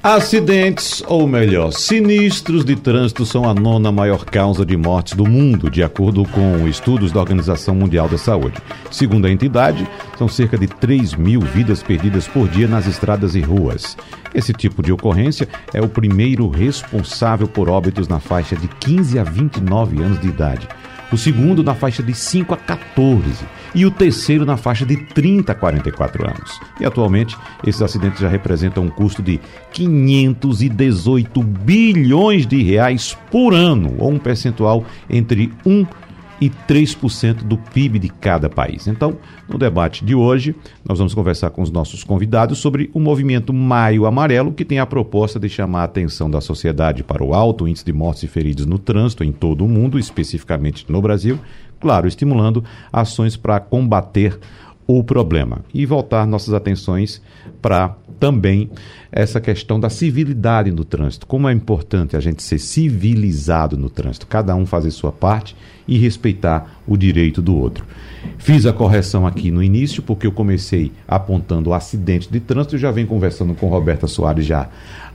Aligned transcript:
Acidentes, 0.00 1.02
ou 1.08 1.26
melhor, 1.26 1.72
sinistros 1.72 2.64
de 2.64 2.76
trânsito 2.76 3.26
são 3.26 3.50
a 3.50 3.52
nona 3.52 3.90
maior 3.90 4.24
causa 4.24 4.64
de 4.64 4.76
mortes 4.76 5.14
do 5.14 5.26
mundo, 5.28 5.68
de 5.68 5.82
acordo 5.82 6.24
com 6.26 6.68
estudos 6.68 7.10
da 7.10 7.18
Organização 7.18 7.74
Mundial 7.74 8.08
da 8.08 8.16
Saúde. 8.16 8.58
Segundo 8.92 9.26
a 9.26 9.30
entidade, 9.30 9.88
são 10.16 10.28
cerca 10.28 10.56
de 10.56 10.68
3 10.68 11.14
mil 11.14 11.40
vidas 11.40 11.82
perdidas 11.82 12.28
por 12.28 12.48
dia 12.48 12.68
nas 12.68 12.86
estradas 12.86 13.34
e 13.34 13.40
ruas. 13.40 13.96
Esse 14.32 14.52
tipo 14.52 14.84
de 14.84 14.92
ocorrência 14.92 15.48
é 15.74 15.80
o 15.80 15.88
primeiro 15.88 16.48
responsável 16.48 17.48
por 17.48 17.68
óbitos 17.68 18.06
na 18.06 18.20
faixa 18.20 18.54
de 18.54 18.68
15 18.68 19.18
a 19.18 19.24
29 19.24 20.00
anos 20.00 20.20
de 20.20 20.28
idade 20.28 20.68
o 21.10 21.16
segundo 21.16 21.62
na 21.62 21.74
faixa 21.74 22.02
de 22.02 22.14
5 22.14 22.54
a 22.54 22.56
14 22.56 23.46
e 23.74 23.84
o 23.84 23.90
terceiro 23.90 24.44
na 24.44 24.56
faixa 24.56 24.84
de 24.84 24.96
30 24.96 25.52
a 25.52 25.54
44 25.54 26.26
anos. 26.26 26.60
E 26.80 26.84
atualmente, 26.84 27.36
esses 27.66 27.82
acidentes 27.82 28.20
já 28.20 28.28
representam 28.28 28.84
um 28.84 28.90
custo 28.90 29.22
de 29.22 29.40
518 29.72 31.42
bilhões 31.42 32.46
de 32.46 32.62
reais 32.62 33.16
por 33.30 33.54
ano, 33.54 33.94
ou 33.98 34.10
um 34.10 34.18
percentual 34.18 34.84
entre 35.08 35.52
1 35.64 35.86
e 36.40 36.48
3% 36.48 37.42
do 37.42 37.56
PIB 37.56 37.98
de 37.98 38.08
cada 38.08 38.48
país. 38.48 38.86
Então, 38.86 39.16
no 39.48 39.58
debate 39.58 40.04
de 40.04 40.14
hoje, 40.14 40.54
nós 40.86 40.98
vamos 40.98 41.14
conversar 41.14 41.50
com 41.50 41.62
os 41.62 41.70
nossos 41.70 42.04
convidados 42.04 42.58
sobre 42.58 42.90
o 42.94 43.00
movimento 43.00 43.52
Maio 43.52 44.06
Amarelo, 44.06 44.52
que 44.52 44.64
tem 44.64 44.78
a 44.78 44.86
proposta 44.86 45.40
de 45.40 45.48
chamar 45.48 45.82
a 45.82 45.84
atenção 45.84 46.30
da 46.30 46.40
sociedade 46.40 47.02
para 47.02 47.24
o 47.24 47.34
alto 47.34 47.66
índice 47.66 47.84
de 47.84 47.92
mortes 47.92 48.22
e 48.22 48.28
feridos 48.28 48.66
no 48.66 48.78
trânsito 48.78 49.24
em 49.24 49.32
todo 49.32 49.64
o 49.64 49.68
mundo, 49.68 49.98
especificamente 49.98 50.86
no 50.88 51.02
Brasil, 51.02 51.38
claro, 51.80 52.06
estimulando 52.06 52.64
ações 52.92 53.36
para 53.36 53.60
combater 53.60 54.38
o 54.86 55.04
problema 55.04 55.62
e 55.74 55.84
voltar 55.84 56.26
nossas 56.26 56.54
atenções 56.54 57.20
para 57.60 57.94
também 58.18 58.70
essa 59.10 59.40
questão 59.40 59.78
da 59.78 59.88
civilidade 59.88 60.70
no 60.70 60.84
trânsito. 60.84 61.26
Como 61.26 61.48
é 61.48 61.52
importante 61.52 62.16
a 62.16 62.20
gente 62.20 62.42
ser 62.42 62.58
civilizado 62.58 63.76
no 63.76 63.88
trânsito, 63.88 64.26
cada 64.26 64.54
um 64.54 64.66
fazer 64.66 64.90
sua 64.90 65.12
parte 65.12 65.56
e 65.86 65.96
respeitar 65.98 66.80
o 66.86 66.96
direito 66.96 67.40
do 67.40 67.56
outro. 67.56 67.84
Fiz 68.36 68.66
a 68.66 68.72
correção 68.72 69.26
aqui 69.26 69.50
no 69.50 69.62
início, 69.62 70.02
porque 70.02 70.26
eu 70.26 70.32
comecei 70.32 70.92
apontando 71.06 71.70
o 71.70 71.74
acidente 71.74 72.30
de 72.30 72.40
trânsito 72.40 72.76
e 72.76 72.78
já 72.78 72.90
venho 72.90 73.06
conversando 73.06 73.54
com 73.54 73.68
Roberta 73.68 74.06
Soares 74.06 74.44
já 74.44 74.68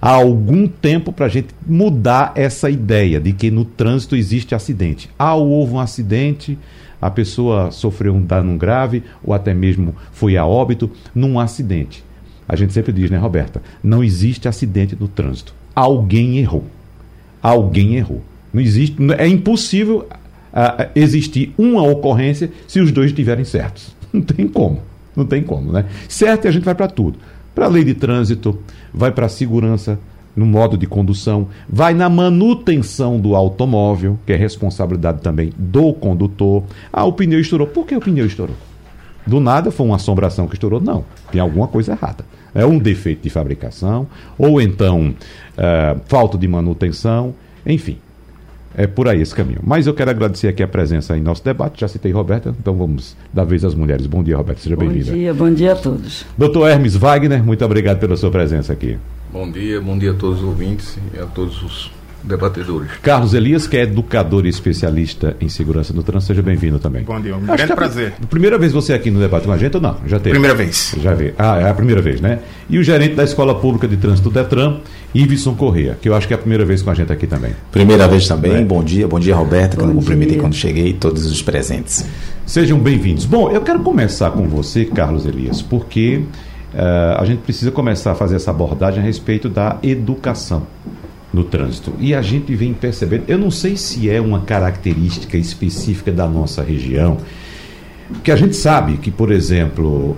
há 0.03 0.09
algum 0.09 0.67
tempo 0.67 1.13
para 1.13 1.27
a 1.27 1.29
gente 1.29 1.55
mudar 1.65 2.33
essa 2.35 2.69
ideia 2.69 3.21
de 3.21 3.31
que 3.31 3.49
no 3.49 3.63
trânsito 3.63 4.17
existe 4.17 4.53
acidente. 4.53 5.09
Ah, 5.17 5.33
houve 5.35 5.75
um 5.75 5.79
acidente, 5.79 6.59
a 7.01 7.09
pessoa 7.09 7.71
sofreu 7.71 8.13
um 8.13 8.21
dano 8.21 8.57
grave 8.57 9.01
ou 9.23 9.33
até 9.33 9.53
mesmo 9.53 9.95
foi 10.11 10.35
a 10.35 10.45
óbito 10.45 10.91
num 11.15 11.39
acidente. 11.39 12.03
A 12.53 12.55
gente 12.55 12.71
sempre 12.71 12.93
diz, 12.93 13.09
né, 13.09 13.17
Roberta? 13.17 13.63
Não 13.83 14.03
existe 14.03 14.47
acidente 14.47 14.95
no 14.99 15.07
trânsito. 15.07 15.55
Alguém 15.73 16.37
errou. 16.37 16.65
Alguém 17.41 17.95
errou. 17.95 18.21
Não 18.53 18.61
existe, 18.61 18.95
é 19.17 19.27
impossível 19.27 20.07
uh, 20.53 20.89
existir 20.95 21.51
uma 21.57 21.81
ocorrência 21.81 22.51
se 22.67 22.79
os 22.79 22.91
dois 22.91 23.07
estiverem 23.07 23.43
certos. 23.43 23.95
Não 24.13 24.21
tem 24.21 24.47
como. 24.47 24.81
Não 25.15 25.25
tem 25.25 25.41
como, 25.41 25.71
né? 25.71 25.85
Certo, 26.07 26.47
a 26.47 26.51
gente 26.51 26.63
vai 26.63 26.75
para 26.75 26.87
tudo. 26.87 27.17
Para 27.55 27.65
a 27.65 27.69
lei 27.69 27.83
de 27.83 27.95
trânsito, 27.95 28.59
vai 28.93 29.11
para 29.11 29.25
a 29.25 29.29
segurança 29.29 29.97
no 30.35 30.45
modo 30.45 30.77
de 30.77 30.85
condução, 30.85 31.47
vai 31.67 31.95
na 31.95 32.07
manutenção 32.09 33.19
do 33.19 33.35
automóvel, 33.35 34.19
que 34.27 34.33
é 34.33 34.35
responsabilidade 34.35 35.21
também 35.21 35.51
do 35.57 35.91
condutor. 35.93 36.63
Ah, 36.91 37.05
o 37.05 37.13
pneu 37.13 37.39
estourou. 37.39 37.65
Por 37.65 37.87
que 37.87 37.95
o 37.95 37.99
pneu 37.99 38.27
estourou? 38.27 38.55
Do 39.25 39.39
nada 39.39 39.71
foi 39.71 39.85
uma 39.85 39.95
assombração 39.95 40.47
que 40.47 40.55
estourou? 40.55 40.81
Não. 40.81 41.05
Tem 41.31 41.39
alguma 41.39 41.67
coisa 41.67 41.93
errada. 41.93 42.25
É 42.53 42.65
um 42.65 42.77
defeito 42.77 43.23
de 43.23 43.29
fabricação, 43.29 44.07
ou 44.37 44.61
então 44.61 45.13
é, 45.57 45.95
falta 46.07 46.37
de 46.37 46.47
manutenção, 46.47 47.33
enfim. 47.65 47.97
É 48.75 48.87
por 48.87 49.07
aí 49.07 49.21
esse 49.21 49.35
caminho. 49.35 49.59
Mas 49.63 49.85
eu 49.85 49.93
quero 49.93 50.09
agradecer 50.09 50.47
aqui 50.47 50.63
a 50.63 50.67
presença 50.67 51.15
em 51.15 51.21
nosso 51.21 51.43
debate. 51.43 51.81
Já 51.81 51.87
citei 51.87 52.11
Roberta, 52.11 52.55
então 52.59 52.75
vamos 52.75 53.15
dar 53.31 53.43
vez 53.43 53.63
às 53.63 53.75
mulheres. 53.75 54.07
Bom 54.07 54.23
dia, 54.23 54.35
Roberta. 54.35 54.61
Seja 54.61 54.75
bem-vinda. 54.75 55.11
Bom 55.11 55.17
dia, 55.17 55.33
bom 55.33 55.53
dia 55.53 55.73
a 55.73 55.75
todos. 55.75 56.25
Doutor 56.35 56.69
Hermes 56.69 56.95
Wagner, 56.95 57.43
muito 57.43 57.63
obrigado 57.63 57.99
pela 57.99 58.17
sua 58.17 58.31
presença 58.31 58.73
aqui. 58.73 58.97
Bom 59.31 59.51
dia, 59.51 59.79
bom 59.79 59.97
dia 59.97 60.11
a 60.11 60.15
todos 60.15 60.39
os 60.41 60.47
ouvintes 60.47 60.97
e 61.13 61.19
a 61.19 61.25
todos 61.25 61.61
os 61.61 61.91
debatedores. 62.23 62.89
Carlos 63.01 63.33
Elias, 63.33 63.67
que 63.67 63.77
é 63.77 63.81
educador 63.81 64.45
e 64.45 64.49
especialista 64.49 65.35
em 65.41 65.49
segurança 65.49 65.93
no 65.93 66.01
trânsito, 66.01 66.33
seja 66.33 66.41
bem-vindo 66.41 66.79
também. 66.79 67.03
Bom 67.03 67.19
dia, 67.19 67.35
um 67.35 67.41
grande 67.41 67.71
é 67.71 67.75
prazer. 67.75 68.13
A 68.21 68.25
primeira 68.25 68.57
vez 68.57 68.71
você 68.71 68.93
aqui 68.93 69.11
no 69.11 69.19
debate 69.19 69.45
com 69.45 69.51
a 69.51 69.57
gente 69.57 69.75
ou 69.75 69.81
não? 69.81 69.97
Já 70.05 70.17
teve? 70.19 70.31
Primeira 70.31 70.55
vez. 70.55 70.95
Já 71.01 71.13
vi. 71.13 71.33
Ah, 71.37 71.59
é 71.59 71.69
a 71.69 71.73
primeira 71.73 72.01
vez, 72.01 72.21
né? 72.21 72.39
E 72.69 72.77
o 72.77 72.83
gerente 72.83 73.15
da 73.15 73.23
Escola 73.23 73.55
Pública 73.55 73.87
de 73.87 73.97
Trânsito 73.97 74.29
do 74.29 74.33
Detran, 74.33 74.77
Iveson 75.13 75.53
Correia, 75.55 75.97
que 76.01 76.07
eu 76.07 76.15
acho 76.15 76.27
que 76.27 76.33
é 76.33 76.37
a 76.37 76.39
primeira 76.39 76.65
vez 76.65 76.81
com 76.81 76.89
a 76.89 76.93
gente 76.93 77.11
aqui 77.11 77.27
também. 77.27 77.51
Primeira 77.71 78.07
vez 78.07 78.27
também. 78.27 78.55
É. 78.55 78.63
Bom 78.63 78.83
dia, 78.83 79.07
bom 79.07 79.19
dia 79.19 79.35
Roberta, 79.35 79.75
que 79.75 79.83
eu 79.83 79.87
não 79.87 79.95
cumprimentei 79.95 80.37
quando 80.37 80.55
cheguei, 80.55 80.93
todos 80.93 81.25
os 81.25 81.41
presentes. 81.41 82.05
Sejam 82.45 82.79
bem-vindos. 82.79 83.25
Bom, 83.25 83.51
eu 83.51 83.61
quero 83.61 83.79
começar 83.79 84.31
com 84.31 84.47
você, 84.47 84.85
Carlos 84.85 85.25
Elias, 85.25 85.61
porque 85.61 86.23
uh, 86.73 87.19
a 87.19 87.25
gente 87.25 87.39
precisa 87.39 87.71
começar 87.71 88.11
a 88.11 88.15
fazer 88.15 88.37
essa 88.37 88.51
abordagem 88.51 89.01
a 89.01 89.05
respeito 89.05 89.49
da 89.49 89.77
educação 89.83 90.63
no 91.33 91.43
trânsito. 91.43 91.93
E 91.99 92.13
a 92.13 92.21
gente 92.21 92.55
vem 92.55 92.73
percebendo, 92.73 93.23
eu 93.27 93.37
não 93.37 93.49
sei 93.49 93.75
se 93.75 94.09
é 94.09 94.21
uma 94.21 94.41
característica 94.41 95.35
específica 95.35 96.11
da 96.11 96.27
nossa 96.27 96.61
região, 96.61 97.17
que 98.23 98.31
a 98.31 98.35
gente 98.35 98.55
sabe 98.55 98.97
que, 98.97 99.09
por 99.09 99.31
exemplo, 99.31 100.15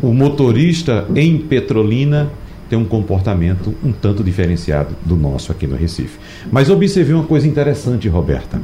o 0.00 0.14
motorista 0.14 1.06
em 1.14 1.36
Petrolina 1.38 2.30
tem 2.68 2.78
um 2.78 2.84
comportamento 2.84 3.74
um 3.84 3.92
tanto 3.92 4.24
diferenciado 4.24 4.96
do 5.04 5.16
nosso 5.16 5.52
aqui 5.52 5.66
no 5.66 5.76
Recife. 5.76 6.18
Mas 6.50 6.70
observei 6.70 7.14
uma 7.14 7.24
coisa 7.24 7.46
interessante, 7.46 8.08
Roberta. 8.08 8.60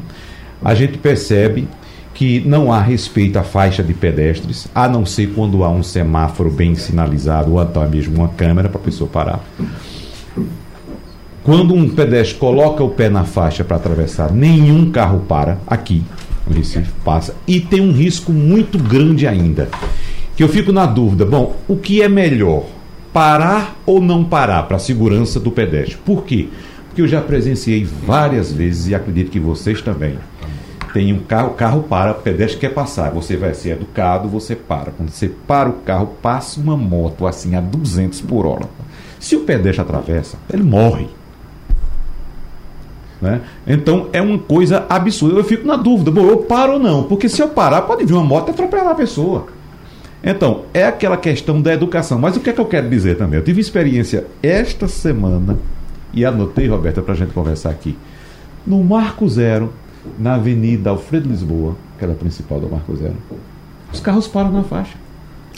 A 0.65 0.75
gente 0.75 0.97
percebe 0.97 1.69
que 2.15 2.41
não 2.41 2.73
há 2.73 2.81
respeito 2.81 3.39
à 3.39 3.43
faixa 3.43 3.83
de 3.83 3.95
pedestres, 3.95 4.67
a 4.75 4.89
não 4.89 5.07
ser 5.07 5.29
quando 5.35 5.63
há 5.65 5.71
um 5.71 5.83
semáforo 5.83 6.51
bem 6.51 6.75
sinalizado 6.75 7.53
ou 7.53 7.61
até 7.61 7.87
mesmo 7.87 8.17
uma 8.17 8.29
câmera 8.29 8.69
para 8.69 8.81
a 8.81 8.85
pessoa 8.85 9.09
parar. 9.09 9.45
Quando 11.51 11.75
um 11.75 11.89
pedestre 11.89 12.39
coloca 12.39 12.85
o 12.85 12.91
pé 12.91 13.09
na 13.09 13.25
faixa 13.25 13.65
para 13.65 13.77
atravessar, 13.77 14.31
nenhum 14.33 14.89
carro 14.93 15.25
para 15.27 15.59
aqui, 15.67 16.05
no 16.47 16.55
Recife 16.55 16.93
passa, 17.05 17.35
e 17.45 17.59
tem 17.59 17.81
um 17.81 17.91
risco 17.91 18.31
muito 18.31 18.79
grande 18.79 19.27
ainda. 19.27 19.69
Que 20.37 20.45
eu 20.45 20.49
fico 20.49 20.71
na 20.71 20.87
dúvida, 20.87 21.27
bom, 21.27 21.57
o 21.67 21.77
que 21.77 22.03
é 22.03 22.09
melhor? 22.09 22.67
Parar 23.13 23.77
ou 23.85 24.01
não 24.01 24.23
parar 24.23 24.63
para 24.69 24.77
a 24.77 24.79
segurança 24.79 25.41
do 25.41 25.51
pedestre? 25.51 25.99
Por 26.05 26.23
quê? 26.23 26.47
Porque 26.87 27.03
eu 27.03 27.09
já 27.09 27.21
presenciei 27.21 27.85
várias 27.85 28.53
vezes 28.53 28.87
e 28.87 28.95
acredito 28.95 29.33
que 29.33 29.41
vocês 29.41 29.83
também. 29.83 30.21
Tem 30.95 31.13
um 31.13 31.19
carro, 31.19 31.49
o 31.49 31.55
carro 31.55 31.83
para, 31.83 32.13
o 32.13 32.23
pedestre 32.23 32.61
quer 32.61 32.73
passar, 32.73 33.11
você 33.11 33.37
vai 33.37 33.55
ser 33.55 33.71
educado, 33.71 34.29
você 34.29 34.55
para. 34.55 34.93
Quando 34.93 35.11
você 35.11 35.29
para 35.29 35.69
o 35.69 35.81
carro, 35.81 36.15
passa 36.23 36.61
uma 36.61 36.77
moto 36.77 37.27
assim 37.27 37.57
a 37.57 37.61
200 37.61 38.21
por 38.21 38.47
hora. 38.47 38.69
Se 39.19 39.35
o 39.35 39.41
pedestre 39.41 39.83
atravessa, 39.83 40.39
ele 40.49 40.63
morre. 40.63 41.09
Né? 43.21 43.41
Então 43.67 44.09
é 44.13 44.23
uma 44.23 44.39
coisa 44.39 44.87
absurda. 44.89 45.39
Eu 45.39 45.45
fico 45.45 45.67
na 45.67 45.77
dúvida, 45.77 46.11
bom, 46.11 46.27
eu 46.27 46.39
paro 46.39 46.75
ou 46.75 46.79
não? 46.79 47.03
Porque 47.05 47.29
se 47.29 47.43
eu 47.43 47.49
parar, 47.49 47.83
pode 47.83 48.05
vir 48.05 48.15
uma 48.15 48.25
moto 48.25 48.49
e 48.49 48.51
atropelar 48.53 48.89
a 48.89 48.95
pessoa. 48.95 49.47
Então, 50.23 50.65
é 50.75 50.85
aquela 50.85 51.17
questão 51.17 51.61
da 51.61 51.73
educação. 51.73 52.19
Mas 52.19 52.37
o 52.37 52.41
que 52.41 52.51
é 52.51 52.53
que 52.53 52.61
eu 52.61 52.67
quero 52.67 52.89
dizer 52.89 53.17
também? 53.17 53.39
Eu 53.39 53.45
tive 53.45 53.61
experiência 53.61 54.27
esta 54.43 54.87
semana, 54.87 55.59
e 56.13 56.25
anotei, 56.25 56.69
Roberta, 56.69 57.01
para 57.01 57.15
a 57.15 57.17
gente 57.17 57.33
conversar 57.33 57.71
aqui, 57.71 57.97
no 58.67 58.83
Marco 58.85 59.27
Zero, 59.29 59.73
na 60.19 60.35
Avenida 60.35 60.91
Alfredo 60.91 61.29
Lisboa, 61.29 61.75
que 61.99 62.05
era 62.05 62.13
a 62.13 62.17
principal 62.17 62.61
do 62.61 62.69
Marco 62.69 62.95
Zero. 62.97 63.17
Os 63.93 64.01
carros 64.01 64.29
param 64.29 64.51
na 64.53 64.63
faixa. 64.63 64.97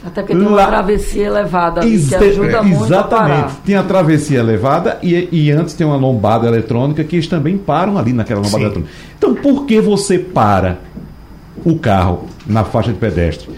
Até 0.05 0.23
porque 0.23 0.35
tem 0.35 0.47
uma 0.47 0.67
travessia 0.67 1.27
elevada 1.27 1.81
ali, 1.81 1.99
que 1.99 2.15
ajuda 2.15 2.59
é, 2.59 2.63
muito 2.63 2.85
Exatamente. 2.85 3.55
Tem 3.65 3.77
a 3.77 3.83
travessia 3.83 4.41
elevada 4.41 4.99
e, 5.03 5.29
e 5.31 5.51
antes 5.51 5.75
tem 5.75 5.87
uma 5.87 5.97
lombada 5.97 6.47
eletrônica 6.47 7.05
que 7.05 7.17
eles 7.17 7.29
também 7.29 7.57
param 7.57 7.97
ali 7.97 8.13
naquela 8.13 8.41
lombada 8.41 8.59
Sim. 8.59 8.65
eletrônica. 8.65 8.93
Então, 9.17 9.35
por 9.35 9.65
que 9.65 9.81
você 9.81 10.19
para 10.19 10.79
o 11.65 11.79
carro 11.79 12.27
na 12.47 12.65
faixa 12.65 12.93
de 12.93 12.99
pedestre? 12.99 13.49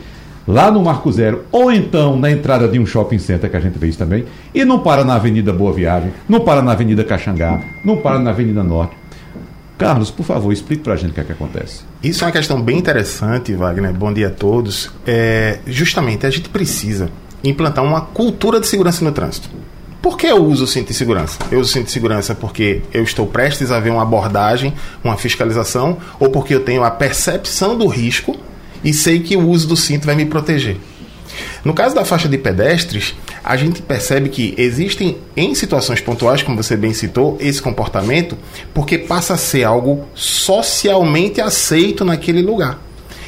Lá 0.46 0.70
no 0.70 0.82
Marco 0.82 1.10
Zero, 1.10 1.44
ou 1.50 1.72
então 1.72 2.18
na 2.18 2.30
entrada 2.30 2.68
de 2.68 2.78
um 2.78 2.84
shopping 2.84 3.18
center, 3.18 3.50
que 3.50 3.56
a 3.56 3.60
gente 3.60 3.78
vê 3.78 3.88
isso 3.88 3.96
também, 3.96 4.26
e 4.54 4.62
não 4.62 4.78
para 4.80 5.02
na 5.02 5.14
Avenida 5.14 5.54
Boa 5.54 5.72
Viagem, 5.72 6.12
não 6.28 6.40
para 6.40 6.60
na 6.60 6.72
Avenida 6.72 7.02
Caxangá, 7.02 7.62
não 7.82 7.96
para 7.96 8.18
na 8.18 8.28
Avenida 8.28 8.62
Norte. 8.62 8.94
Carlos, 9.84 10.10
por 10.10 10.24
favor, 10.24 10.50
explique 10.50 10.82
para 10.82 10.94
a 10.94 10.96
gente 10.96 11.10
o 11.10 11.12
que 11.12 11.20
é 11.20 11.24
que 11.24 11.32
acontece. 11.32 11.82
Isso 12.02 12.24
é 12.24 12.26
uma 12.26 12.32
questão 12.32 12.58
bem 12.58 12.78
interessante, 12.78 13.52
Wagner. 13.52 13.92
Bom 13.92 14.10
dia 14.14 14.28
a 14.28 14.30
todos. 14.30 14.90
É, 15.06 15.58
justamente, 15.66 16.24
a 16.24 16.30
gente 16.30 16.48
precisa 16.48 17.10
implantar 17.44 17.84
uma 17.84 18.00
cultura 18.00 18.58
de 18.58 18.66
segurança 18.66 19.04
no 19.04 19.12
trânsito. 19.12 19.50
Por 20.00 20.16
que 20.16 20.26
eu 20.26 20.42
uso 20.42 20.64
o 20.64 20.66
cinto 20.66 20.88
de 20.88 20.94
segurança? 20.94 21.36
Eu 21.50 21.60
uso 21.60 21.68
o 21.68 21.72
cinto 21.74 21.84
de 21.84 21.90
segurança 21.90 22.34
porque 22.34 22.80
eu 22.94 23.02
estou 23.02 23.26
prestes 23.26 23.70
a 23.70 23.78
ver 23.78 23.90
uma 23.90 24.00
abordagem, 24.00 24.72
uma 25.04 25.18
fiscalização, 25.18 25.98
ou 26.18 26.30
porque 26.30 26.54
eu 26.54 26.60
tenho 26.60 26.82
a 26.82 26.90
percepção 26.90 27.76
do 27.76 27.86
risco 27.86 28.34
e 28.82 28.94
sei 28.94 29.20
que 29.20 29.36
o 29.36 29.46
uso 29.46 29.68
do 29.68 29.76
cinto 29.76 30.06
vai 30.06 30.14
me 30.14 30.24
proteger. 30.24 30.78
No 31.64 31.74
caso 31.74 31.94
da 31.94 32.04
faixa 32.04 32.28
de 32.28 32.38
pedestres, 32.38 33.14
a 33.42 33.56
gente 33.56 33.82
percebe 33.82 34.28
que 34.28 34.54
existem, 34.56 35.18
em 35.36 35.54
situações 35.54 36.00
pontuais, 36.00 36.42
como 36.42 36.62
você 36.62 36.76
bem 36.76 36.92
citou, 36.92 37.36
esse 37.40 37.60
comportamento, 37.60 38.36
porque 38.72 38.98
passa 38.98 39.34
a 39.34 39.38
ser 39.38 39.64
algo 39.64 40.04
socialmente 40.14 41.40
aceito 41.40 42.04
naquele 42.04 42.42
lugar. 42.42 42.78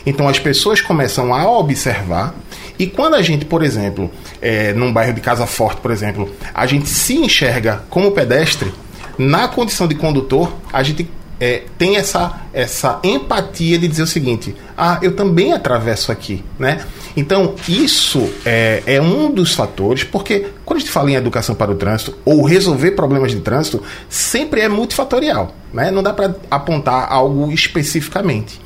Então 0.05 0.29
as 0.29 0.39
pessoas 0.39 0.81
começam 0.81 1.35
a 1.35 1.51
observar 1.51 2.35
e 2.79 2.87
quando 2.87 3.15
a 3.15 3.23
gente, 3.23 3.45
por 3.45 3.63
exemplo, 3.63 4.11
é, 4.41 4.73
num 4.73 4.93
bairro 4.93 5.13
de 5.13 5.21
Casa 5.21 5.47
Forte, 5.47 5.81
por 5.81 5.91
exemplo, 5.91 6.31
a 6.55 6.67
gente 6.67 6.89
se 6.89 7.17
enxerga 7.17 7.83
como 7.89 8.13
pedestre, 8.13 8.73
na 9.19 9.49
condição 9.49 9.89
de 9.89 9.95
condutor, 9.95 10.53
a 10.73 10.83
gente 10.83 11.09
é, 11.39 11.65
tem 11.77 11.97
essa, 11.97 12.41
essa 12.53 12.99
empatia 13.03 13.79
de 13.79 13.87
dizer 13.87 14.03
o 14.03 14.07
seguinte: 14.07 14.55
ah, 14.77 14.99
eu 15.03 15.15
também 15.15 15.53
atravesso 15.53 16.11
aqui, 16.11 16.45
né? 16.59 16.85
Então, 17.17 17.55
isso 17.69 18.31
é, 18.45 18.83
é 18.87 19.01
um 19.01 19.31
dos 19.31 19.55
fatores, 19.55 20.05
porque 20.05 20.49
quando 20.65 20.79
a 20.79 20.81
gente 20.81 20.91
fala 20.91 21.11
em 21.11 21.15
educação 21.15 21.55
para 21.55 21.71
o 21.71 21.75
trânsito 21.75 22.17
ou 22.25 22.45
resolver 22.45 22.93
problemas 22.93 23.33
de 23.33 23.41
trânsito, 23.41 23.83
sempre 24.09 24.61
é 24.61 24.69
multifatorial, 24.69 25.55
né? 25.73 25.91
Não 25.91 26.03
dá 26.03 26.13
para 26.13 26.35
apontar 26.51 27.11
algo 27.11 27.51
especificamente. 27.51 28.61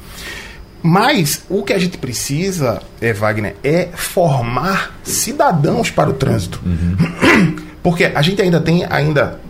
Mas 0.82 1.43
o 1.49 1.62
que 1.62 1.72
a 1.72 1.78
gente 1.78 1.99
precisa, 1.99 2.81
é, 3.00 3.12
Wagner, 3.12 3.55
é 3.62 3.88
formar 3.94 4.99
cidadãos 5.02 5.90
para 5.90 6.08
o 6.08 6.14
trânsito. 6.14 6.61
Uhum. 6.64 7.56
Porque 7.82 8.05
a 8.05 8.22
gente 8.22 8.40
ainda 8.40 8.61
tem 8.61 8.84
ainda 8.88 9.40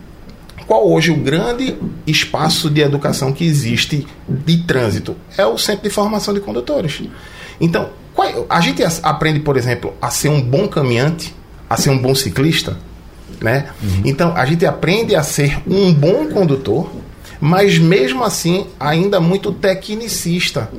qual 0.71 0.89
hoje 0.89 1.11
o 1.11 1.17
grande 1.17 1.75
espaço 2.07 2.69
de 2.69 2.79
educação 2.79 3.33
que 3.33 3.43
existe 3.43 4.07
de 4.25 4.63
trânsito? 4.63 5.17
É 5.37 5.45
o 5.45 5.57
centro 5.57 5.83
de 5.83 5.89
formação 5.89 6.33
de 6.33 6.39
condutores. 6.39 7.01
Então, 7.59 7.89
qual, 8.13 8.45
a 8.49 8.61
gente 8.61 8.81
aprende, 9.03 9.41
por 9.41 9.57
exemplo, 9.57 9.93
a 10.01 10.09
ser 10.09 10.29
um 10.29 10.41
bom 10.41 10.69
caminhante, 10.69 11.35
a 11.69 11.75
ser 11.75 11.89
um 11.89 11.97
bom 11.97 12.15
ciclista, 12.15 12.77
né? 13.41 13.67
Uhum. 13.83 14.03
Então, 14.05 14.33
a 14.33 14.45
gente 14.45 14.65
aprende 14.65 15.13
a 15.13 15.23
ser 15.23 15.59
um 15.67 15.93
bom 15.93 16.29
condutor, 16.29 16.89
mas 17.41 17.77
mesmo 17.77 18.23
assim 18.23 18.65
ainda 18.79 19.19
muito 19.19 19.51
tecnicista. 19.51 20.71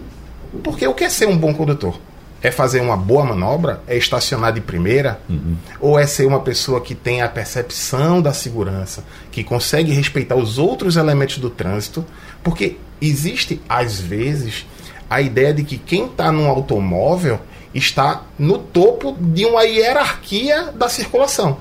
Porque 0.65 0.87
o 0.87 0.95
que 0.95 1.05
é 1.05 1.11
ser 1.11 1.29
um 1.29 1.37
bom 1.37 1.53
condutor? 1.53 2.01
É 2.43 2.51
fazer 2.51 2.81
uma 2.81 2.97
boa 2.97 3.25
manobra? 3.25 3.81
É 3.87 3.97
estacionar 3.97 4.53
de 4.53 4.61
primeira? 4.61 5.21
Uhum. 5.29 5.57
Ou 5.81 5.99
é 5.99 6.07
ser 6.07 6.27
uma 6.27 6.41
pessoa 6.41 6.81
que 6.81 6.95
tem 6.95 7.23
a 7.23 7.29
percepção 7.29 8.21
da 8.21 8.33
segurança, 8.33 9.05
que 9.31 9.45
consegue 9.45 9.93
respeitar 9.93 10.35
os 10.35 10.59
outros 10.59 10.97
elementos 10.97 11.39
do 11.39 11.49
trânsito? 11.49 12.05
Porque 12.43 12.77
existe, 13.01 13.61
às 13.69 14.01
vezes, 14.01 14.67
a 15.09 15.21
ideia 15.21 15.55
de 15.55 15.63
que 15.63 15.79
quem 15.79 16.07
está 16.07 16.33
num 16.33 16.49
automóvel 16.49 17.39
está 17.73 18.23
no 18.39 18.59
topo 18.59 19.17
de 19.19 19.47
uma 19.47 19.63
hierarquia 19.63 20.73
da 20.75 20.89
circulação. 20.89 21.59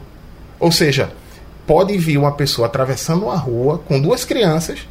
Ou 0.60 0.72
seja, 0.72 1.12
pode 1.68 1.96
vir 1.98 2.18
uma 2.18 2.32
pessoa 2.32 2.66
atravessando 2.66 3.26
uma 3.26 3.38
rua 3.38 3.78
com 3.78 4.02
duas 4.02 4.26
crianças 4.26 4.88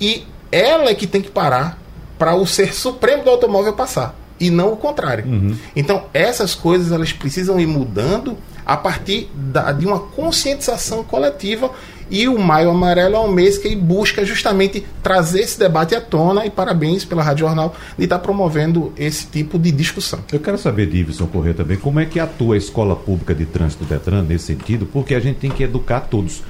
e 0.00 0.24
ela 0.50 0.90
é 0.90 0.94
que 0.94 1.06
tem 1.06 1.20
que 1.20 1.30
parar 1.30 1.78
para 2.18 2.34
o 2.34 2.46
ser 2.46 2.74
supremo 2.74 3.22
do 3.22 3.30
automóvel 3.30 3.72
passar 3.74 4.14
e 4.40 4.50
não 4.50 4.72
o 4.72 4.76
contrário. 4.76 5.26
Uhum. 5.26 5.54
Então, 5.76 6.04
essas 6.14 6.54
coisas 6.54 6.90
elas 6.90 7.12
precisam 7.12 7.60
ir 7.60 7.66
mudando 7.66 8.36
a 8.64 8.76
partir 8.76 9.30
da, 9.34 9.70
de 9.72 9.86
uma 9.86 9.98
conscientização 9.98 11.04
coletiva 11.04 11.70
e 12.10 12.26
o 12.26 12.38
Maio 12.38 12.70
Amarelo 12.70 13.14
é 13.14 13.20
um 13.20 13.30
mês 13.30 13.56
que 13.56 13.74
busca 13.76 14.24
justamente 14.24 14.84
trazer 15.00 15.42
esse 15.42 15.58
debate 15.58 15.94
à 15.94 16.00
tona 16.00 16.44
e 16.44 16.50
parabéns 16.50 17.04
pela 17.04 17.22
Rádio 17.22 17.46
Jornal 17.46 17.74
de 17.96 18.04
estar 18.04 18.18
promovendo 18.18 18.92
esse 18.96 19.26
tipo 19.26 19.58
de 19.58 19.70
discussão. 19.70 20.18
Eu 20.32 20.40
quero 20.40 20.58
saber, 20.58 20.86
Divisson 20.86 21.26
Corrêa, 21.28 21.54
também, 21.54 21.76
como 21.76 22.00
é 22.00 22.06
que 22.06 22.18
atua 22.18 22.56
a 22.56 22.58
Escola 22.58 22.96
Pública 22.96 23.32
de 23.32 23.46
Trânsito 23.46 23.84
Detran 23.84 24.22
nesse 24.22 24.46
sentido, 24.46 24.86
porque 24.86 25.14
a 25.14 25.20
gente 25.20 25.38
tem 25.38 25.50
que 25.50 25.62
educar 25.62 26.00
todos 26.00 26.42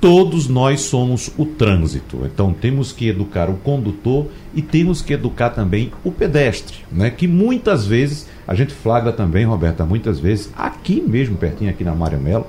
todos 0.00 0.48
nós 0.48 0.80
somos 0.80 1.30
o 1.36 1.44
trânsito. 1.44 2.22
Então 2.24 2.52
temos 2.52 2.90
que 2.90 3.08
educar 3.08 3.50
o 3.50 3.54
condutor 3.54 4.26
e 4.54 4.62
temos 4.62 5.02
que 5.02 5.12
educar 5.12 5.50
também 5.50 5.92
o 6.02 6.10
pedestre, 6.10 6.78
né? 6.90 7.10
Que 7.10 7.28
muitas 7.28 7.86
vezes 7.86 8.26
a 8.48 8.54
gente 8.54 8.72
flagra 8.72 9.12
também, 9.12 9.44
Roberta, 9.44 9.84
muitas 9.84 10.18
vezes 10.18 10.50
aqui 10.56 11.02
mesmo 11.06 11.36
pertinho 11.36 11.70
aqui 11.70 11.84
na 11.84 11.94
Mário 11.94 12.18
Melo, 12.18 12.46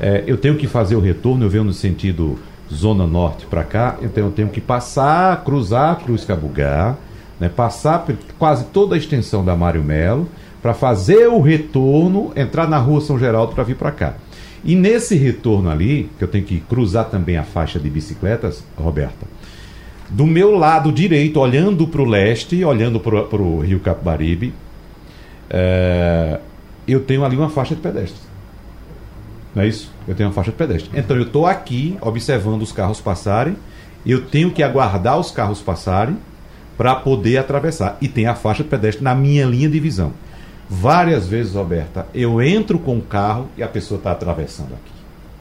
é, 0.00 0.22
eu 0.26 0.38
tenho 0.38 0.56
que 0.56 0.66
fazer 0.66 0.94
o 0.94 1.00
retorno, 1.00 1.44
eu 1.44 1.50
venho 1.50 1.64
no 1.64 1.72
sentido 1.72 2.38
zona 2.72 3.06
norte 3.06 3.44
para 3.44 3.64
cá, 3.64 3.98
então 4.00 4.24
eu 4.24 4.30
tenho 4.30 4.48
que 4.48 4.60
passar, 4.60 5.44
cruzar 5.44 5.92
a 5.92 5.96
Cruz 5.96 6.24
Cabugá, 6.24 6.96
né? 7.40 7.48
Passar 7.48 7.98
por 8.00 8.16
quase 8.38 8.64
toda 8.66 8.94
a 8.94 8.98
extensão 8.98 9.44
da 9.44 9.56
Mário 9.56 9.82
Melo 9.82 10.28
para 10.62 10.72
fazer 10.72 11.26
o 11.26 11.40
retorno, 11.40 12.32
entrar 12.36 12.68
na 12.68 12.78
Rua 12.78 13.00
São 13.00 13.18
Geraldo 13.18 13.52
para 13.52 13.64
vir 13.64 13.74
para 13.74 13.90
cá. 13.90 14.14
E 14.64 14.76
nesse 14.76 15.16
retorno 15.16 15.70
ali, 15.70 16.10
que 16.18 16.24
eu 16.24 16.28
tenho 16.28 16.44
que 16.44 16.60
cruzar 16.60 17.10
também 17.10 17.36
a 17.36 17.42
faixa 17.42 17.80
de 17.80 17.90
bicicletas, 17.90 18.64
Roberta, 18.76 19.26
do 20.08 20.26
meu 20.26 20.56
lado 20.56 20.92
direito, 20.92 21.40
olhando 21.40 21.86
para 21.86 22.02
o 22.02 22.04
leste, 22.04 22.64
olhando 22.64 23.00
para 23.00 23.42
o 23.42 23.60
Rio 23.60 23.80
Capibaribe, 23.80 24.52
é, 25.50 26.38
eu 26.86 27.00
tenho 27.00 27.24
ali 27.24 27.36
uma 27.36 27.48
faixa 27.48 27.74
de 27.74 27.80
pedestres. 27.80 28.22
Não 29.54 29.62
é 29.62 29.68
isso? 29.68 29.90
Eu 30.06 30.14
tenho 30.14 30.28
uma 30.28 30.34
faixa 30.34 30.50
de 30.50 30.56
pedestre. 30.56 30.90
Então 30.94 31.16
eu 31.16 31.24
estou 31.24 31.46
aqui 31.46 31.96
observando 32.00 32.62
os 32.62 32.72
carros 32.72 33.00
passarem, 33.00 33.56
eu 34.04 34.22
tenho 34.22 34.50
que 34.50 34.62
aguardar 34.62 35.18
os 35.18 35.30
carros 35.30 35.60
passarem 35.60 36.16
para 36.76 36.94
poder 36.94 37.38
atravessar. 37.38 37.96
E 38.00 38.08
tem 38.08 38.26
a 38.26 38.34
faixa 38.34 38.62
de 38.62 38.68
pedestre 38.68 39.04
na 39.04 39.14
minha 39.14 39.44
linha 39.44 39.68
de 39.68 39.78
visão. 39.78 40.12
Várias 40.74 41.26
vezes, 41.26 41.52
Roberta, 41.52 42.06
eu 42.14 42.40
entro 42.40 42.78
com 42.78 42.96
o 42.96 43.02
carro 43.02 43.46
e 43.58 43.62
a 43.62 43.68
pessoa 43.68 43.98
está 43.98 44.10
atravessando 44.10 44.68
aqui, 44.68 44.92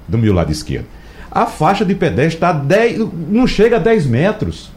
do 0.06 0.18
meu 0.18 0.34
lado 0.34 0.52
esquerdo. 0.52 0.88
A 1.32 1.46
faixa 1.46 1.86
de 1.86 1.96
pedestre 1.96 2.36
está 2.36 2.52
10, 2.52 3.00
não 3.30 3.48
chega 3.48 3.78
a 3.78 3.80
10 3.80 4.08
metros. 4.08 4.70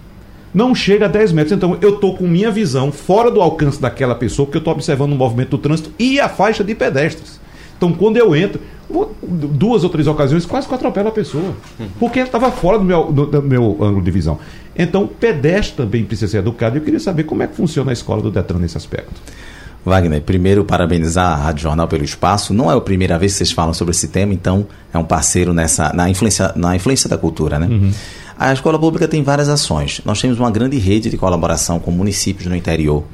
Não 0.54 0.72
chega 0.72 1.06
a 1.06 1.08
10 1.08 1.32
metros. 1.32 1.56
Então 1.56 1.76
eu 1.80 1.96
estou 1.96 2.16
com 2.16 2.28
minha 2.28 2.52
visão 2.52 2.92
fora 2.92 3.32
do 3.32 3.42
alcance 3.42 3.82
daquela 3.82 4.14
pessoa, 4.14 4.46
porque 4.46 4.58
eu 4.58 4.60
estou 4.60 4.72
observando 4.72 5.12
o 5.12 5.16
movimento 5.16 5.50
do 5.50 5.58
trânsito 5.58 5.90
e 5.98 6.20
a 6.20 6.28
faixa 6.28 6.62
de 6.62 6.72
pedestres. 6.72 7.40
Então 7.76 7.92
quando 7.92 8.16
eu 8.16 8.36
entro, 8.36 8.60
duas 9.28 9.82
ou 9.82 9.90
três 9.90 10.06
ocasiões, 10.06 10.46
quase 10.46 10.68
que 10.68 10.74
atropelo 10.74 11.08
a 11.08 11.12
pessoa. 11.12 11.52
Porque 11.98 12.20
estava 12.20 12.52
fora 12.52 12.78
do 12.78 12.84
meu, 12.84 13.10
do, 13.10 13.26
do 13.26 13.42
meu 13.42 13.76
ângulo 13.80 14.04
de 14.04 14.10
visão. 14.12 14.38
Então 14.76 15.08
pedestre 15.08 15.78
também 15.78 16.04
precisa 16.04 16.30
ser 16.30 16.38
educado. 16.38 16.78
Eu 16.78 16.82
queria 16.82 17.00
saber 17.00 17.24
como 17.24 17.42
é 17.42 17.48
que 17.48 17.56
funciona 17.56 17.90
a 17.90 17.92
escola 17.92 18.22
do 18.22 18.30
Detran 18.30 18.60
nesse 18.60 18.76
aspecto. 18.76 19.20
Wagner, 19.84 20.22
primeiro 20.22 20.64
parabenizar 20.64 21.32
a 21.32 21.36
Rádio 21.36 21.62
Jornal 21.62 21.86
pelo 21.86 22.04
espaço. 22.04 22.54
Não 22.54 22.70
é 22.70 22.74
a 22.74 22.80
primeira 22.80 23.18
vez 23.18 23.32
que 23.32 23.38
vocês 23.38 23.52
falam 23.52 23.74
sobre 23.74 23.92
esse 23.92 24.08
tema, 24.08 24.32
então 24.32 24.66
é 24.92 24.98
um 24.98 25.04
parceiro 25.04 25.52
nessa 25.52 25.92
na 25.92 26.08
influência, 26.08 26.52
na 26.56 26.74
influência 26.74 27.08
da 27.08 27.18
cultura, 27.18 27.58
né? 27.58 27.66
Uhum. 27.66 27.92
A 28.36 28.52
escola 28.52 28.78
pública 28.78 29.06
tem 29.06 29.22
várias 29.22 29.48
ações. 29.48 30.00
Nós 30.04 30.20
temos 30.20 30.38
uma 30.40 30.50
grande 30.50 30.76
rede 30.76 31.08
de 31.08 31.16
colaboração 31.16 31.78
com 31.78 31.90
municípios 31.90 32.48
no 32.48 32.56
interior, 32.56 33.04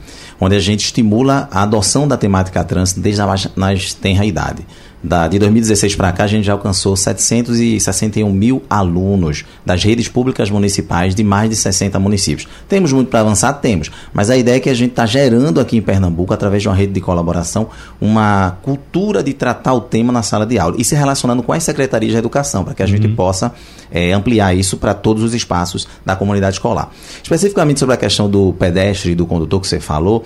onde 0.41 0.57
a 0.57 0.59
gente 0.59 0.85
estimula 0.85 1.47
a 1.51 1.63
adoção 1.63 2.09
da 2.09 2.17
temática 2.17 2.65
trânsito 2.65 3.01
desde 3.01 3.21
a 3.21 3.27
mais, 3.27 3.49
mais 3.55 3.93
tenra 3.93 4.25
idade. 4.25 4.65
Da, 5.03 5.27
de 5.27 5.39
2016 5.39 5.95
para 5.97 6.13
cá, 6.13 6.25
a 6.25 6.27
gente 6.27 6.45
já 6.45 6.53
alcançou 6.53 6.95
761 6.95 8.31
mil 8.31 8.63
alunos 8.69 9.47
das 9.65 9.83
redes 9.83 10.09
públicas 10.09 10.51
municipais 10.51 11.15
de 11.15 11.25
mais 11.25 11.49
de 11.49 11.57
60 11.57 11.99
municípios. 11.99 12.47
Temos 12.69 12.93
muito 12.93 13.09
para 13.09 13.21
avançar? 13.21 13.55
Temos. 13.55 13.91
Mas 14.13 14.29
a 14.29 14.37
ideia 14.37 14.57
é 14.57 14.61
que 14.61 14.69
a 14.69 14.75
gente 14.75 14.91
está 14.91 15.07
gerando 15.07 15.59
aqui 15.59 15.79
em 15.79 15.81
Pernambuco, 15.81 16.35
através 16.35 16.63
de 16.63 16.69
uma 16.69 16.75
rede 16.75 16.93
de 16.93 17.01
colaboração, 17.01 17.69
uma 17.99 18.59
cultura 18.63 19.23
de 19.23 19.33
tratar 19.33 19.73
o 19.73 19.81
tema 19.81 20.13
na 20.13 20.23
sala 20.23 20.45
de 20.45 20.59
aula 20.59 20.77
e 20.79 20.85
se 20.85 20.95
relacionando 20.95 21.43
com 21.43 21.53
as 21.53 21.63
secretarias 21.63 22.13
de 22.13 22.19
educação, 22.19 22.63
para 22.63 22.75
que 22.75 22.83
a 22.83 22.85
uhum. 22.85 22.91
gente 22.91 23.09
possa 23.09 23.55
é, 23.91 24.13
ampliar 24.13 24.55
isso 24.55 24.77
para 24.77 24.93
todos 24.93 25.23
os 25.23 25.33
espaços 25.33 25.89
da 26.05 26.15
comunidade 26.15 26.57
escolar. 26.57 26.91
Especificamente 27.23 27.81
sobre 27.81 27.95
a 27.95 27.99
questão 27.99 28.29
do 28.29 28.53
pedestre 28.53 29.13
e 29.13 29.15
do 29.15 29.25
condutor 29.27 29.63
que 29.63 29.67
você 29.67 29.81
falou, 29.81 30.25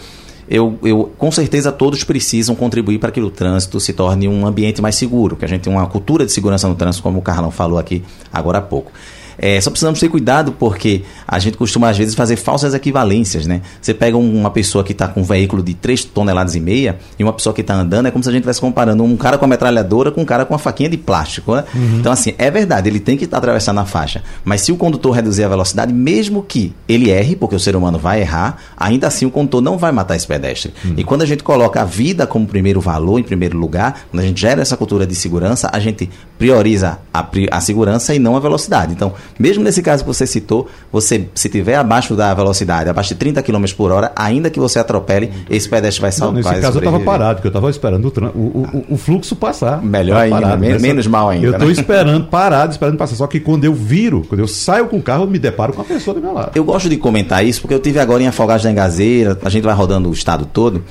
eu, 0.48 0.78
eu, 0.82 1.12
com 1.16 1.30
certeza 1.32 1.72
todos 1.72 2.04
precisam 2.04 2.54
contribuir 2.54 2.98
para 2.98 3.10
que 3.10 3.20
o 3.20 3.30
trânsito 3.30 3.80
se 3.80 3.92
torne 3.92 4.28
um 4.28 4.46
ambiente 4.46 4.82
mais 4.82 4.96
seguro, 4.96 5.36
que 5.36 5.44
a 5.44 5.48
gente 5.48 5.62
tenha 5.62 5.76
uma 5.76 5.86
cultura 5.86 6.26
de 6.26 6.32
segurança 6.32 6.68
no 6.68 6.74
trânsito, 6.74 7.02
como 7.02 7.18
o 7.18 7.22
Carlão 7.22 7.50
falou 7.50 7.78
aqui 7.78 8.02
agora 8.32 8.58
há 8.58 8.62
pouco. 8.62 8.92
É, 9.38 9.60
só 9.60 9.70
precisamos 9.70 10.00
ter 10.00 10.08
cuidado 10.08 10.52
porque 10.52 11.02
a 11.26 11.38
gente 11.38 11.56
costuma 11.56 11.88
às 11.88 11.98
vezes 11.98 12.14
fazer 12.14 12.36
falsas 12.36 12.74
equivalências, 12.74 13.46
né? 13.46 13.62
Você 13.80 13.94
pega 13.94 14.16
um, 14.16 14.40
uma 14.40 14.50
pessoa 14.50 14.84
que 14.84 14.92
está 14.92 15.08
com 15.08 15.20
um 15.20 15.24
veículo 15.24 15.62
de 15.62 15.74
3 15.74 16.04
toneladas 16.04 16.54
e 16.54 16.60
meia 16.60 16.98
e 17.18 17.22
uma 17.22 17.32
pessoa 17.32 17.54
que 17.54 17.60
está 17.60 17.74
andando, 17.74 18.06
é 18.06 18.10
como 18.10 18.22
se 18.22 18.28
a 18.28 18.32
gente 18.32 18.40
estivesse 18.40 18.60
comparando 18.60 19.02
um 19.02 19.16
cara 19.16 19.38
com 19.38 19.44
a 19.44 19.48
metralhadora 19.48 20.10
com 20.10 20.22
um 20.22 20.24
cara 20.24 20.44
com 20.44 20.54
uma 20.54 20.58
faquinha 20.58 20.88
de 20.88 20.96
plástico, 20.96 21.54
né? 21.54 21.64
Uhum. 21.74 21.98
Então, 22.00 22.12
assim, 22.12 22.34
é 22.38 22.50
verdade, 22.50 22.88
ele 22.88 23.00
tem 23.00 23.16
que 23.16 23.28
atravessar 23.30 23.72
na 23.72 23.84
faixa. 23.84 24.22
Mas 24.44 24.60
se 24.60 24.72
o 24.72 24.76
condutor 24.76 25.12
reduzir 25.12 25.44
a 25.44 25.48
velocidade, 25.48 25.92
mesmo 25.92 26.42
que 26.42 26.72
ele 26.88 27.10
erre, 27.10 27.36
porque 27.36 27.54
o 27.54 27.60
ser 27.60 27.76
humano 27.76 27.98
vai 27.98 28.20
errar, 28.20 28.58
ainda 28.76 29.06
assim 29.06 29.26
o 29.26 29.30
condutor 29.30 29.60
não 29.60 29.76
vai 29.78 29.92
matar 29.92 30.16
esse 30.16 30.26
pedestre. 30.26 30.72
Uhum. 30.84 30.94
E 30.96 31.04
quando 31.04 31.22
a 31.22 31.26
gente 31.26 31.42
coloca 31.42 31.80
a 31.80 31.84
vida 31.84 32.26
como 32.26 32.46
primeiro 32.46 32.80
valor, 32.80 33.18
em 33.18 33.22
primeiro 33.22 33.58
lugar, 33.58 34.06
quando 34.10 34.22
a 34.22 34.26
gente 34.26 34.40
gera 34.40 34.62
essa 34.62 34.76
cultura 34.76 35.06
de 35.06 35.14
segurança, 35.14 35.68
a 35.72 35.78
gente 35.78 36.08
prioriza 36.38 36.98
a, 37.12 37.26
a 37.50 37.60
segurança 37.60 38.14
e 38.14 38.18
não 38.18 38.36
a 38.36 38.40
velocidade. 38.40 38.92
Então, 38.92 39.12
mesmo 39.38 39.62
nesse 39.62 39.82
caso 39.82 40.02
que 40.02 40.06
você 40.06 40.26
citou, 40.26 40.68
você 40.92 41.28
se 41.34 41.48
tiver 41.48 41.76
abaixo 41.76 42.14
da 42.14 42.32
velocidade, 42.34 42.88
abaixo 42.88 43.10
de 43.10 43.16
30 43.16 43.42
km 43.42 43.64
por 43.76 43.90
hora, 43.90 44.12
ainda 44.16 44.50
que 44.50 44.60
você 44.60 44.78
atropele, 44.78 45.32
esse 45.50 45.68
pedestre 45.68 46.02
vai 46.02 46.12
salvar. 46.12 46.42
Nesse 46.42 46.60
caso 46.60 46.78
eu 46.78 46.80
estava 46.80 47.00
parado, 47.00 47.36
porque 47.36 47.48
eu 47.48 47.50
estava 47.50 47.70
esperando 47.70 48.04
o, 48.06 48.38
o, 48.38 48.84
o, 48.90 48.94
o, 48.94 48.96
fluxo 48.96 49.36
passar. 49.36 49.82
Melhor 49.82 50.20
ainda, 50.20 50.40
parado, 50.40 50.60
menos, 50.60 50.82
menos 50.82 51.06
mal 51.06 51.28
ainda. 51.28 51.46
Eu 51.46 51.52
estou 51.52 51.68
né? 51.68 51.72
esperando, 51.72 52.26
parado, 52.26 52.72
esperando 52.72 52.96
passar. 52.96 53.16
Só 53.16 53.26
que 53.26 53.40
quando 53.40 53.64
eu 53.64 53.74
viro, 53.74 54.24
quando 54.28 54.40
eu 54.40 54.48
saio 54.48 54.86
com 54.86 54.98
o 54.98 55.02
carro, 55.02 55.24
eu 55.24 55.28
me 55.28 55.38
deparo 55.38 55.72
com 55.72 55.82
a 55.82 55.84
pessoa 55.84 56.14
do 56.14 56.20
meu 56.20 56.32
lado. 56.32 56.52
Eu 56.54 56.64
gosto 56.64 56.88
de 56.88 56.96
comentar 56.96 57.44
isso, 57.44 57.60
porque 57.60 57.74
eu 57.74 57.80
tive 57.80 57.98
agora 57.98 58.22
em 58.22 58.26
Afogados 58.26 58.64
da 58.64 58.70
Engazeira, 58.70 59.38
a 59.44 59.48
gente 59.48 59.64
vai 59.64 59.74
rodando 59.74 60.08
o 60.08 60.12
estado 60.12 60.46
todo. 60.46 60.82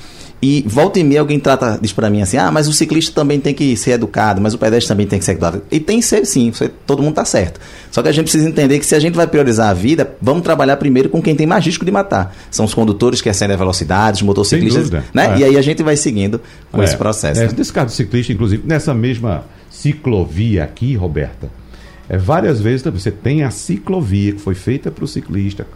E 0.44 0.62
volta 0.66 1.00
e 1.00 1.04
meia 1.04 1.20
alguém 1.20 1.40
trata, 1.40 1.78
diz 1.80 1.90
para 1.90 2.10
mim 2.10 2.20
assim: 2.20 2.36
ah, 2.36 2.50
mas 2.50 2.68
o 2.68 2.72
ciclista 2.74 3.14
também 3.14 3.40
tem 3.40 3.54
que 3.54 3.74
ser 3.78 3.92
educado, 3.92 4.42
mas 4.42 4.52
o 4.52 4.58
pedestre 4.58 4.88
também 4.88 5.06
tem 5.06 5.18
que 5.18 5.24
ser 5.24 5.32
educado. 5.32 5.62
E 5.70 5.80
tem 5.80 6.00
que 6.00 6.04
ser 6.04 6.26
sim, 6.26 6.50
você, 6.52 6.68
todo 6.68 7.02
mundo 7.02 7.14
tá 7.14 7.24
certo. 7.24 7.58
Só 7.90 8.02
que 8.02 8.10
a 8.10 8.12
gente 8.12 8.24
precisa 8.24 8.46
entender 8.46 8.78
que 8.78 8.84
se 8.84 8.94
a 8.94 9.00
gente 9.00 9.14
vai 9.14 9.26
priorizar 9.26 9.70
a 9.70 9.72
vida, 9.72 10.14
vamos 10.20 10.42
trabalhar 10.42 10.76
primeiro 10.76 11.08
com 11.08 11.22
quem 11.22 11.34
tem 11.34 11.46
mais 11.46 11.64
risco 11.64 11.82
de 11.82 11.90
matar. 11.90 12.36
São 12.50 12.66
os 12.66 12.74
condutores 12.74 13.22
que 13.22 13.30
acendem 13.30 13.54
a 13.54 13.56
velocidade, 13.56 14.16
os 14.18 14.22
motociclistas, 14.22 14.90
né? 15.14 15.34
É. 15.34 15.38
E 15.38 15.44
aí 15.44 15.56
a 15.56 15.62
gente 15.62 15.82
vai 15.82 15.96
seguindo 15.96 16.38
com 16.70 16.82
é. 16.82 16.84
esse 16.84 16.96
processo. 16.98 17.40
É. 17.40 17.48
Nesse 17.50 17.72
caso 17.72 17.86
do 17.86 17.92
ciclista, 17.92 18.30
inclusive, 18.30 18.62
nessa 18.66 18.92
mesma 18.92 19.44
ciclovia 19.70 20.62
aqui, 20.62 20.94
Roberta, 20.94 21.48
é, 22.06 22.18
várias 22.18 22.60
vezes 22.60 22.82
você 22.82 23.10
tem 23.10 23.44
a 23.44 23.50
ciclovia 23.50 24.32
que 24.32 24.42
foi 24.42 24.54
feita 24.54 24.90
para 24.90 25.06
o 25.06 25.08
ciclista. 25.08 25.66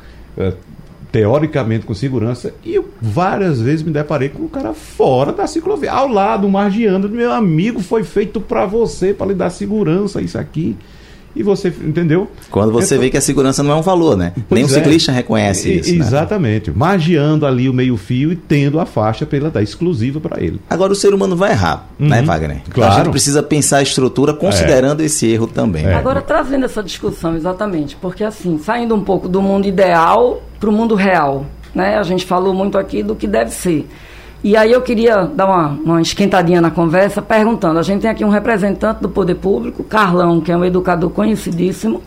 Teoricamente 1.11 1.87
com 1.87 1.95
segurança, 1.95 2.55
e 2.63 2.75
eu 2.75 2.89
várias 3.01 3.61
vezes 3.61 3.83
me 3.83 3.91
deparei 3.91 4.29
com 4.29 4.43
o 4.43 4.49
cara 4.49 4.75
fora 4.75 5.33
da 5.33 5.47
ciclovia, 5.47 5.91
ao 5.91 6.07
lado, 6.07 6.49
margeando, 6.49 7.09
meu 7.09 7.33
amigo, 7.33 7.81
foi 7.81 8.05
feito 8.05 8.41
para 8.41 8.67
você, 8.67 9.15
para 9.15 9.29
lhe 9.29 9.35
dar 9.35 9.49
segurança, 9.49 10.21
isso 10.21 10.39
aqui. 10.39 10.77
E 11.37 11.43
você, 11.43 11.69
entendeu? 11.69 12.29
Quando 12.51 12.73
você 12.73 12.95
então, 12.95 13.05
vê 13.05 13.11
que 13.11 13.17
a 13.17 13.21
segurança 13.21 13.63
não 13.63 13.73
é 13.73 13.75
um 13.77 13.83
valor, 13.83 14.17
né? 14.17 14.33
Nem 14.51 14.65
o 14.65 14.69
ciclista 14.69 15.13
reconhece 15.13 15.69
e, 15.69 15.79
isso. 15.79 15.95
Né? 15.95 15.99
Exatamente. 15.99 16.71
Né? 16.71 16.77
Magiando 16.77 17.47
ali 17.47 17.69
o 17.69 17.73
meio-fio 17.73 18.33
e 18.33 18.37
tendo 18.37 18.81
a 18.81 18.87
faixa 18.87 19.25
pela 19.25 19.51
dar 19.51 19.63
exclusiva 19.63 20.21
para 20.21 20.43
ele. 20.43 20.61
Agora 20.69 20.93
o 20.93 20.97
ser 20.97 21.15
humano 21.15 21.37
vai 21.37 21.53
errar, 21.53 21.89
né, 21.99 22.17
uhum. 22.17 22.23
né, 22.23 22.23
Wagner? 22.23 22.63
Claro. 22.71 22.93
A 22.93 22.97
gente 22.97 23.11
precisa 23.11 23.43
pensar 23.43 23.79
a 23.79 23.83
estrutura 23.83 24.33
considerando 24.35 25.03
é. 25.03 25.05
esse 25.07 25.27
erro 25.27 25.47
também. 25.47 25.87
É. 25.87 25.95
Agora, 25.95 26.21
trazendo 26.21 26.65
essa 26.65 26.83
discussão, 26.83 27.37
exatamente, 27.37 27.97
porque 27.97 28.25
assim, 28.25 28.59
saindo 28.59 28.95
um 28.95 29.05
pouco 29.05 29.29
do 29.29 29.41
mundo 29.41 29.67
ideal 29.67 30.43
para 30.59 30.69
o 30.69 30.73
mundo 30.73 30.95
real. 30.95 31.47
Né? 31.75 31.97
A 31.97 32.03
gente 32.03 32.27
falou 32.27 32.53
muito 32.53 32.77
aqui 32.79 33.03
do 33.03 33.15
que 33.15 33.27
deve 33.27 33.51
ser. 33.51 33.89
E 34.43 34.57
aí 34.57 34.71
eu 34.71 34.81
queria 34.83 35.25
dar 35.25 35.47
uma, 35.47 35.69
uma 35.69 36.03
esquentadinha 36.03 36.61
na 36.61 36.71
conversa, 36.71 37.21
perguntando. 37.21 37.79
A 37.79 37.83
gente 37.83 38.03
tem 38.03 38.11
aqui 38.11 38.25
um 38.25 38.29
representante 38.29 39.01
do 39.01 39.09
poder 39.09 39.35
público, 39.35 39.83
Carlão, 39.83 40.41
que 40.41 40.53
é 40.53 40.57
um 40.57 40.65
educador 40.65 41.11
conhecidíssimo 41.11 42.03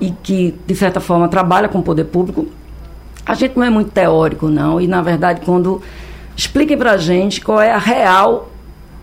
e 0.00 0.10
que, 0.10 0.54
de 0.66 0.74
certa 0.74 0.98
forma, 0.98 1.28
trabalha 1.28 1.68
com 1.68 1.78
o 1.78 1.82
poder 1.82 2.04
público. 2.04 2.46
A 3.24 3.34
gente 3.34 3.56
não 3.56 3.64
é 3.64 3.70
muito 3.70 3.92
teórico, 3.92 4.48
não. 4.48 4.80
E, 4.80 4.86
na 4.86 5.02
verdade, 5.02 5.40
quando... 5.44 5.80
Expliquem 6.34 6.78
para 6.78 6.92
a 6.92 6.96
gente 6.96 7.42
qual 7.42 7.60
é 7.60 7.70
a 7.70 7.78
real 7.78 8.50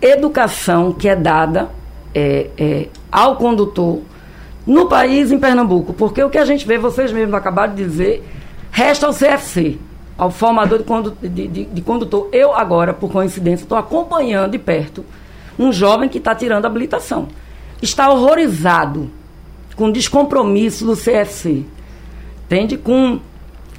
educação 0.02 0.92
que 0.92 1.08
é 1.08 1.14
dada 1.14 1.68
é, 2.14 2.48
é, 2.58 2.88
ao 3.10 3.36
condutor 3.36 4.00
no 4.66 4.86
país, 4.86 5.30
em 5.30 5.38
Pernambuco. 5.38 5.92
Porque 5.92 6.22
o 6.22 6.28
que 6.28 6.38
a 6.38 6.44
gente 6.44 6.66
vê, 6.66 6.76
vocês 6.76 7.12
mesmos 7.12 7.34
acabaram 7.34 7.74
de 7.74 7.84
dizer 7.84 8.24
Resta 8.70 9.06
ao 9.06 9.12
CFC, 9.12 9.78
ao 10.20 10.30
formador 10.30 10.82
de, 11.22 11.28
de, 11.28 11.48
de, 11.48 11.64
de 11.64 11.80
condutor. 11.80 12.28
Eu 12.30 12.54
agora, 12.54 12.92
por 12.92 13.10
coincidência, 13.10 13.64
estou 13.64 13.78
acompanhando 13.78 14.50
de 14.52 14.58
perto 14.58 15.02
um 15.58 15.72
jovem 15.72 16.10
que 16.10 16.18
está 16.18 16.34
tirando 16.34 16.66
habilitação. 16.66 17.28
Está 17.80 18.10
horrorizado 18.10 19.10
com 19.74 19.86
o 19.86 19.92
descompromisso 19.92 20.84
do 20.84 20.94
CFC. 20.94 21.64
Entende? 22.44 22.76
Com 22.76 23.18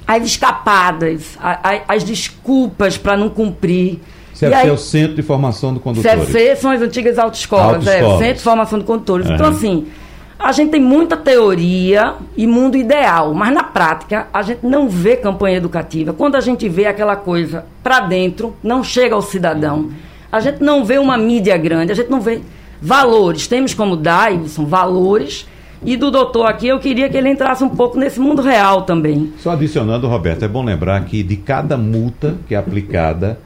as 0.04 0.24
escapadas, 0.24 1.38
a, 1.40 1.70
a, 1.70 1.94
as 1.94 2.02
desculpas 2.02 2.98
para 2.98 3.16
não 3.16 3.28
cumprir. 3.28 4.00
CFC 4.32 4.54
aí, 4.54 4.68
é 4.68 4.72
o 4.72 4.76
Centro 4.76 5.14
de 5.14 5.22
Formação 5.22 5.72
do 5.72 5.78
Condutor. 5.78 6.10
CFC 6.10 6.56
são 6.56 6.72
as 6.72 6.82
antigas 6.82 7.20
autoescolas, 7.20 7.86
é, 7.86 8.04
o 8.04 8.18
Centro 8.18 8.34
de 8.34 8.42
Formação 8.42 8.80
do 8.80 8.84
Condutores. 8.84 9.28
Uhum. 9.28 9.34
Então, 9.34 9.46
assim, 9.46 9.86
a 10.42 10.50
gente 10.52 10.70
tem 10.70 10.80
muita 10.80 11.16
teoria 11.16 12.14
e 12.36 12.46
mundo 12.46 12.76
ideal, 12.76 13.32
mas 13.32 13.54
na 13.54 13.62
prática 13.62 14.26
a 14.32 14.42
gente 14.42 14.66
não 14.66 14.88
vê 14.88 15.16
campanha 15.16 15.56
educativa. 15.56 16.12
Quando 16.12 16.34
a 16.34 16.40
gente 16.40 16.68
vê 16.68 16.86
aquela 16.86 17.14
coisa 17.14 17.64
para 17.82 18.00
dentro, 18.00 18.54
não 18.62 18.82
chega 18.82 19.14
ao 19.14 19.22
cidadão. 19.22 19.90
A 20.30 20.40
gente 20.40 20.62
não 20.62 20.84
vê 20.84 20.98
uma 20.98 21.16
mídia 21.16 21.56
grande, 21.56 21.92
a 21.92 21.94
gente 21.94 22.10
não 22.10 22.20
vê 22.20 22.40
valores. 22.80 23.46
Temos 23.46 23.72
como 23.72 23.96
Davidson 23.96 24.66
valores. 24.66 25.46
E 25.84 25.96
do 25.96 26.10
doutor 26.10 26.46
aqui, 26.46 26.68
eu 26.68 26.78
queria 26.78 27.08
que 27.08 27.16
ele 27.16 27.28
entrasse 27.28 27.64
um 27.64 27.68
pouco 27.68 27.98
nesse 27.98 28.20
mundo 28.20 28.40
real 28.40 28.82
também. 28.82 29.32
Só 29.38 29.50
adicionando, 29.50 30.06
Roberto, 30.06 30.44
é 30.44 30.48
bom 30.48 30.64
lembrar 30.64 31.04
que 31.04 31.22
de 31.22 31.36
cada 31.36 31.76
multa 31.76 32.36
que 32.46 32.54
é 32.54 32.58
aplicada, 32.58 33.38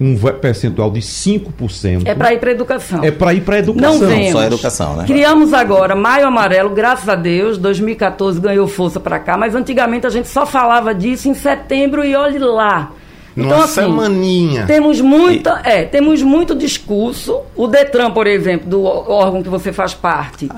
um 0.00 0.16
percentual 0.16 0.90
de 0.90 1.00
5%. 1.00 2.02
É 2.06 2.14
para 2.14 2.32
ir 2.32 2.38
para 2.38 2.50
a 2.50 2.52
educação. 2.52 3.04
É 3.04 3.10
para 3.10 3.34
ir 3.34 3.40
para 3.40 3.56
a 3.56 3.58
educação. 3.58 3.98
Não 3.98 4.06
vemos. 4.06 4.30
Só 4.30 4.44
educação, 4.44 4.96
né? 4.96 5.04
Criamos 5.06 5.52
agora 5.52 5.96
Maio 5.96 6.26
Amarelo, 6.26 6.70
graças 6.70 7.08
a 7.08 7.16
Deus, 7.16 7.58
2014 7.58 8.40
ganhou 8.40 8.68
força 8.68 9.00
para 9.00 9.18
cá, 9.18 9.36
mas 9.36 9.54
antigamente 9.54 10.06
a 10.06 10.10
gente 10.10 10.28
só 10.28 10.46
falava 10.46 10.94
disso 10.94 11.28
em 11.28 11.34
setembro 11.34 12.04
e 12.04 12.14
olhe 12.14 12.38
lá. 12.38 12.92
Então, 13.36 13.56
Uma 13.56 13.64
assim, 13.64 13.82
semaninha. 13.82 14.66
Temos 14.66 15.00
muita, 15.00 15.60
é, 15.64 15.84
temos 15.84 16.22
muito 16.22 16.56
discurso. 16.56 17.40
O 17.54 17.66
Detran, 17.68 18.10
por 18.10 18.26
exemplo, 18.26 18.68
do 18.68 18.82
órgão 18.84 19.42
que 19.42 19.48
você 19.48 19.72
faz 19.72 19.94
parte, 19.94 20.48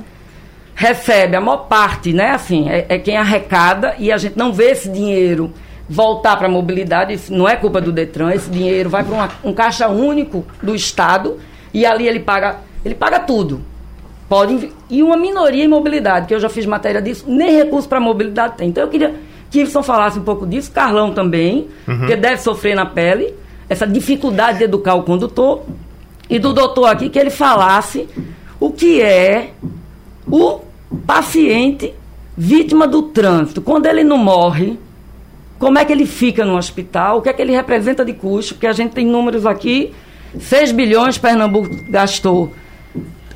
recebe 0.74 1.36
a 1.36 1.40
maior 1.40 1.66
parte, 1.66 2.12
né? 2.12 2.30
Assim, 2.30 2.68
é, 2.70 2.86
é 2.88 2.98
quem 2.98 3.16
arrecada 3.16 3.94
e 3.98 4.10
a 4.10 4.16
gente 4.16 4.36
não 4.36 4.52
vê 4.52 4.70
esse 4.70 4.88
dinheiro 4.88 5.52
voltar 5.90 6.36
para 6.36 6.46
a 6.46 6.50
mobilidade, 6.50 7.18
não 7.30 7.48
é 7.48 7.56
culpa 7.56 7.80
do 7.80 7.90
Detran, 7.90 8.32
esse 8.32 8.48
dinheiro 8.48 8.88
vai 8.88 9.02
para 9.02 9.30
um 9.42 9.52
caixa 9.52 9.88
único 9.88 10.46
do 10.62 10.72
Estado 10.72 11.38
e 11.74 11.84
ali 11.84 12.06
ele 12.06 12.20
paga, 12.20 12.60
ele 12.84 12.94
paga 12.94 13.18
tudo. 13.18 13.60
Pode, 14.28 14.70
e 14.88 15.02
uma 15.02 15.16
minoria 15.16 15.64
em 15.64 15.68
mobilidade, 15.68 16.28
que 16.28 16.34
eu 16.34 16.38
já 16.38 16.48
fiz 16.48 16.64
matéria 16.64 17.02
disso, 17.02 17.24
nem 17.26 17.56
recurso 17.56 17.88
para 17.88 17.98
mobilidade 17.98 18.56
tem. 18.56 18.68
Então 18.68 18.84
eu 18.84 18.88
queria 18.88 19.16
que 19.50 19.62
Ibson 19.62 19.82
falasse 19.82 20.16
um 20.16 20.22
pouco 20.22 20.46
disso, 20.46 20.70
Carlão 20.70 21.12
também, 21.12 21.66
uhum. 21.88 22.06
que 22.06 22.14
deve 22.14 22.36
sofrer 22.36 22.76
na 22.76 22.86
pele 22.86 23.34
essa 23.68 23.84
dificuldade 23.84 24.58
de 24.58 24.64
educar 24.64 24.94
o 24.94 25.02
condutor, 25.02 25.62
e 26.28 26.38
do 26.38 26.52
doutor 26.52 26.86
aqui 26.86 27.08
que 27.08 27.18
ele 27.18 27.30
falasse 27.30 28.08
o 28.60 28.70
que 28.70 29.02
é 29.02 29.50
o 30.30 30.60
paciente 31.04 31.92
vítima 32.36 32.86
do 32.86 33.02
trânsito. 33.02 33.60
Quando 33.60 33.86
ele 33.86 34.04
não 34.04 34.16
morre, 34.16 34.78
como 35.60 35.78
é 35.78 35.84
que 35.84 35.92
ele 35.92 36.06
fica 36.06 36.42
no 36.44 36.56
hospital, 36.56 37.18
o 37.18 37.22
que 37.22 37.28
é 37.28 37.32
que 37.34 37.42
ele 37.42 37.52
representa 37.52 38.02
de 38.02 38.14
custo, 38.14 38.54
porque 38.54 38.66
a 38.66 38.72
gente 38.72 38.92
tem 38.92 39.06
números 39.06 39.44
aqui, 39.44 39.92
6 40.38 40.72
bilhões 40.72 41.18
Pernambuco 41.18 41.68
gastou, 41.90 42.50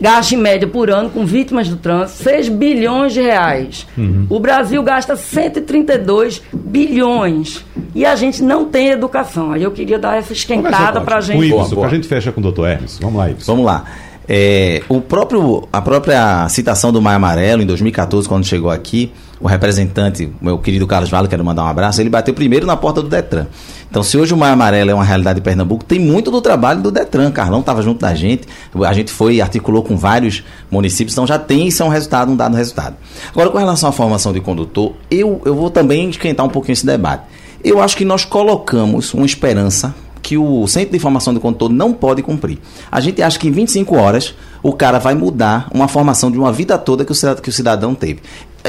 gasta 0.01 0.35
em 0.35 0.39
média 0.39 0.67
por 0.67 0.91
ano 0.91 1.11
com 1.11 1.27
vítimas 1.27 1.69
do 1.69 1.77
trânsito, 1.77 2.23
6 2.23 2.49
bilhões 2.49 3.13
de 3.13 3.21
reais. 3.21 3.87
Uhum. 3.97 4.27
O 4.31 4.41
Brasil 4.41 4.83
gasta 4.83 5.17
132 5.17 6.43
bilhões. 6.53 7.63
E 7.95 8.07
a 8.07 8.17
gente 8.17 8.43
não 8.43 8.65
tem 8.65 8.89
educação. 8.89 9.53
Aí 9.53 9.63
eu 9.63 9.71
queria 9.71 9.99
dar 9.99 10.17
essa 10.17 10.33
esquentada 10.33 11.03
para 11.03 11.19
a 11.19 11.21
gente. 11.21 11.51
Para 11.75 11.87
a 11.87 11.91
gente 11.91 12.09
fecha 12.09 12.33
com 12.33 12.41
o 12.41 12.43
doutor 12.43 12.69
Hermes. 12.69 12.99
Vamos 13.01 13.19
lá, 13.19 13.31
Ives. 13.31 13.47
Vamos 13.47 13.67
lá. 13.67 13.85
É, 14.29 14.83
o 14.89 15.01
próprio, 15.01 15.69
a 15.73 15.83
própria 15.83 16.49
citação 16.49 16.91
do 16.93 17.01
Maio 17.01 17.17
Amarelo, 17.17 17.63
em 17.63 17.67
2014, 17.67 18.29
quando 18.29 18.45
chegou 18.45 18.71
aqui, 18.71 19.13
o 19.41 19.47
representante, 19.47 20.31
meu 20.41 20.59
querido 20.59 20.87
Carlos 20.87 21.11
Vale, 21.11 21.29
quero 21.29 21.45
mandar 21.45 21.65
um 21.65 21.67
abraço, 21.67 22.01
ele 22.01 22.09
bateu 22.09 22.33
primeiro 22.33 22.67
na 22.67 22.77
porta 22.77 23.03
do 23.03 23.09
Detran. 23.09 23.47
Então, 23.91 24.03
se 24.03 24.17
hoje 24.17 24.33
o 24.33 24.37
Maio 24.37 24.55
Amarelo 24.55 24.91
é 24.91 24.95
uma 24.95 25.05
realidade 25.05 25.41
de 25.41 25.45
Pernambuco, 25.45 25.85
tem 25.85 25.99
muito 25.99 26.31
do 26.31 26.41
trabalho 26.41 26.81
do 26.81 26.91
Detran. 26.91 27.31
Carlão 27.31 27.61
estava 27.61 27.83
junto 27.83 28.01
da 28.01 28.15
gente, 28.15 28.49
a 28.75 28.93
gente 28.93 29.13
foi 29.13 29.41
articulou 29.41 29.83
com 29.83 29.97
vários 29.97 30.43
municípios, 30.71 31.15
então 31.15 31.27
já 31.27 31.39
tem 31.39 31.69
isso 31.69 31.83
é 31.83 31.87
um 31.87 31.91
resultado, 31.91 32.33
um 32.33 32.37
dado 32.37 32.57
resultado. 32.57 32.97
Agora, 33.31 33.51
com 33.51 33.59
relação 33.59 33.89
à 33.89 33.93
formação 33.93 34.33
de 34.33 34.41
condutor, 34.41 34.95
eu, 35.11 35.43
eu 35.45 35.55
vou 35.55 35.71
também 35.71 36.09
esquentar 36.09 36.47
um 36.47 36.49
pouquinho 36.49 36.73
esse 36.73 36.87
debate. 36.87 37.25
Eu 37.63 37.81
acho 37.81 37.97
que 37.97 38.05
nós 38.05 38.25
colocamos 38.25 39.15
uma 39.15 39.27
esperança 39.27 39.95
que 40.25 40.39
o 40.39 40.67
Centro 40.67 40.93
de 40.93 40.97
Informação 40.97 41.35
do 41.35 41.39
Condutor 41.39 41.69
não 41.69 41.93
pode 41.93 42.23
cumprir. 42.23 42.59
A 42.91 42.99
gente 42.99 43.21
acha 43.21 43.39
que 43.39 43.47
em 43.47 43.51
25 43.51 43.95
horas 43.95 44.35
o 44.63 44.73
cara 44.73 44.99
vai 44.99 45.15
mudar 45.15 45.69
uma 45.73 45.87
formação 45.87 46.31
de 46.31 46.39
uma 46.39 46.51
vida 46.51 46.79
toda 46.79 47.05
que 47.05 47.13
o 47.13 47.53
cidadão 47.53 47.95
teve. 47.95 48.21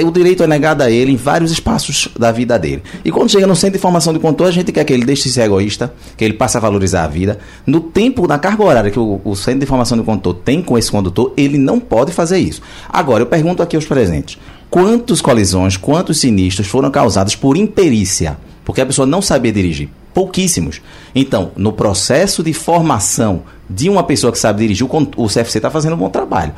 o 0.06 0.12
direito 0.12 0.44
é 0.44 0.48
negado 0.48 0.84
a 0.84 0.92
ele 0.92 1.14
em 1.14 1.16
vários 1.16 1.52
espaços 1.52 2.10
da 2.20 2.30
vida 2.30 2.60
dele. 2.60 2.84
E 3.06 3.10
quando 3.10 3.32
chega 3.32 3.48
no 3.48 3.56
centro 3.56 3.78
de 3.78 3.82
formação 3.82 4.12
de 4.12 4.20
condutor, 4.20 4.48
a 4.48 4.52
gente 4.52 4.74
quer 4.74 4.84
que 4.84 4.92
ele 4.92 5.06
deixe 5.06 5.24
de 5.24 5.30
ser 5.30 5.44
egoísta, 5.44 5.94
que 6.18 6.26
ele 6.26 6.34
passe 6.34 6.58
a 6.58 6.60
valorizar 6.60 7.06
a 7.06 7.08
vida. 7.08 7.40
No 7.66 7.80
tempo, 7.80 8.28
na 8.28 8.38
carga 8.38 8.62
horária 8.62 8.92
que 8.92 9.00
o, 9.00 9.22
o 9.24 9.34
centro 9.34 9.62
de 9.62 9.66
formação 9.66 9.98
de 9.98 10.04
condutor 10.04 10.34
tem 10.34 10.62
com 10.62 10.78
esse 10.78 10.92
condutor, 10.92 11.34
ele 11.38 11.58
não 11.58 11.80
pode 11.80 12.12
fazer 12.12 12.38
isso. 12.38 12.62
Agora, 12.90 13.24
eu 13.24 13.28
pergunto 13.28 13.64
aqui 13.64 13.78
aos 13.78 13.86
presentes: 13.86 14.38
quantas 14.70 15.22
colisões, 15.22 15.78
quantos 15.78 16.20
sinistros 16.20 16.68
foram 16.68 16.92
causados 16.92 17.34
por 17.34 17.56
imperícia? 17.56 18.38
Porque 18.66 18.82
a 18.82 18.86
pessoa 18.86 19.06
não 19.06 19.22
sabia 19.22 19.54
dirigir. 19.54 19.90
Pouquíssimos. 20.16 20.82
Então, 21.14 21.52
no 21.56 21.72
processo 21.74 22.42
de 22.42 22.54
formação 22.54 23.44
de 23.70 23.90
uma 23.90 24.04
pessoa 24.04 24.32
que 24.32 24.40
sabe 24.40 24.62
dirigir, 24.62 24.88
o 24.90 25.28
CFC 25.28 25.60
está 25.60 25.70
fazendo 25.70 25.94
um 25.94 26.00
bom 26.00 26.10
trabalho 26.10 26.54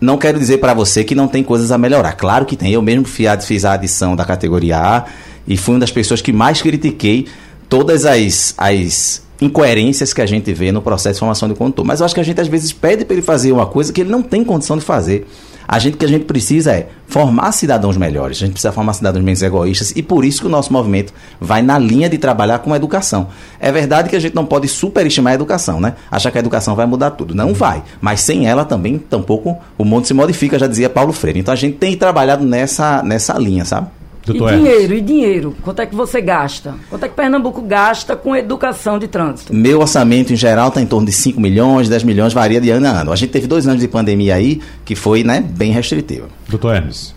não 0.00 0.16
quero 0.16 0.38
dizer 0.38 0.58
para 0.58 0.74
você 0.74 1.02
que 1.02 1.14
não 1.14 1.26
tem 1.26 1.42
coisas 1.42 1.72
a 1.72 1.78
melhorar. 1.78 2.12
Claro 2.12 2.46
que 2.46 2.56
tem. 2.56 2.72
Eu 2.72 2.82
mesmo 2.82 3.04
fiz 3.04 3.64
a 3.64 3.72
adição 3.72 4.14
da 4.14 4.24
categoria 4.24 4.78
A 4.78 5.04
e 5.46 5.56
fui 5.56 5.74
uma 5.74 5.80
das 5.80 5.90
pessoas 5.90 6.22
que 6.22 6.32
mais 6.32 6.62
critiquei 6.62 7.26
todas 7.68 8.04
as, 8.04 8.54
as 8.56 9.22
incoerências 9.40 10.12
que 10.12 10.20
a 10.20 10.26
gente 10.26 10.52
vê 10.52 10.72
no 10.72 10.82
processo 10.82 11.14
de 11.14 11.20
formação 11.20 11.48
de 11.48 11.54
condutor. 11.54 11.84
Mas 11.84 12.00
eu 12.00 12.06
acho 12.06 12.14
que 12.14 12.20
a 12.20 12.24
gente 12.24 12.40
às 12.40 12.48
vezes 12.48 12.72
pede 12.72 13.04
para 13.04 13.14
ele 13.14 13.22
fazer 13.22 13.52
uma 13.52 13.66
coisa 13.66 13.92
que 13.92 14.00
ele 14.00 14.10
não 14.10 14.22
tem 14.22 14.44
condição 14.44 14.76
de 14.76 14.84
fazer. 14.84 15.26
A 15.70 15.78
gente 15.78 15.98
que 15.98 16.04
a 16.06 16.08
gente 16.08 16.24
precisa 16.24 16.72
é 16.72 16.88
formar 17.06 17.52
cidadãos 17.52 17.94
melhores. 17.94 18.38
A 18.38 18.40
gente 18.40 18.52
precisa 18.52 18.72
formar 18.72 18.94
cidadãos 18.94 19.22
menos 19.22 19.42
egoístas 19.42 19.92
e 19.94 20.02
por 20.02 20.24
isso 20.24 20.40
que 20.40 20.46
o 20.46 20.50
nosso 20.50 20.72
movimento 20.72 21.12
vai 21.38 21.60
na 21.60 21.78
linha 21.78 22.08
de 22.08 22.16
trabalhar 22.16 22.60
com 22.60 22.72
a 22.72 22.76
educação. 22.76 23.28
É 23.60 23.70
verdade 23.70 24.08
que 24.08 24.16
a 24.16 24.18
gente 24.18 24.34
não 24.34 24.46
pode 24.46 24.66
superestimar 24.66 25.32
a 25.32 25.34
educação, 25.34 25.78
né? 25.78 25.94
Achar 26.10 26.30
que 26.30 26.38
a 26.38 26.40
educação 26.40 26.74
vai 26.74 26.86
mudar 26.86 27.10
tudo. 27.10 27.34
Não 27.34 27.52
vai. 27.52 27.82
Mas 28.00 28.20
sem 28.20 28.48
ela 28.48 28.64
também, 28.64 28.96
tampouco 28.96 29.58
o 29.76 29.84
mundo 29.84 30.06
se 30.06 30.14
modifica, 30.14 30.58
já 30.58 30.66
dizia 30.66 30.88
Paulo 30.88 31.12
Freire. 31.12 31.38
Então 31.38 31.52
a 31.52 31.56
gente 31.56 31.76
tem 31.76 31.94
trabalhado 31.94 32.46
nessa, 32.46 33.02
nessa 33.02 33.38
linha, 33.38 33.66
sabe? 33.66 33.97
Doutor 34.32 34.52
e 34.52 34.56
dinheiro, 34.56 34.94
e 34.94 35.00
dinheiro? 35.00 35.56
Quanto 35.62 35.80
é 35.80 35.86
que 35.86 35.94
você 35.94 36.20
gasta? 36.20 36.74
Quanto 36.90 37.04
é 37.04 37.08
que 37.08 37.14
Pernambuco 37.14 37.62
gasta 37.62 38.14
com 38.14 38.36
educação 38.36 38.98
de 38.98 39.08
trânsito? 39.08 39.54
Meu 39.54 39.80
orçamento, 39.80 40.32
em 40.32 40.36
geral, 40.36 40.68
está 40.68 40.80
em 40.80 40.86
torno 40.86 41.06
de 41.06 41.12
5 41.12 41.40
milhões, 41.40 41.88
10 41.88 42.04
milhões, 42.04 42.32
varia 42.32 42.60
de 42.60 42.70
ano 42.70 42.86
a 42.86 42.90
ano. 42.90 43.12
A 43.12 43.16
gente 43.16 43.30
teve 43.30 43.46
dois 43.46 43.66
anos 43.66 43.80
de 43.80 43.88
pandemia 43.88 44.34
aí, 44.34 44.60
que 44.84 44.94
foi 44.94 45.24
né, 45.24 45.40
bem 45.40 45.72
restritivo. 45.72 46.26
Doutor 46.48 46.74
Hermes. 46.74 47.14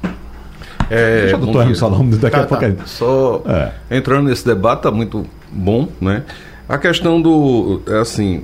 É, 0.90 1.22
Deixa 1.22 1.38
o 1.38 1.40
doutor 1.40 1.62
Hermes 1.64 1.80
falar 1.80 1.98
daqui 2.04 2.36
tá, 2.36 2.44
a 2.44 2.46
pouco. 2.46 2.74
Tá. 2.74 2.86
Só 2.86 3.44
é. 3.46 3.98
entrando 3.98 4.30
nesse 4.30 4.46
debate, 4.46 4.80
está 4.80 4.92
muito 4.92 5.26
bom, 5.52 5.88
né? 6.00 6.24
A 6.68 6.78
questão 6.78 7.22
do, 7.22 7.82
é 7.88 8.00
assim, 8.00 8.44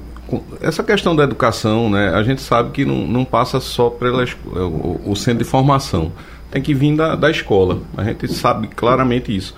essa 0.62 0.84
questão 0.84 1.16
da 1.16 1.24
educação, 1.24 1.90
né, 1.90 2.10
a 2.14 2.22
gente 2.24 2.42
sabe 2.42 2.72
que 2.72 2.84
não, 2.84 3.08
não 3.08 3.24
passa 3.24 3.60
só 3.60 3.90
pelo 3.90 4.22
o, 4.46 5.12
o 5.12 5.16
centro 5.16 5.44
de 5.44 5.50
formação 5.50 6.12
tem 6.50 6.62
que 6.62 6.74
vir 6.74 6.96
da, 6.96 7.16
da 7.16 7.30
escola. 7.30 7.82
A 7.96 8.04
gente 8.04 8.32
sabe 8.32 8.68
claramente 8.68 9.36
isso. 9.36 9.56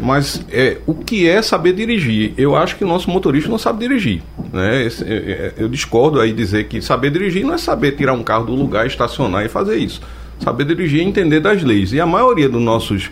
Mas 0.00 0.44
é, 0.50 0.78
o 0.86 0.94
que 0.94 1.28
é 1.28 1.42
saber 1.42 1.72
dirigir? 1.72 2.32
Eu 2.36 2.54
acho 2.54 2.76
que 2.76 2.84
o 2.84 2.86
nosso 2.86 3.10
motorista 3.10 3.50
não 3.50 3.58
sabe 3.58 3.80
dirigir. 3.80 4.22
Né? 4.52 4.86
É, 4.86 5.12
é, 5.12 5.54
eu 5.56 5.68
discordo 5.68 6.20
aí 6.20 6.32
dizer 6.32 6.64
que 6.64 6.80
saber 6.80 7.10
dirigir 7.10 7.44
não 7.44 7.54
é 7.54 7.58
saber 7.58 7.92
tirar 7.92 8.12
um 8.12 8.22
carro 8.22 8.46
do 8.46 8.54
lugar, 8.54 8.86
estacionar 8.86 9.44
e 9.44 9.48
fazer 9.48 9.78
isso. 9.78 10.00
Saber 10.38 10.64
dirigir 10.64 11.00
é 11.00 11.02
entender 11.02 11.40
das 11.40 11.62
leis. 11.62 11.92
E 11.92 12.00
a 12.00 12.06
maioria 12.06 12.48
dos 12.48 12.62
nossos 12.62 13.10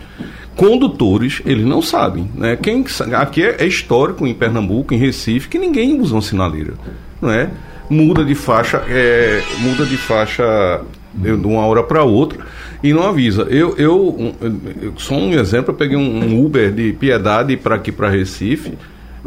condutores, 0.55 1.41
eles 1.45 1.65
não 1.65 1.81
sabem. 1.81 2.31
Né? 2.33 2.55
Quem, 2.55 2.85
aqui 3.13 3.43
é, 3.43 3.57
é 3.59 3.65
histórico 3.65 4.25
em 4.25 4.33
Pernambuco, 4.33 4.93
em 4.93 4.97
Recife, 4.97 5.49
que 5.49 5.59
ninguém 5.59 5.99
usa 5.99 6.15
uma 6.15 6.21
sinaleira. 6.21 6.75
Não 7.21 7.29
é? 7.29 7.49
Muda 7.89 8.23
de 8.23 8.35
faixa, 8.35 8.83
é, 8.87 9.41
muda 9.59 9.85
de 9.85 9.97
faixa 9.97 10.81
de 11.13 11.31
uma 11.31 11.65
hora 11.65 11.83
para 11.83 12.03
outra 12.03 12.45
e 12.83 12.93
não 12.93 13.03
avisa. 13.03 13.43
Eu, 13.43 13.75
eu, 13.77 14.35
eu 14.81 14.93
só 14.97 15.15
um 15.15 15.33
exemplo, 15.33 15.71
eu 15.71 15.75
peguei 15.75 15.97
um, 15.97 16.45
Uber 16.45 16.71
de 16.71 16.93
Piedade 16.93 17.57
para 17.57 17.75
aqui 17.75 17.91
para 17.91 18.09
Recife. 18.09 18.77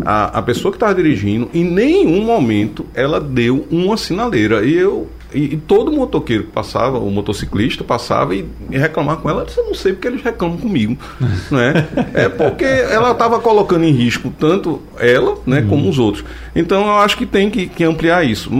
A, 0.04 0.38
a 0.38 0.42
pessoa 0.42 0.72
que 0.72 0.76
estava 0.76 0.94
dirigindo, 0.94 1.50
em 1.52 1.64
nenhum 1.64 2.22
momento 2.22 2.86
ela 2.94 3.20
deu 3.20 3.66
uma 3.70 3.96
sinaleira. 3.96 4.64
E 4.64 4.74
eu 4.74 5.08
e, 5.32 5.54
e, 5.54 5.56
todo 5.56 5.92
motoqueiro 5.92 6.44
que 6.44 6.50
passava, 6.50 6.98
o 6.98 7.10
motociclista 7.10 7.84
passava 7.84 8.34
e, 8.34 8.44
e 8.70 8.76
reclamava 8.76 9.20
com 9.20 9.30
ela, 9.30 9.42
eu 9.42 9.46
disse, 9.46 9.58
eu 9.58 9.66
não 9.66 9.74
sei 9.74 9.92
porque 9.92 10.08
eles 10.08 10.22
reclamam 10.22 10.58
comigo, 10.58 10.96
né? 11.50 11.86
É 12.14 12.28
porque 12.28 12.64
ela 12.64 13.12
estava 13.12 13.38
colocando 13.38 13.84
em 13.84 13.92
risco 13.92 14.32
tanto 14.38 14.80
ela, 14.98 15.36
né, 15.46 15.60
uhum. 15.60 15.68
como 15.68 15.88
os 15.88 15.98
outros. 15.98 16.24
Então 16.54 16.82
eu 16.82 16.94
acho 16.94 17.16
que 17.16 17.26
tem 17.26 17.48
que, 17.48 17.66
que 17.68 17.84
ampliar 17.84 18.24
isso 18.24 18.50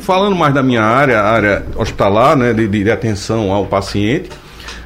falando 0.00 0.36
mais 0.36 0.54
da 0.54 0.62
minha 0.62 0.82
área, 0.82 1.20
área 1.20 1.64
hospitalar, 1.76 2.36
né, 2.36 2.52
de, 2.52 2.66
de 2.66 2.90
atenção 2.90 3.52
ao 3.52 3.66
paciente, 3.66 4.30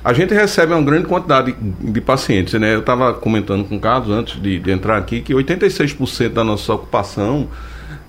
a 0.05 0.13
gente 0.13 0.33
recebe 0.33 0.73
uma 0.73 0.83
grande 0.83 1.07
quantidade 1.07 1.53
de, 1.53 1.93
de 1.93 2.01
pacientes. 2.01 2.55
Né? 2.55 2.75
Eu 2.75 2.81
estava 2.81 3.13
comentando 3.15 3.65
com 3.65 3.77
o 3.77 3.81
Carlos 3.81 4.11
antes 4.11 4.41
de, 4.41 4.59
de 4.59 4.71
entrar 4.71 4.97
aqui 4.97 5.21
que 5.21 5.35
86% 5.35 6.31
da 6.31 6.45
nossa 6.45 6.73
ocupação 6.73 7.49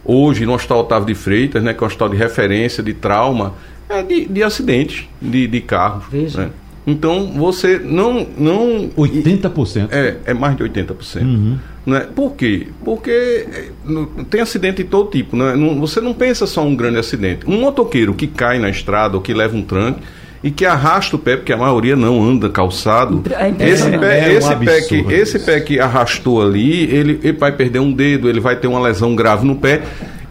hoje 0.04 0.46
no 0.46 0.54
Hospital 0.54 0.80
Otávio 0.80 1.08
de 1.08 1.16
Freitas, 1.16 1.64
né, 1.64 1.74
que 1.74 1.84
é 1.84 1.84
um 1.84 1.88
hospital 1.88 2.10
de 2.10 2.18
referência 2.18 2.82
de 2.82 2.94
trauma, 2.94 3.54
é 3.90 4.02
de, 4.02 4.26
de 4.26 4.44
acidentes 4.44 5.08
de, 5.22 5.48
de 5.48 5.62
carros. 5.62 6.06
Veja. 6.10 6.46
Né? 6.46 6.50
Então 6.88 7.28
você 7.34 7.78
não. 7.78 8.26
não 8.38 8.90
80%? 8.98 9.90
É, 9.92 10.18
é 10.26 10.34
mais 10.34 10.56
de 10.56 10.64
80%. 10.64 11.22
Uhum. 11.22 11.58
Né? 11.86 12.08
Por 12.15 12.34
quê? 12.34 12.67
Porque 12.86 13.12
é, 13.12 13.70
tem 14.30 14.41
acidente 14.41 14.84
de 14.84 14.89
todo 14.89 15.10
tipo. 15.10 15.36
Né? 15.36 15.56
Não, 15.56 15.80
você 15.80 16.00
não 16.00 16.13
pensa 16.13 16.46
só 16.46 16.63
um 16.63 16.76
grande 16.76 17.00
acidente. 17.00 17.46
Um 17.48 17.60
motoqueiro 17.60 18.13
que 18.13 18.28
cai 18.28 18.60
na 18.60 18.70
estrada 18.70 19.15
ou 19.15 19.22
que 19.22 19.34
leva 19.34 19.56
um 19.56 19.63
tranque 19.63 20.02
e 20.44 20.50
que 20.50 20.65
arrasta 20.65 21.15
o 21.15 21.20
pé, 21.20 21.38
porque 21.38 21.54
a 21.54 21.58
maioria 21.58 21.96
não 21.96 22.24
anda 22.24 22.50
calçado. 22.50 23.24
É 23.60 23.70
esse 23.70 23.89
pé, 23.98 24.30
é 24.30 24.34
esse, 24.34 24.54
um 24.54 24.60
pé 24.60 24.82
que, 24.82 24.96
esse 25.13 25.39
pé 25.39 25.60
que 25.60 25.80
arrastou 25.80 26.41
ali, 26.41 26.84
ele, 26.84 27.20
ele 27.24 27.38
vai 27.38 27.52
perder 27.52 27.80
um 27.80 27.91
dedo, 27.91 28.28
ele 28.28 28.39
vai 28.39 28.56
ter 28.56 28.67
uma 28.67 28.80
lesão 28.80 29.15
grave 29.15 29.46
no 29.46 29.56
pé. 29.56 29.84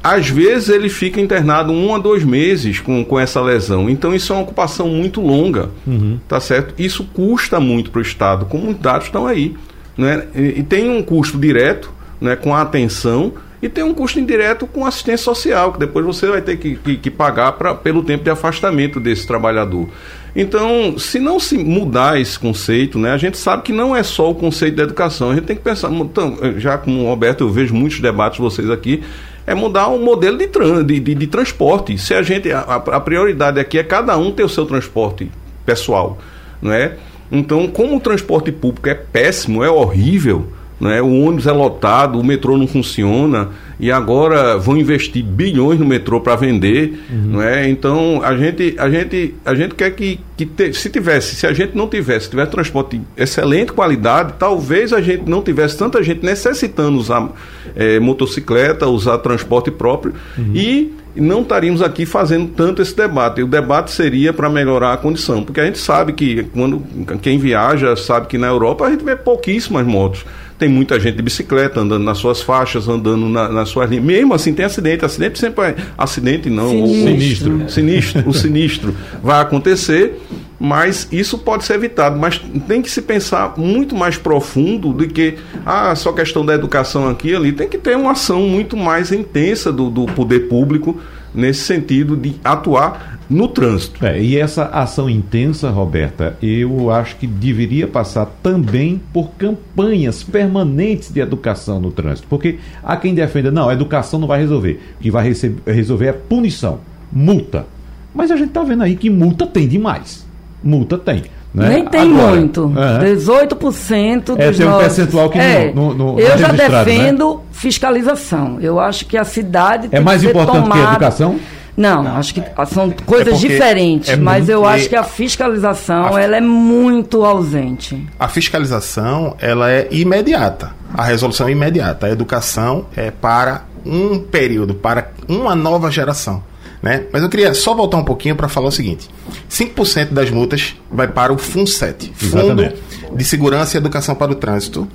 Às 0.03 0.29
vezes 0.29 0.71
ele 0.71 0.89
fica 0.89 1.21
internado 1.21 1.73
um 1.73 1.95
a 1.95 1.99
dois 1.99 2.25
meses 2.25 2.81
com, 2.81 3.05
com 3.05 3.21
essa 3.21 3.41
lesão. 3.41 3.89
Então 3.89 4.15
isso 4.15 4.33
é 4.33 4.37
uma 4.37 4.43
ocupação 4.43 4.89
muito 4.89 5.21
longa, 5.21 5.71
uhum. 5.87 6.19
tá 6.27 6.41
certo? 6.41 6.75
Isso 6.79 7.05
custa 7.05 7.61
muito 7.61 7.91
para 7.91 7.99
o 7.99 8.03
Estado, 8.03 8.47
como 8.47 8.71
os 8.71 8.79
dados 8.79 9.07
estão 9.07 9.27
aí. 9.27 9.55
Né? 9.97 10.27
E, 10.35 10.61
e 10.61 10.63
tem 10.63 10.89
um 10.89 11.03
custo 11.03 11.39
direto 11.39 11.93
né, 12.21 12.37
com 12.37 12.55
a 12.55 12.63
atenção 12.63 13.33
e 13.63 13.69
tem 13.69 13.85
um 13.85 13.93
custo 13.93 14.19
indireto 14.19 14.67
com 14.67 14.87
assistência 14.87 15.25
social, 15.25 15.73
que 15.73 15.79
depois 15.79 16.05
você 16.05 16.27
vai 16.27 16.41
ter 16.41 16.57
que, 16.57 16.77
que, 16.77 16.97
que 16.97 17.11
pagar 17.11 17.53
pra, 17.53 17.75
pelo 17.75 18.03
tempo 18.03 18.25
de 18.25 18.31
afastamento 18.31 18.99
desse 18.99 19.27
trabalhador. 19.27 19.89
Então, 20.35 20.97
se 20.99 21.19
não 21.19 21.39
se 21.39 21.59
mudar 21.59 22.19
esse 22.21 22.39
conceito, 22.39 22.99
né, 22.99 23.11
a 23.11 23.19
gente 23.19 23.37
sabe 23.37 23.63
que 23.63 23.73
não 23.73 23.95
é 23.95 24.03
só 24.03 24.31
o 24.31 24.35
conceito 24.35 24.77
da 24.77 24.85
educação, 24.85 25.31
a 25.31 25.35
gente 25.35 25.45
tem 25.45 25.57
que 25.57 25.63
pensar, 25.63 25.91
então, 25.91 26.39
já 26.57 26.79
como 26.79 27.03
o 27.03 27.07
Roberto, 27.07 27.43
eu 27.43 27.51
vejo 27.51 27.75
muitos 27.75 28.01
debates 28.01 28.37
de 28.37 28.43
vocês 28.43 28.71
aqui, 28.71 29.03
é 29.47 29.55
mudar 29.55 29.89
o 29.89 29.99
modelo 29.99 30.39
de, 30.39 30.47
de, 30.85 31.01
de, 31.01 31.15
de 31.15 31.27
transporte. 31.27 31.99
Se 31.99 32.15
a 32.15 32.23
gente, 32.23 32.51
a, 32.53 32.61
a, 32.61 33.01
prioridade 33.01 33.59
aqui 33.59 33.79
é 33.79 33.83
cada 33.83 34.17
um 34.17 34.31
ter 34.31 34.45
o 34.45 34.49
seu 34.49 34.65
transporte 34.65 35.31
pessoal, 35.67 36.19
não 36.63 36.73
é? 36.73 36.97
Então, 37.31 37.69
como 37.69 37.97
o 37.97 38.01
transporte 38.01 38.51
público 38.51 38.89
é 38.89 38.95
péssimo, 38.95 39.63
é 39.63 39.71
horrível, 39.71 40.49
né? 40.81 41.03
O 41.03 41.21
ônibus 41.21 41.47
é 41.47 41.53
lotado, 41.53 42.19
o 42.19 42.25
metrô 42.25 42.57
não 42.57 42.67
funciona 42.67 43.51
e 43.79 43.93
agora 43.93 44.57
vão 44.57 44.77
investir 44.77 45.23
bilhões 45.23 45.79
no 45.79 45.85
metrô 45.85 46.21
para 46.21 46.35
vender, 46.37 46.99
uhum. 47.11 47.33
não 47.33 47.43
é? 47.43 47.69
Então 47.69 48.23
a 48.25 48.35
gente 48.35 48.75
a 48.79 48.89
gente 48.89 49.35
a 49.45 49.55
gente 49.55 49.75
quer 49.75 49.91
que, 49.91 50.19
que 50.37 50.47
te, 50.47 50.73
se 50.73 50.89
tivesse, 50.89 51.37
se 51.37 51.47
a 51.47 51.53
gente 51.53 51.77
não 51.77 51.87
tivesse, 51.87 52.25
se 52.25 52.31
tivesse 52.31 52.51
transporte 52.51 52.97
de 52.97 53.05
excelente 53.17 53.73
qualidade, 53.73 54.35
talvez 54.39 54.93
a 54.93 55.03
gente 55.03 55.29
não 55.29 55.43
tivesse 55.43 55.77
tanta 55.77 56.03
gente 56.03 56.25
necessitando 56.25 56.99
usar 56.99 57.31
é, 57.77 58.01
motocicleta, 58.01 58.87
usar 58.87 59.19
transporte 59.19 59.71
próprio 59.71 60.15
uhum. 60.39 60.53
e 60.55 60.93
não 61.17 61.43
estaríamos 61.43 61.83
aqui 61.83 62.07
fazendo 62.07 62.49
tanto 62.49 62.83
esse 62.83 62.95
debate. 62.95 63.43
O 63.43 63.47
debate 63.47 63.91
seria 63.91 64.33
para 64.33 64.49
melhorar 64.49 64.93
a 64.93 64.97
condição, 64.97 65.43
porque 65.43 65.61
a 65.61 65.67
gente 65.67 65.79
sabe 65.79 66.13
que 66.13 66.45
quando 66.53 66.83
quem 67.21 67.39
viaja 67.39 67.97
sabe 67.97 68.27
que 68.27 68.39
na 68.39 68.47
Europa 68.47 68.87
a 68.87 68.91
gente 68.91 69.05
vê 69.05 69.17
pouquíssimas 69.17 69.87
motos 69.87 70.25
tem 70.61 70.69
muita 70.69 71.01
gente 71.01 71.17
de 71.17 71.23
bicicleta 71.23 71.81
andando 71.81 72.05
nas 72.05 72.19
suas 72.19 72.43
faixas, 72.43 72.87
andando 72.87 73.31
na, 73.31 73.49
nas 73.49 73.71
suas 73.71 73.89
linhas. 73.89 74.05
Mesmo 74.05 74.35
assim, 74.35 74.53
tem 74.53 74.67
acidente. 74.67 75.03
Acidente 75.07 75.39
sempre 75.39 75.65
é 75.65 75.77
acidente, 75.97 76.51
não. 76.51 76.87
Sinistro. 76.87 77.65
O, 77.65 77.69
sinistro. 77.71 78.29
o 78.29 78.35
sinistro 78.35 78.97
vai 79.23 79.41
acontecer, 79.41 80.21
mas 80.61 81.09
isso 81.11 81.39
pode 81.39 81.65
ser 81.65 81.75
evitado. 81.75 82.19
Mas 82.19 82.39
tem 82.69 82.83
que 82.83 82.91
se 82.91 83.01
pensar 83.01 83.55
muito 83.57 83.97
mais 83.97 84.19
profundo 84.19 84.93
do 84.93 85.09
que 85.09 85.39
ah, 85.65 85.95
só 85.97 86.13
questão 86.13 86.45
da 86.45 86.55
educação 86.55 87.09
aqui 87.09 87.31
e 87.31 87.35
ali. 87.35 87.53
Tem 87.53 87.67
que 87.67 87.79
ter 87.79 87.97
uma 87.97 88.13
ação 88.13 88.43
muito 88.43 88.77
mais 88.77 89.11
intensa 89.11 89.73
do, 89.73 89.89
do 89.89 90.05
poder 90.05 90.49
público 90.49 91.01
nesse 91.35 91.61
sentido 91.61 92.15
de 92.15 92.35
atuar 92.45 93.21
no 93.31 93.49
trânsito. 93.49 94.05
É, 94.05 94.21
e 94.21 94.37
essa 94.37 94.65
ação 94.67 95.09
intensa, 95.09 95.71
Roberta, 95.71 96.37
eu 96.43 96.91
acho 96.91 97.17
que 97.17 97.27
deveria 97.27 97.87
passar 97.87 98.27
também 98.43 99.01
por 99.13 99.31
campanhas 99.39 100.23
permanentes 100.23 101.11
de 101.11 101.21
educação 101.21 101.81
no 101.81 101.91
trânsito. 101.91 102.27
Porque 102.29 102.59
há 102.83 102.97
quem 102.97 103.15
defenda, 103.15 103.51
não, 103.51 103.69
a 103.69 103.73
educação 103.73 104.21
não 104.21 104.27
vai 104.27 104.41
resolver. 104.41 104.81
O 104.99 105.03
que 105.03 105.11
vai 105.11 105.33
resolver 105.65 106.07
é 106.07 106.13
punição, 106.13 106.81
multa. 107.11 107.67
Mas 108.13 108.31
a 108.31 108.37
gente 108.37 108.49
está 108.49 108.63
vendo 108.63 108.83
aí 108.83 108.97
que 108.97 109.09
multa 109.09 109.47
tem 109.47 109.67
demais. 109.67 110.29
Multa 110.63 110.99
tem. 110.99 111.25
Né? 111.53 111.69
Nem 111.69 111.85
tem 111.87 112.01
Agora, 112.13 112.37
muito. 112.37 112.73
é. 112.77 112.99
18% 113.15 114.37
dos 114.37 114.39
É, 114.39 114.53
tem 114.53 114.67
um 114.67 114.71
nossos- 114.71 114.83
percentual 114.85 115.29
que 115.31 115.39
não- 115.39 115.45
é, 115.45 115.73
não- 115.75 115.95
não- 115.95 116.19
Eu 116.21 116.29
não 116.31 116.39
já 116.39 116.53
né? 116.53 116.69
defendo 116.69 117.41
fiscalização. 117.51 118.59
Eu 118.61 118.79
acho 118.79 119.05
que 119.07 119.17
a 119.17 119.25
cidade 119.25 119.87
É 119.87 119.91
tem 119.91 120.01
mais 120.01 120.21
que 120.21 120.27
ser 120.27 120.31
importante 120.31 120.63
que 120.63 120.69
a 120.69 120.73
tomada- 120.73 120.91
educação? 120.93 121.41
Não, 121.77 122.07
acho 122.17 122.35
que 122.35 122.43
são 122.67 122.91
coisas 123.07 123.33
porque 123.35 123.49
diferentes, 123.49 124.11
é 124.11 124.17
mas 124.17 124.49
eu 124.49 124.67
acho 124.67 124.89
que 124.89 124.95
a 124.97 125.03
fiscalização 125.03 126.15
A- 126.15 126.21
ela 126.21 126.37
é 126.37 126.41
muito 126.41 127.25
ausente. 127.25 128.07
A 128.19 128.29
fiscalização 128.29 129.35
ela 129.41 129.71
é 129.71 129.89
imediata. 129.91 130.73
A 130.93 131.05
resolução 131.05 131.49
é 131.49 131.53
imediata. 131.53 132.07
A 132.07 132.11
educação 132.11 132.85
é 132.97 133.11
para 133.11 133.63
um 133.87 134.19
período, 134.19 134.75
para 134.75 135.11
uma 135.27 135.55
nova 135.55 135.91
geração. 135.91 136.43
Né? 136.83 137.05
Mas 137.13 137.23
eu 137.23 137.29
queria 137.29 137.53
só 137.53 137.75
voltar 137.75 137.99
um 137.99 138.05
pouquinho 138.05 138.35
para 138.35 138.49
falar 138.49 138.69
o 138.69 138.73
seguinte: 138.73 139.09
5% 139.51 140.11
das 140.11 140.31
multas 140.31 140.77
vai 140.91 141.09
para 141.09 141.33
o 141.33 141.39
FUNSET, 141.39 142.13
Fundo 142.15 142.39
Exatamente. 142.39 142.77
de 143.15 143.25
Segurança 143.25 143.77
e 143.77 143.79
Educação 143.79 144.15
para 144.15 144.33
o 144.33 144.35
Trânsito. 144.35 144.89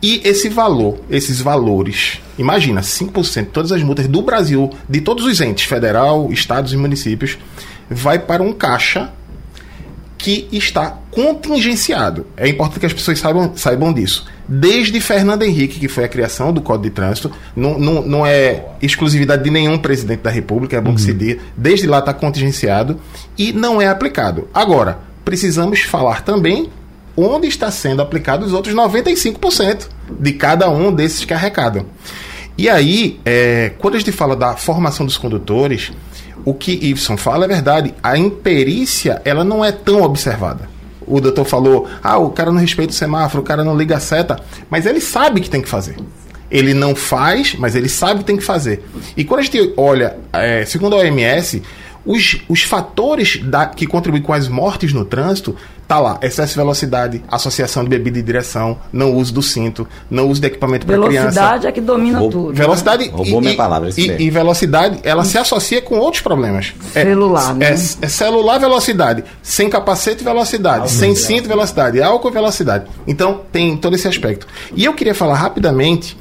E 0.00 0.20
esse 0.24 0.48
valor, 0.48 0.98
esses 1.10 1.40
valores, 1.40 2.20
imagina, 2.38 2.80
5% 2.80 3.44
de 3.44 3.50
todas 3.50 3.72
as 3.72 3.82
multas 3.82 4.06
do 4.06 4.22
Brasil, 4.22 4.70
de 4.88 5.00
todos 5.00 5.24
os 5.24 5.40
entes, 5.40 5.64
federal, 5.64 6.30
estados 6.30 6.72
e 6.72 6.76
municípios, 6.76 7.36
vai 7.90 8.18
para 8.18 8.42
um 8.42 8.52
caixa 8.52 9.12
que 10.18 10.48
está 10.50 10.98
contingenciado. 11.12 12.26
É 12.36 12.48
importante 12.48 12.80
que 12.80 12.86
as 12.86 12.92
pessoas 12.92 13.20
saibam, 13.20 13.52
saibam 13.56 13.92
disso. 13.92 14.26
Desde 14.48 15.00
Fernando 15.00 15.44
Henrique, 15.44 15.78
que 15.78 15.86
foi 15.86 16.04
a 16.04 16.08
criação 16.08 16.52
do 16.52 16.60
Código 16.60 16.84
de 16.84 16.90
Trânsito, 16.90 17.30
não, 17.54 17.78
não, 17.78 18.02
não 18.02 18.26
é 18.26 18.64
exclusividade 18.82 19.44
de 19.44 19.50
nenhum 19.50 19.78
presidente 19.78 20.20
da 20.20 20.30
República, 20.30 20.76
é 20.76 20.80
bom 20.80 20.94
que 20.94 21.00
se 21.00 21.14
diga. 21.14 21.40
Desde 21.56 21.86
lá 21.86 22.00
está 22.00 22.12
contingenciado 22.12 22.98
e 23.38 23.52
não 23.52 23.80
é 23.80 23.86
aplicado. 23.86 24.48
Agora, 24.52 24.98
precisamos 25.24 25.82
falar 25.82 26.24
também 26.24 26.68
onde 27.16 27.46
está 27.46 27.70
sendo 27.70 28.02
aplicado 28.02 28.44
os 28.44 28.52
outros 28.52 28.74
95% 28.74 29.88
de 30.18 30.32
cada 30.32 30.68
um 30.68 30.92
desses 30.92 31.24
que 31.24 31.34
arrecadam. 31.34 31.86
E 32.56 32.68
aí, 32.68 33.20
é, 33.24 33.72
quando 33.78 33.94
a 33.94 33.98
gente 33.98 34.10
fala 34.10 34.34
da 34.34 34.56
formação 34.56 35.06
dos 35.06 35.16
condutores, 35.16 35.92
o 36.48 36.54
que 36.54 36.72
Ibson 36.72 37.18
fala 37.18 37.44
é 37.44 37.48
verdade. 37.48 37.94
A 38.02 38.16
imperícia, 38.16 39.20
ela 39.22 39.44
não 39.44 39.62
é 39.62 39.70
tão 39.70 40.02
observada. 40.02 40.66
O 41.06 41.20
doutor 41.20 41.44
falou, 41.44 41.86
ah, 42.02 42.16
o 42.16 42.30
cara 42.30 42.50
não 42.50 42.58
respeita 42.58 42.90
o 42.90 42.96
semáforo, 42.96 43.42
o 43.42 43.46
cara 43.46 43.62
não 43.62 43.76
liga 43.76 43.96
a 43.96 44.00
seta, 44.00 44.40
mas 44.70 44.86
ele 44.86 44.98
sabe 44.98 45.42
que 45.42 45.50
tem 45.50 45.60
que 45.60 45.68
fazer. 45.68 45.96
Ele 46.50 46.72
não 46.72 46.96
faz, 46.96 47.54
mas 47.58 47.74
ele 47.76 47.88
sabe 47.88 48.20
que 48.20 48.24
tem 48.24 48.38
que 48.38 48.44
fazer. 48.44 48.82
E 49.14 49.24
quando 49.24 49.40
a 49.40 49.42
gente 49.42 49.74
olha, 49.76 50.16
é, 50.32 50.64
segundo 50.64 50.96
a 50.96 51.00
OMS, 51.00 51.62
os, 52.08 52.38
os 52.48 52.62
fatores 52.62 53.38
da- 53.44 53.66
que 53.66 53.86
contribuem 53.86 54.22
com 54.22 54.32
as 54.32 54.48
mortes 54.48 54.92
no 54.94 55.04
trânsito, 55.04 55.54
tá 55.86 55.98
lá, 56.00 56.18
excesso 56.22 56.52
de 56.54 56.56
velocidade, 56.58 57.22
associação 57.28 57.84
de 57.84 57.90
bebida 57.90 58.18
e 58.18 58.22
direção, 58.22 58.78
não 58.92 59.14
uso 59.14 59.32
do 59.32 59.42
cinto, 59.42 59.86
não 60.10 60.26
uso 60.28 60.40
de 60.40 60.46
equipamento 60.46 60.86
para 60.86 60.96
criança. 60.96 61.30
Velocidade 61.30 61.66
é 61.66 61.72
que 61.72 61.80
domina 61.80 62.18
Vou- 62.18 62.30
tudo. 62.30 62.54
Velocidade 62.54 63.08
Roubou 63.08 63.38
e, 63.38 63.40
minha 63.42 63.52
e- 63.52 63.56
palavra, 63.56 63.90
e, 63.96 64.22
e 64.22 64.30
velocidade, 64.30 64.98
ela 65.02 65.24
se 65.24 65.36
associa 65.38 65.80
com 65.82 65.98
outros 65.98 66.22
problemas. 66.22 66.72
É- 66.94 67.04
Celular, 67.04 67.54
né? 67.54 67.66
é, 67.66 67.72
é 67.72 68.08
celular, 68.08 68.58
velocidade. 68.58 69.22
Sem 69.42 69.68
capacete, 69.68 70.24
velocidade. 70.24 70.90
sem 70.90 71.14
cinto, 71.14 71.46
velocidade. 71.46 72.00
Álcool, 72.02 72.30
velocidade. 72.30 72.86
Então, 73.06 73.42
tem 73.52 73.76
todo 73.76 73.94
esse 73.94 74.08
aspecto. 74.08 74.46
E 74.74 74.84
eu 74.84 74.94
queria 74.94 75.14
falar 75.14 75.34
rapidamente 75.36 76.16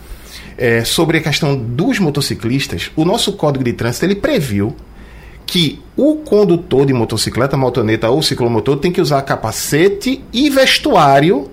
é, 0.58 0.84
sobre 0.84 1.19
a 1.19 1.21
questão 1.21 1.56
dos 1.56 2.00
motociclistas. 2.00 2.89
O 2.95 3.06
nosso 3.06 3.34
Código 3.34 3.63
de 3.63 3.73
Trânsito, 3.73 4.06
ele 4.06 4.15
previu 4.15 4.76
que 5.48 5.82
o 5.96 6.18
condutor 6.18 6.86
de 6.86 6.94
motocicleta, 6.94 7.56
motoneta 7.56 8.10
ou 8.10 8.22
ciclomotor 8.22 8.78
tem 8.78 8.92
que 8.92 9.02
usar 9.02 9.22
capacete 9.22 10.24
e 10.34 10.50
vestuário 10.50 11.50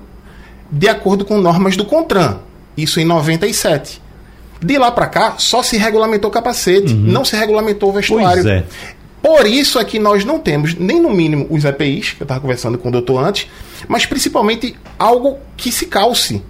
de 0.70 0.88
acordo 0.88 1.24
com 1.24 1.38
normas 1.40 1.76
do 1.76 1.84
CONTRAN. 1.84 2.40
Isso 2.76 2.98
em 2.98 3.04
97. 3.04 4.02
De 4.60 4.76
lá 4.76 4.90
para 4.90 5.06
cá, 5.06 5.34
só 5.38 5.62
se 5.62 5.76
regulamentou 5.76 6.30
capacete, 6.30 6.92
não 6.92 7.24
se 7.24 7.36
regulamentou 7.36 7.90
o 7.90 7.92
vestuário. 7.92 8.42
Pois 8.42 8.46
é. 8.46 8.64
Por 9.22 9.46
isso 9.46 9.78
é 9.78 9.84
que 9.84 9.98
nós 9.98 10.24
não 10.24 10.38
temos, 10.38 10.74
nem 10.74 11.00
no 11.00 11.10
mínimo, 11.10 11.46
os 11.48 11.64
EPIs, 11.64 12.12
que 12.12 12.22
eu 12.22 12.24
estava 12.24 12.40
conversando 12.40 12.76
com 12.76 12.88
o 12.88 12.92
doutor 12.92 13.24
antes, 13.24 13.46
mas 13.88 14.04
principalmente 14.04 14.76
algo 14.98 15.38
que 15.56 15.72
se 15.72 15.86
calce. 15.86 16.42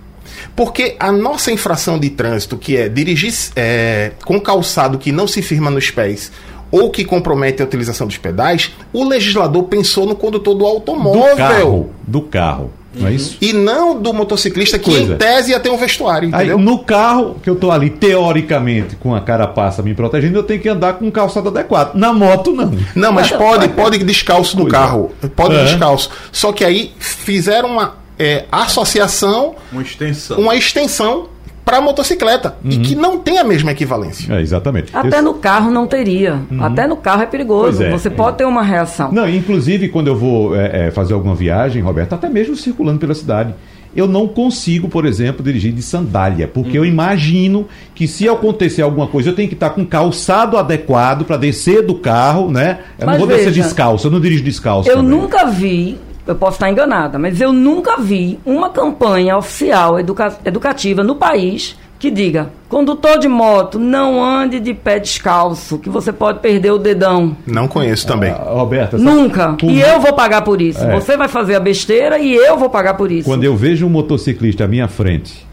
Porque 0.56 0.96
a 0.98 1.12
nossa 1.12 1.52
infração 1.52 1.98
de 1.98 2.10
trânsito, 2.10 2.56
que 2.56 2.76
é 2.76 2.88
dirigir 2.88 3.32
é, 3.54 4.12
com 4.24 4.40
calçado 4.40 4.98
que 4.98 5.12
não 5.12 5.28
se 5.28 5.42
firma 5.42 5.70
nos 5.70 5.90
pés 5.90 6.32
ou 6.70 6.90
que 6.90 7.04
compromete 7.04 7.62
a 7.62 7.64
utilização 7.64 8.06
dos 8.06 8.16
pedais, 8.18 8.72
o 8.92 9.04
legislador 9.04 9.64
pensou 9.64 10.06
no 10.06 10.14
condutor 10.14 10.54
do 10.54 10.60
Do 10.60 10.66
automóvel. 10.66 11.36
carro. 11.36 11.90
Do 12.06 12.20
carro. 12.22 12.70
Não 12.96 13.08
é 13.08 13.12
isso? 13.12 13.36
E 13.40 13.52
não 13.52 14.00
do 14.00 14.14
motociclista 14.14 14.78
que, 14.78 14.88
Coisa. 14.88 15.14
em 15.14 15.16
tese, 15.16 15.50
ia 15.50 15.58
ter 15.58 15.68
um 15.68 15.76
vestuário, 15.76 16.28
Aí, 16.32 16.46
entendeu? 16.46 16.58
no 16.58 16.78
carro, 16.78 17.34
que 17.42 17.50
eu 17.50 17.56
tô 17.56 17.72
ali, 17.72 17.90
teoricamente, 17.90 18.94
com 18.94 19.12
a 19.14 19.20
carapaça 19.20 19.82
me 19.82 19.92
protegendo, 19.94 20.38
eu 20.38 20.44
tenho 20.44 20.60
que 20.60 20.68
andar 20.68 20.92
com 20.94 21.06
um 21.06 21.10
calçado 21.10 21.48
adequado. 21.48 21.96
Na 21.96 22.12
moto, 22.12 22.52
não. 22.52 22.72
Não, 22.94 23.10
mas 23.12 23.32
pode, 23.32 23.66
pode 23.70 23.98
descalço 23.98 24.56
no 24.56 24.68
é. 24.68 24.70
carro. 24.70 25.10
Pode 25.34 25.56
É. 25.56 25.64
descalço. 25.64 26.08
Só 26.30 26.52
que 26.52 26.64
aí 26.64 26.92
fizeram 27.00 27.68
uma 27.70 27.94
é, 28.16 28.44
associação, 28.52 29.56
Uma 29.72 29.82
extensão. 29.82 30.38
uma 30.38 30.54
extensão 30.54 31.28
para 31.64 31.80
motocicleta. 31.80 32.56
E 32.64 32.76
Uhum. 32.76 32.82
que 32.82 32.94
não 32.94 33.18
tem 33.18 33.38
a 33.38 33.44
mesma 33.44 33.70
equivalência. 33.72 34.34
É, 34.34 34.40
exatamente. 34.40 34.94
Até 34.94 35.18
Eu- 35.18 35.22
no 35.22 35.34
carro 35.34 35.70
não 35.70 35.86
teria. 35.86 36.40
Até 36.60 36.86
no 36.86 36.96
carro 36.96 37.22
é 37.22 37.26
perigoso. 37.26 37.82
É. 37.82 37.90
Você 37.90 38.10
pode 38.10 38.36
ter 38.38 38.44
uma 38.44 38.62
reação. 38.62 39.10
Não, 39.12 39.28
inclusive 39.28 39.88
quando 39.88 40.08
eu 40.08 40.16
vou 40.16 40.54
é, 40.54 40.88
é, 40.88 40.90
fazer 40.90 41.14
alguma 41.14 41.34
viagem, 41.34 41.82
Roberto, 41.82 42.12
até 42.14 42.28
mesmo 42.28 42.54
circulando 42.54 42.98
pela 42.98 43.14
cidade, 43.14 43.54
eu 43.96 44.08
não 44.08 44.26
consigo, 44.26 44.88
por 44.88 45.06
exemplo, 45.06 45.42
dirigir 45.44 45.72
de 45.72 45.80
sandália, 45.80 46.48
porque 46.48 46.76
eu 46.76 46.84
imagino 46.84 47.66
que 47.94 48.08
se 48.08 48.28
acontecer 48.28 48.82
alguma 48.82 49.06
coisa, 49.06 49.30
eu 49.30 49.34
tenho 49.36 49.48
que 49.48 49.54
estar 49.54 49.70
com 49.70 49.86
calçado 49.86 50.56
adequado 50.58 51.24
para 51.24 51.36
descer 51.36 51.80
do 51.86 51.94
carro, 51.94 52.50
né? 52.50 52.78
Eu 52.98 53.06
Mas 53.06 53.18
não 53.18 53.26
vou 53.26 53.28
descer 53.36 53.50
veja, 53.52 53.62
descalço, 53.62 54.08
eu 54.08 54.10
não 54.10 54.20
dirijo 54.20 54.42
descalço. 54.42 54.88
Eu 54.90 54.96
também. 54.96 55.10
nunca 55.10 55.46
vi, 55.46 55.96
eu 56.26 56.34
posso 56.34 56.56
estar 56.56 56.70
enganada, 56.70 57.18
mas 57.18 57.40
eu 57.40 57.52
nunca 57.52 57.96
vi 57.98 58.38
uma 58.44 58.70
campanha 58.70 59.36
oficial 59.36 59.98
educa- 60.00 60.38
educativa 60.44 61.02
no 61.04 61.14
país 61.16 61.76
que 61.98 62.10
diga: 62.10 62.50
condutor 62.68 63.18
de 63.18 63.28
moto, 63.28 63.78
não 63.78 64.22
ande 64.22 64.60
de 64.60 64.74
pé 64.74 64.98
descalço, 64.98 65.78
que 65.78 65.88
você 65.88 66.12
pode 66.12 66.40
perder 66.40 66.70
o 66.72 66.78
dedão. 66.78 67.36
Não 67.46 67.66
conheço 67.68 68.06
também. 68.06 68.30
Ah, 68.30 68.44
Roberta, 68.52 68.98
Nunca. 68.98 69.52
por- 69.54 69.70
E 69.70 69.80
eu 69.80 70.00
vou 70.00 70.12
pagar 70.12 70.42
por 70.42 70.60
isso. 70.60 70.82
É. 70.84 70.92
Você 70.94 71.16
vai 71.16 71.28
fazer 71.28 71.54
a 71.54 71.60
besteira 71.60 72.18
e 72.18 72.34
eu 72.34 72.56
vou 72.58 72.68
pagar 72.68 72.94
por 72.94 73.10
isso. 73.10 73.28
Quando 73.28 73.44
eu 73.44 73.56
vejo 73.56 73.86
um 73.86 73.90
motociclista 73.90 74.64
à 74.64 74.68
minha 74.68 74.88
frente, 74.88 75.46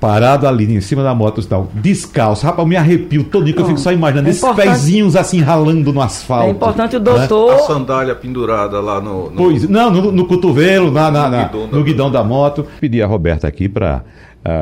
parado 0.00 0.46
ali 0.46 0.72
em 0.72 0.80
cima 0.80 1.02
da 1.02 1.14
moto 1.14 1.40
e 1.40 1.44
tal, 1.44 1.68
descalço, 1.74 2.44
rapaz, 2.46 2.60
eu 2.64 2.68
me 2.68 2.76
arrepio 2.76 3.24
todinho, 3.24 3.54
que 3.56 3.62
eu 3.62 3.66
fico 3.66 3.80
só 3.80 3.90
imaginando 3.92 4.28
É 4.28 4.30
esses 4.30 4.48
pezinhos 4.54 5.16
assim 5.16 5.40
ralando 5.40 5.92
no 5.92 6.00
asfalto. 6.00 6.46
É 6.46 6.50
importante 6.50 6.96
o 6.96 7.00
né? 7.00 7.04
doutor. 7.04 7.54
A 7.54 7.58
sandália 7.60 8.14
pendurada 8.14 8.80
lá 8.80 9.00
no. 9.00 9.30
no- 9.30 9.36
Pois, 9.36 9.68
não, 9.68 9.90
no, 9.90 10.12
no 10.12 10.24
cotovelo, 10.26 10.90
na, 10.90 11.10
na- 11.10 11.28
No 11.28 11.30
na- 11.30 11.44
guidão 11.44 11.66
da 11.70 11.76
no 11.76 11.84
guidão 11.84 12.10
da 12.10 12.24
moto. 12.24 12.64
Pedi 12.80 13.02
a 13.02 13.06
Roberta 13.06 13.48
aqui 13.48 13.68
para 13.68 14.02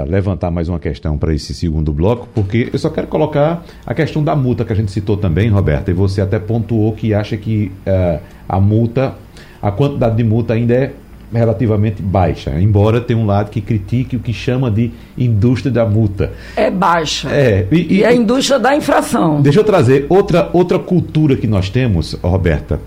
levantar 0.09 0.51
mais 0.51 0.69
uma 0.69 0.81
questão 0.81 1.17
para 1.17 1.33
esse 1.33 1.55
segundo 1.55 1.93
bloco, 1.93 2.27
porque 2.35 2.69
eu 2.73 2.79
só 2.79 2.91
quero 2.91 3.07
colocar 3.07 3.63
a 3.87 3.95
questão 3.95 4.25
da 4.25 4.35
multa 4.35 4.65
que 4.65 4.73
a 4.73 4.77
gente 4.77 4.91
citou 4.91 5.17
também, 5.17 5.49
Roberta, 5.49 5.91
e 5.93 5.95
você 5.95 6.21
até 6.21 6.39
pontuou 6.41 6.93
que 6.93 7.15
acha 7.15 7.37
que 7.37 7.71
ah, 7.87 8.19
a 8.49 8.59
multa, 8.61 9.15
a 9.63 9.71
quantidade 9.71 10.17
de 10.17 10.25
multa 10.25 10.55
ainda 10.55 10.75
é 10.75 10.93
relativamente 11.33 12.01
baixa, 12.03 12.59
embora 12.61 13.01
tenha 13.01 13.19
um 13.19 13.27
lado 13.27 13.51
que 13.51 13.61
critique 13.61 14.17
o 14.17 14.21
que 14.21 14.33
chama 14.33 14.71
de 14.71 14.91
indústria 15.17 15.73
da 15.73 15.85
multa. 15.85 16.33
É 16.57 16.71
baixa. 16.71 17.29
É, 17.31 17.67
e- 17.71 17.77
e, 17.77 17.97
e- 17.99 18.05
a 18.05 18.15
indústria 18.15 18.59
da 18.59 18.77
infração. 18.77 19.41
Deixa 19.41 19.61
eu 19.61 19.65
trazer 19.65 20.07
outra, 20.09 20.49
outra 20.53 20.79
cultura 20.79 21.37
que 21.37 21.47
nós 21.47 21.69
temos, 21.71 22.15
Roberta, 22.23 22.81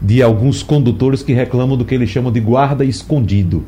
de 0.00 0.22
alguns 0.22 0.62
condutores 0.62 1.22
que 1.22 1.32
reclamam 1.32 1.76
do 1.76 1.84
que 1.84 1.94
eles 1.94 2.10
chamam 2.10 2.30
de 2.30 2.40
guarda 2.40 2.84
escondido. 2.84 3.64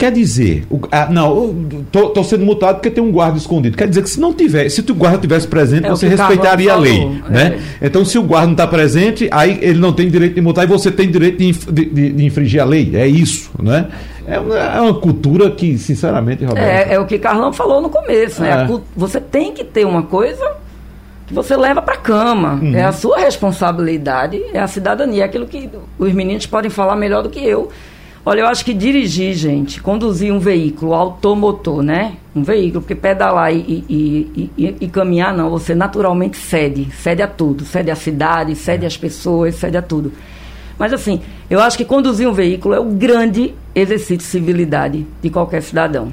Quer 0.00 0.10
dizer, 0.12 0.64
o- 0.70 0.80
ah, 0.90 1.08
não, 1.10 1.54
tô, 1.92 2.08
tô 2.08 2.24
sendo 2.24 2.42
multado 2.44 2.76
porque 2.76 2.90
tem 2.90 3.04
um 3.04 3.12
guarda 3.12 3.36
escondido. 3.36 3.76
Quer 3.76 3.86
dizer 3.86 4.02
que 4.02 4.08
se 4.08 4.18
não 4.18 4.32
tiver, 4.32 4.66
se 4.70 4.80
o 4.80 4.94
guarda 4.94 5.18
tivesse 5.18 5.46
presente, 5.46 5.86
É 5.86 5.90
você 5.90 6.08
respeitaria 6.08 6.72
a 6.72 6.76
lei, 6.76 6.96
falou, 6.98 7.14
né? 7.28 7.60
Então, 7.82 8.02
se 8.02 8.18
o 8.18 8.22
guarda 8.22 8.46
não 8.46 8.52
está 8.54 8.66
presente, 8.66 9.28
aí 9.30 9.58
ele 9.60 9.78
não 9.78 9.92
tem 9.92 10.08
direito 10.08 10.34
de 10.34 10.40
multar 10.40 10.64
e 10.64 10.66
você 10.66 10.90
tem 10.90 11.10
direito 11.10 11.36
de, 11.36 11.48
inf- 11.48 11.66
de- 11.70 11.84
de- 11.84 12.12
de 12.12 12.24
infringir 12.24 12.62
a 12.62 12.64
lei. 12.64 12.92
É 12.94 13.06
isso, 13.06 13.50
né? 13.62 13.88
É 14.26 14.40
uma, 14.40 14.56
é 14.58 14.80
uma 14.80 14.94
cultura 14.94 15.50
que, 15.50 15.76
sinceramente, 15.76 16.44
Roberto. 16.46 16.64
É, 16.66 16.94
é 16.94 16.98
o 16.98 17.04
que 17.04 17.18
Carlão 17.18 17.52
falou 17.52 17.82
no 17.82 17.90
começo, 17.90 18.40
né? 18.40 18.66
É. 18.70 18.78
Você 18.96 19.20
tem 19.20 19.52
que 19.52 19.62
ter 19.64 19.84
uma 19.84 20.04
coisa 20.04 20.52
que 21.26 21.34
você 21.34 21.54
leva 21.56 21.82
para 21.82 21.96
cama. 21.96 22.58
Uhum. 22.62 22.74
É 22.74 22.84
a 22.84 22.92
sua 22.92 23.18
responsabilidade, 23.18 24.40
é 24.54 24.58
a 24.60 24.66
cidadania, 24.66 25.22
é 25.22 25.26
aquilo 25.26 25.46
que 25.46 25.68
os 25.98 26.12
meninos 26.14 26.46
podem 26.46 26.70
falar 26.70 26.96
melhor 26.96 27.22
do 27.22 27.28
que 27.28 27.38
eu. 27.44 27.68
Olha, 28.24 28.40
eu 28.40 28.46
acho 28.46 28.64
que 28.64 28.74
dirigir, 28.74 29.32
gente, 29.34 29.80
conduzir 29.80 30.30
um 30.32 30.38
veículo 30.38 30.92
automotor, 30.92 31.82
né? 31.82 32.16
Um 32.36 32.42
veículo, 32.42 32.82
porque 32.82 32.94
pedalar 32.94 33.52
e, 33.52 33.84
e, 33.88 34.50
e- 34.58 34.76
e- 34.82 34.88
caminhar, 34.88 35.34
não, 35.34 35.48
você 35.48 35.74
naturalmente 35.74 36.36
cede. 36.36 36.88
Cede 36.92 37.22
a 37.22 37.26
tudo. 37.26 37.64
Cede 37.64 37.90
à 37.90 37.96
cidade, 37.96 38.54
cede 38.54 38.84
às 38.84 38.96
pessoas, 38.96 39.54
cede 39.54 39.78
a 39.78 39.82
tudo. 39.82 40.12
Mas 40.78 40.92
assim, 40.92 41.20
eu 41.48 41.60
acho 41.60 41.78
que 41.78 41.84
conduzir 41.84 42.28
um 42.28 42.32
veículo 42.32 42.74
é 42.74 42.80
o 42.80 42.84
grande 42.84 43.54
exercício 43.74 44.18
de 44.18 44.22
civilidade 44.22 45.06
de 45.22 45.30
qualquer 45.30 45.62
cidadão. 45.62 46.12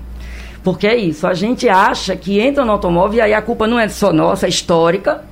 Porque 0.63 0.87
é 0.87 0.95
isso, 0.95 1.27
a 1.27 1.33
gente 1.33 1.67
acha 1.69 2.15
que 2.15 2.39
entra 2.39 2.63
no 2.65 2.71
automóvel 2.71 3.19
e 3.19 3.21
aí 3.21 3.33
a 3.33 3.41
culpa 3.41 3.67
não 3.67 3.79
é 3.79 3.87
só 3.89 4.11
nossa, 4.11 4.45
é 4.45 4.49
histórica, 4.49 5.23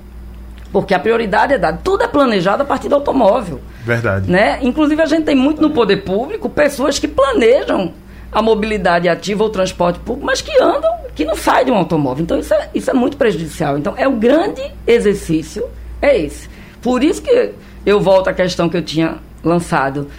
porque 0.72 0.94
a 0.94 1.00
prioridade 1.00 1.54
é 1.54 1.58
dada. 1.58 1.80
Tudo 1.84 2.04
é 2.04 2.08
planejado 2.08 2.64
a 2.64 2.66
partir 2.66 2.90
do 2.90 2.96
automóvel. 2.96 3.62
Verdade. 3.84 4.30
Né? 4.30 4.60
Inclusive, 4.62 5.02
a 5.02 5.06
gente 5.06 5.24
tem 5.24 5.36
muito 5.36 5.62
no 5.62 5.70
poder 5.70 5.98
público 5.98 6.50
pessoas 6.50 7.00
que 7.00 7.08
planejam 7.08 7.94
a 8.32 8.42
mobilidade 8.42 9.08
ativa 9.08 9.44
ou 9.44 9.50
transporte 9.50 10.00
público, 10.00 10.26
mas 10.26 10.42
que 10.42 10.62
andam, 10.62 10.92
que 11.16 11.24
não 11.24 11.36
saem 11.36 11.66
de 11.66 11.72
um 11.72 11.76
automóvel. 11.76 12.24
Então, 12.24 12.38
isso 12.38 12.54
é, 12.54 12.70
isso 12.76 12.92
é 12.92 12.94
muito 12.94 13.16
prejudicial. 13.16 13.78
Então, 13.78 13.94
é 13.96 14.08
o 14.08 14.12
grande 14.12 14.62
exercício, 14.86 15.66
é 16.02 16.18
esse. 16.18 16.50
Por 16.82 17.02
isso 17.02 17.22
que 17.22 17.52
eu 17.86 18.02
volto 18.02 18.28
à 18.28 18.34
questão 18.34 18.68
que 18.68 18.76
eu 18.76 18.82
tinha 18.82 19.16
lançado. 19.44 20.10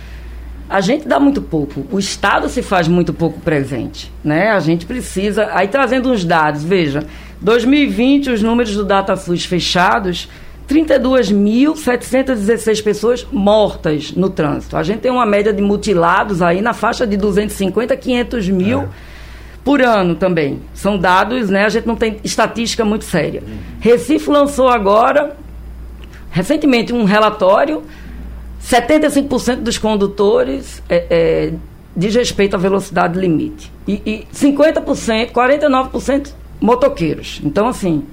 A 0.69 0.81
gente 0.81 1.07
dá 1.07 1.21
muito 1.21 1.43
pouco, 1.43 1.87
o 1.93 1.99
Estado 1.99 2.49
se 2.49 2.63
faz 2.63 2.89
muito 2.89 3.13
pouco 3.13 3.39
presente, 3.39 4.13
né? 4.25 4.51
A 4.51 4.59
gente 4.59 4.85
precisa, 4.85 5.51
aí 5.53 5.69
trazendo 5.69 6.11
uns 6.11 6.25
dados, 6.25 6.65
veja, 6.65 7.05
2020 7.41 8.31
os 8.31 8.43
números 8.43 8.75
do 8.75 8.85
DataSUS 8.85 9.45
fechados 9.45 10.29
32.716 10.69 12.83
pessoas 12.83 13.25
mortas 13.31 14.11
no 14.13 14.29
trânsito. 14.29 14.77
A 14.77 14.83
gente 14.83 14.99
tem 15.01 15.13
uma 15.13 15.25
média 15.25 15.53
de 15.53 15.63
mutilados 15.63 16.43
aí 16.43 16.61
na 16.61 16.75
faixa 16.75 17.07
de 17.07 17.17
250 17.17 17.95
a 17.95 17.97
500 17.97 18.49
mil 18.49 18.83
é. 18.83 18.89
por 19.63 19.81
ano 19.81 20.17
também. 20.17 20.59
São 20.75 20.99
dados, 20.99 21.49
né? 21.49 21.65
A 21.65 21.69
gente 21.69 21.87
não 21.87 21.95
tem 21.95 22.19
estatística 22.25 22.85
muito 22.85 23.05
séria. 23.05 23.45
Recife 23.79 24.29
lançou 24.29 24.69
agora, 24.69 25.37
recentemente, 26.31 26.93
um 26.93 27.05
relatório. 27.05 27.85
75% 28.61 29.57
dos 29.57 29.77
condutores 29.79 30.83
é, 30.89 31.07
é, 31.09 31.53
diz 31.97 32.13
respeito 32.17 32.57
à 32.57 32.59
velocidade 32.59 33.17
limite. 33.17 33.71
E, 33.87 34.03
e 34.05 34.27
50%, 34.35 35.31
49% 35.31 36.33
motoqueiros. 36.61 37.41
Então, 37.45 37.69
assim, 37.69 38.05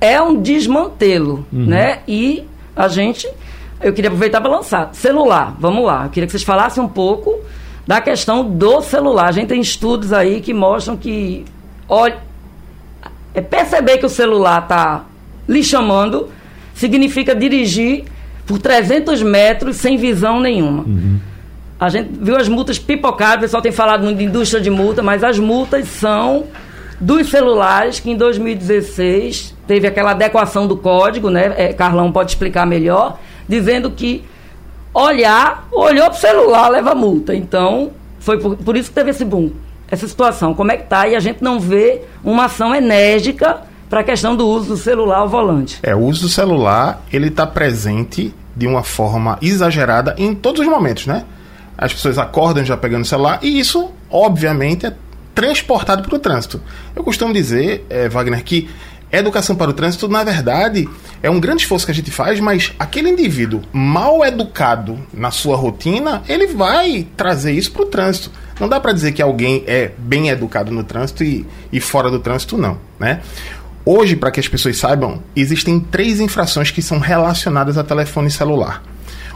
é 0.00 0.20
um 0.20 0.40
desmantelo, 0.40 1.46
uhum. 1.52 1.66
né? 1.66 2.00
E 2.06 2.44
a 2.74 2.88
gente, 2.88 3.28
eu 3.80 3.92
queria 3.92 4.08
aproveitar 4.08 4.40
para 4.40 4.50
lançar 4.50 4.90
celular. 4.94 5.56
Vamos 5.58 5.84
lá. 5.84 6.04
Eu 6.04 6.10
queria 6.10 6.26
que 6.26 6.32
vocês 6.32 6.42
falassem 6.42 6.82
um 6.82 6.88
pouco 6.88 7.38
da 7.86 8.00
questão 8.00 8.48
do 8.48 8.80
celular. 8.82 9.28
A 9.28 9.32
gente 9.32 9.48
tem 9.48 9.60
estudos 9.60 10.12
aí 10.12 10.40
que 10.40 10.52
mostram 10.52 10.96
que, 10.96 11.44
olha, 11.88 12.18
é 13.34 13.40
perceber 13.40 13.98
que 13.98 14.06
o 14.06 14.10
celular 14.10 14.62
está 14.62 15.04
lhe 15.48 15.62
chamando 15.62 16.28
significa 16.74 17.34
dirigir 17.34 18.04
por 18.46 18.58
300 18.58 19.22
metros 19.22 19.76
sem 19.76 19.96
visão 19.96 20.40
nenhuma. 20.40 20.84
Uhum. 20.84 21.18
A 21.78 21.88
gente 21.88 22.10
viu 22.20 22.36
as 22.36 22.48
multas 22.48 22.78
pipocadas, 22.78 23.38
o 23.38 23.40
pessoal 23.42 23.62
tem 23.62 23.72
falado 23.72 24.04
muito 24.04 24.18
de 24.18 24.24
indústria 24.24 24.60
de 24.60 24.70
multa, 24.70 25.02
mas 25.02 25.22
as 25.22 25.38
multas 25.38 25.88
são 25.88 26.44
dos 27.00 27.28
celulares 27.28 28.00
que 28.00 28.10
em 28.10 28.16
2016 28.16 29.54
teve 29.66 29.86
aquela 29.86 30.12
adequação 30.12 30.66
do 30.66 30.76
código, 30.76 31.30
né? 31.30 31.54
É, 31.56 31.72
Carlão 31.72 32.10
pode 32.10 32.30
explicar 32.30 32.66
melhor, 32.66 33.18
dizendo 33.48 33.90
que 33.90 34.24
olhar, 34.94 35.68
olhou 35.72 36.06
para 36.06 36.16
o 36.16 36.20
celular, 36.20 36.68
leva 36.68 36.94
multa. 36.94 37.34
Então, 37.34 37.90
foi 38.18 38.38
por, 38.38 38.56
por, 38.56 38.76
isso 38.76 38.88
que 38.88 38.94
teve 38.94 39.10
esse 39.10 39.24
boom, 39.24 39.50
essa 39.90 40.08
situação. 40.08 40.54
Como 40.54 40.72
é 40.72 40.76
que 40.76 40.84
tá? 40.84 41.06
E 41.06 41.14
a 41.14 41.20
gente 41.20 41.42
não 41.42 41.60
vê 41.60 42.02
uma 42.24 42.46
ação 42.46 42.74
enérgica 42.74 43.60
para 43.90 44.00
a 44.00 44.04
questão 44.04 44.34
do 44.34 44.46
uso 44.46 44.68
do 44.68 44.76
celular 44.76 45.18
ao 45.18 45.28
volante. 45.28 45.78
É, 45.82 45.94
o 45.94 46.00
uso 46.00 46.22
do 46.22 46.28
celular, 46.28 47.02
ele 47.12 47.28
está 47.28 47.46
presente 47.46 48.34
de 48.56 48.66
uma 48.66 48.82
forma 48.82 49.38
exagerada 49.42 50.14
em 50.16 50.34
todos 50.34 50.62
os 50.62 50.66
momentos, 50.66 51.06
né? 51.06 51.24
As 51.76 51.92
pessoas 51.92 52.16
acordam 52.16 52.64
já 52.64 52.74
pegando 52.74 53.02
o 53.02 53.06
celular 53.06 53.38
e 53.42 53.58
isso, 53.60 53.90
obviamente, 54.10 54.86
é 54.86 54.94
transportado 55.36 56.02
para 56.02 56.16
o 56.16 56.18
trânsito. 56.18 56.62
Eu 56.94 57.04
costumo 57.04 57.32
dizer, 57.32 57.84
é, 57.90 58.08
Wagner, 58.08 58.42
que 58.42 58.70
educação 59.12 59.54
para 59.54 59.70
o 59.70 59.74
trânsito, 59.74 60.08
na 60.08 60.24
verdade, 60.24 60.88
é 61.22 61.28
um 61.28 61.38
grande 61.38 61.62
esforço 61.62 61.84
que 61.84 61.92
a 61.92 61.94
gente 61.94 62.10
faz, 62.10 62.40
mas 62.40 62.72
aquele 62.78 63.10
indivíduo 63.10 63.60
mal 63.70 64.24
educado 64.24 64.98
na 65.12 65.30
sua 65.30 65.54
rotina, 65.54 66.22
ele 66.26 66.46
vai 66.46 67.06
trazer 67.16 67.52
isso 67.52 67.70
para 67.70 67.82
o 67.82 67.86
trânsito. 67.86 68.30
Não 68.58 68.66
dá 68.66 68.80
para 68.80 68.92
dizer 68.92 69.12
que 69.12 69.20
alguém 69.20 69.62
é 69.66 69.92
bem 69.98 70.30
educado 70.30 70.72
no 70.72 70.82
trânsito 70.82 71.22
e, 71.22 71.46
e 71.70 71.80
fora 71.80 72.10
do 72.10 72.18
trânsito, 72.18 72.56
não. 72.56 72.78
Né? 72.98 73.20
Hoje, 73.84 74.16
para 74.16 74.30
que 74.30 74.40
as 74.40 74.48
pessoas 74.48 74.78
saibam, 74.78 75.22
existem 75.36 75.78
três 75.78 76.18
infrações 76.18 76.70
que 76.70 76.80
são 76.80 76.98
relacionadas 76.98 77.76
a 77.76 77.84
telefone 77.84 78.30
celular. 78.30 78.82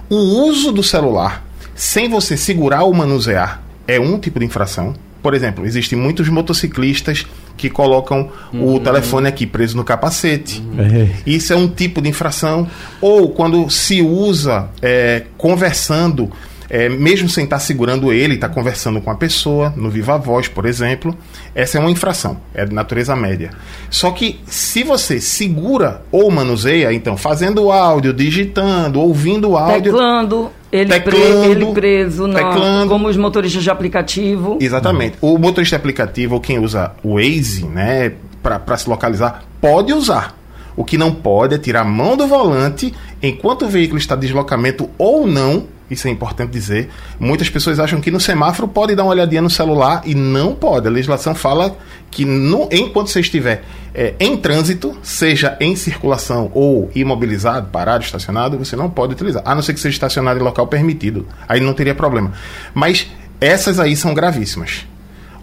O 0.08 0.16
uso 0.16 0.72
do 0.72 0.82
celular 0.82 1.44
sem 1.74 2.08
você 2.08 2.38
segurar 2.38 2.84
ou 2.84 2.94
manusear 2.94 3.62
é 3.86 4.00
um 4.00 4.18
tipo 4.18 4.38
de 4.40 4.46
infração. 4.46 4.94
Por 5.22 5.34
exemplo, 5.34 5.66
existem 5.66 5.98
muitos 5.98 6.28
motociclistas 6.28 7.26
que 7.56 7.68
colocam 7.68 8.30
uhum. 8.52 8.74
o 8.74 8.80
telefone 8.80 9.28
aqui 9.28 9.46
preso 9.46 9.76
no 9.76 9.84
capacete. 9.84 10.60
Uhum. 10.60 11.08
Isso 11.26 11.52
é 11.52 11.56
um 11.56 11.68
tipo 11.68 12.00
de 12.00 12.08
infração. 12.08 12.66
Ou 13.00 13.30
quando 13.30 13.68
se 13.68 14.00
usa 14.00 14.70
é, 14.80 15.24
conversando, 15.36 16.30
é, 16.70 16.88
mesmo 16.88 17.28
sem 17.28 17.44
estar 17.44 17.58
segurando 17.58 18.12
ele, 18.12 18.34
está 18.34 18.48
conversando 18.48 19.00
com 19.00 19.10
a 19.10 19.16
pessoa, 19.16 19.74
no 19.76 19.90
viva 19.90 20.16
voz, 20.16 20.46
por 20.46 20.64
exemplo, 20.64 21.14
essa 21.54 21.76
é 21.76 21.80
uma 21.80 21.90
infração, 21.90 22.36
é 22.54 22.64
de 22.64 22.72
natureza 22.72 23.16
média. 23.16 23.50
Só 23.90 24.12
que 24.12 24.40
se 24.46 24.84
você 24.84 25.20
segura 25.20 26.02
ou 26.12 26.30
manuseia, 26.30 26.92
então 26.92 27.16
fazendo 27.16 27.72
áudio, 27.72 28.14
digitando, 28.14 29.00
ouvindo 29.00 29.56
áudio. 29.56 29.92
Teclando 29.92 30.50
ele, 30.70 30.90
teclando, 30.90 31.18
pre, 31.18 31.50
ele 31.50 31.66
preso 31.72 32.28
na, 32.28 32.86
como 32.86 33.08
os 33.08 33.16
motoristas 33.16 33.64
de 33.64 33.70
aplicativo. 33.70 34.56
Exatamente. 34.60 35.16
O 35.20 35.36
motorista 35.36 35.76
de 35.76 35.80
aplicativo, 35.80 36.34
ou 36.34 36.40
quem 36.40 36.60
usa 36.60 36.92
o 37.02 37.14
Waze, 37.14 37.64
né, 37.64 38.12
para 38.40 38.76
se 38.76 38.88
localizar, 38.88 39.42
pode 39.60 39.92
usar. 39.92 40.38
O 40.76 40.84
que 40.84 40.96
não 40.96 41.12
pode 41.12 41.56
é 41.56 41.58
tirar 41.58 41.80
a 41.80 41.84
mão 41.84 42.16
do 42.16 42.26
volante 42.28 42.94
enquanto 43.20 43.64
o 43.64 43.68
veículo 43.68 43.98
está 43.98 44.14
em 44.14 44.20
deslocamento 44.20 44.88
ou 44.96 45.26
não. 45.26 45.64
Isso 45.90 46.06
é 46.06 46.10
importante 46.10 46.52
dizer. 46.52 46.88
Muitas 47.18 47.50
pessoas 47.50 47.80
acham 47.80 48.00
que 48.00 48.10
no 48.10 48.20
semáforo 48.20 48.68
pode 48.68 48.94
dar 48.94 49.02
uma 49.02 49.10
olhadinha 49.10 49.42
no 49.42 49.50
celular 49.50 50.02
e 50.04 50.14
não 50.14 50.54
pode. 50.54 50.86
A 50.86 50.90
legislação 50.90 51.34
fala 51.34 51.76
que 52.10 52.24
no, 52.24 52.68
enquanto 52.70 53.08
você 53.08 53.20
estiver 53.20 53.64
é, 53.92 54.14
em 54.20 54.36
trânsito, 54.36 54.96
seja 55.02 55.56
em 55.58 55.74
circulação 55.74 56.50
ou 56.54 56.90
imobilizado, 56.94 57.68
parado, 57.70 58.04
estacionado, 58.04 58.56
você 58.56 58.76
não 58.76 58.88
pode 58.88 59.14
utilizar. 59.14 59.42
A 59.44 59.54
não 59.54 59.62
ser 59.62 59.74
que 59.74 59.80
seja 59.80 59.94
estacionado 59.94 60.38
em 60.38 60.42
local 60.42 60.68
permitido. 60.68 61.26
Aí 61.48 61.60
não 61.60 61.74
teria 61.74 61.94
problema. 61.94 62.32
Mas 62.72 63.08
essas 63.40 63.80
aí 63.80 63.96
são 63.96 64.14
gravíssimas. 64.14 64.86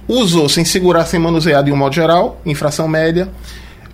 Usou 0.08 0.48
sem 0.48 0.64
segurar, 0.64 1.06
sem 1.06 1.20
manusear 1.20 1.62
de 1.62 1.72
um 1.72 1.76
modo 1.76 1.94
geral, 1.94 2.40
infração 2.46 2.88
média. 2.88 3.28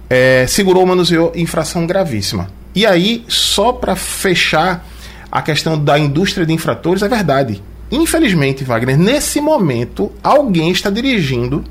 É, 0.07 0.45
segurou, 0.47 0.85
manuseou, 0.85 1.31
infração 1.35 1.87
gravíssima. 1.87 2.47
E 2.75 2.85
aí, 2.85 3.23
só 3.27 3.71
para 3.71 3.95
fechar 3.95 4.85
a 5.33 5.41
questão 5.41 5.83
da 5.83 5.97
indústria 5.97 6.45
de 6.45 6.53
infratores, 6.53 7.01
é 7.01 7.09
verdade. 7.09 7.59
Infelizmente, 7.91 8.63
Wagner, 8.63 8.95
nesse 8.95 9.41
momento, 9.41 10.11
alguém 10.21 10.69
está 10.69 10.91
dirigindo 10.91 11.63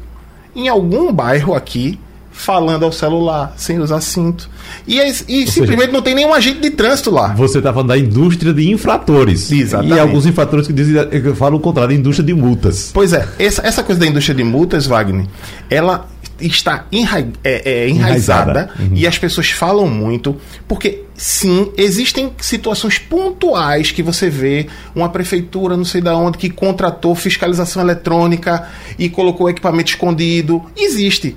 em 0.54 0.66
algum 0.66 1.12
bairro 1.12 1.54
aqui 1.54 1.96
falando 2.32 2.84
ao 2.84 2.90
celular, 2.90 3.54
sem 3.56 3.78
usar 3.78 4.00
cinto. 4.00 4.50
E, 4.84 4.98
e 4.98 5.12
simplesmente 5.46 5.80
seja, 5.80 5.92
não 5.92 6.02
tem 6.02 6.12
nenhum 6.12 6.34
agente 6.34 6.58
de 6.58 6.70
trânsito 6.70 7.12
lá. 7.12 7.34
Você 7.34 7.58
está 7.58 7.72
falando 7.72 7.90
da 7.90 7.98
indústria 7.98 8.52
de 8.52 8.68
infratores. 8.68 9.52
Exatamente. 9.52 9.94
E 9.94 10.00
alguns 10.00 10.26
infratores 10.26 10.66
que 10.66 10.72
dizem, 10.72 11.08
que 11.08 11.32
falam 11.34 11.58
o 11.58 11.60
contrário, 11.60 11.94
da 11.94 12.00
indústria 12.00 12.26
de 12.26 12.34
multas. 12.34 12.90
Pois 12.92 13.12
é, 13.12 13.28
essa, 13.38 13.64
essa 13.64 13.84
coisa 13.84 14.00
da 14.00 14.06
indústria 14.08 14.34
de 14.34 14.42
multas, 14.42 14.86
Wagner, 14.86 15.26
ela 15.70 16.08
está 16.40 16.86
enra 16.90 17.20
é, 17.44 17.84
é, 17.84 17.88
enraizada, 17.88 18.50
enraizada. 18.50 18.70
Uhum. 18.80 18.96
e 18.96 19.06
as 19.06 19.18
pessoas 19.18 19.50
falam 19.50 19.86
muito, 19.88 20.36
porque 20.66 21.04
sim, 21.22 21.72
existem 21.76 22.32
situações 22.40 22.98
pontuais 22.98 23.92
que 23.92 24.02
você 24.02 24.28
vê 24.28 24.66
uma 24.92 25.08
prefeitura, 25.08 25.76
não 25.76 25.84
sei 25.84 26.00
da 26.00 26.16
onde, 26.16 26.36
que 26.36 26.50
contratou 26.50 27.14
fiscalização 27.14 27.80
eletrônica 27.80 28.68
e 28.98 29.08
colocou 29.08 29.48
equipamento 29.48 29.90
escondido. 29.90 30.60
Existe. 30.76 31.36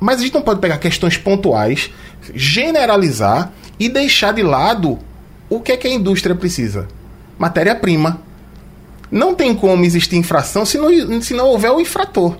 Mas 0.00 0.18
a 0.18 0.24
gente 0.24 0.34
não 0.34 0.42
pode 0.42 0.58
pegar 0.58 0.78
questões 0.78 1.16
pontuais, 1.16 1.88
generalizar 2.34 3.52
e 3.78 3.88
deixar 3.88 4.32
de 4.32 4.42
lado 4.42 4.98
o 5.48 5.60
que 5.60 5.70
é 5.70 5.76
que 5.76 5.86
a 5.86 5.92
indústria 5.92 6.34
precisa. 6.34 6.88
Matéria-prima. 7.38 8.20
Não 9.08 9.36
tem 9.36 9.54
como 9.54 9.84
existir 9.84 10.16
infração 10.16 10.66
se 10.66 10.78
não, 10.78 11.22
se 11.22 11.32
não 11.32 11.46
houver 11.46 11.70
o 11.70 11.80
infrator. 11.80 12.36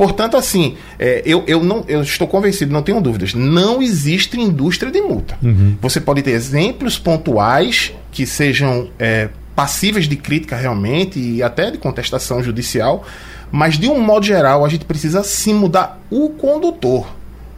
Portanto, 0.00 0.34
assim, 0.34 0.78
é, 0.98 1.20
eu, 1.26 1.44
eu, 1.46 1.62
não, 1.62 1.84
eu 1.86 2.00
estou 2.00 2.26
convencido, 2.26 2.72
não 2.72 2.80
tenho 2.80 3.02
dúvidas, 3.02 3.34
não 3.34 3.82
existe 3.82 4.40
indústria 4.40 4.90
de 4.90 4.98
multa. 5.02 5.36
Uhum. 5.42 5.76
Você 5.78 6.00
pode 6.00 6.22
ter 6.22 6.30
exemplos 6.30 6.98
pontuais 6.98 7.92
que 8.10 8.24
sejam 8.24 8.88
é, 8.98 9.28
passíveis 9.54 10.08
de 10.08 10.16
crítica 10.16 10.56
realmente 10.56 11.20
e 11.20 11.42
até 11.42 11.70
de 11.70 11.76
contestação 11.76 12.42
judicial, 12.42 13.04
mas 13.52 13.78
de 13.78 13.90
um 13.90 14.00
modo 14.00 14.24
geral 14.24 14.64
a 14.64 14.70
gente 14.70 14.86
precisa 14.86 15.22
sim 15.22 15.52
mudar 15.52 16.00
o 16.10 16.30
condutor, 16.30 17.06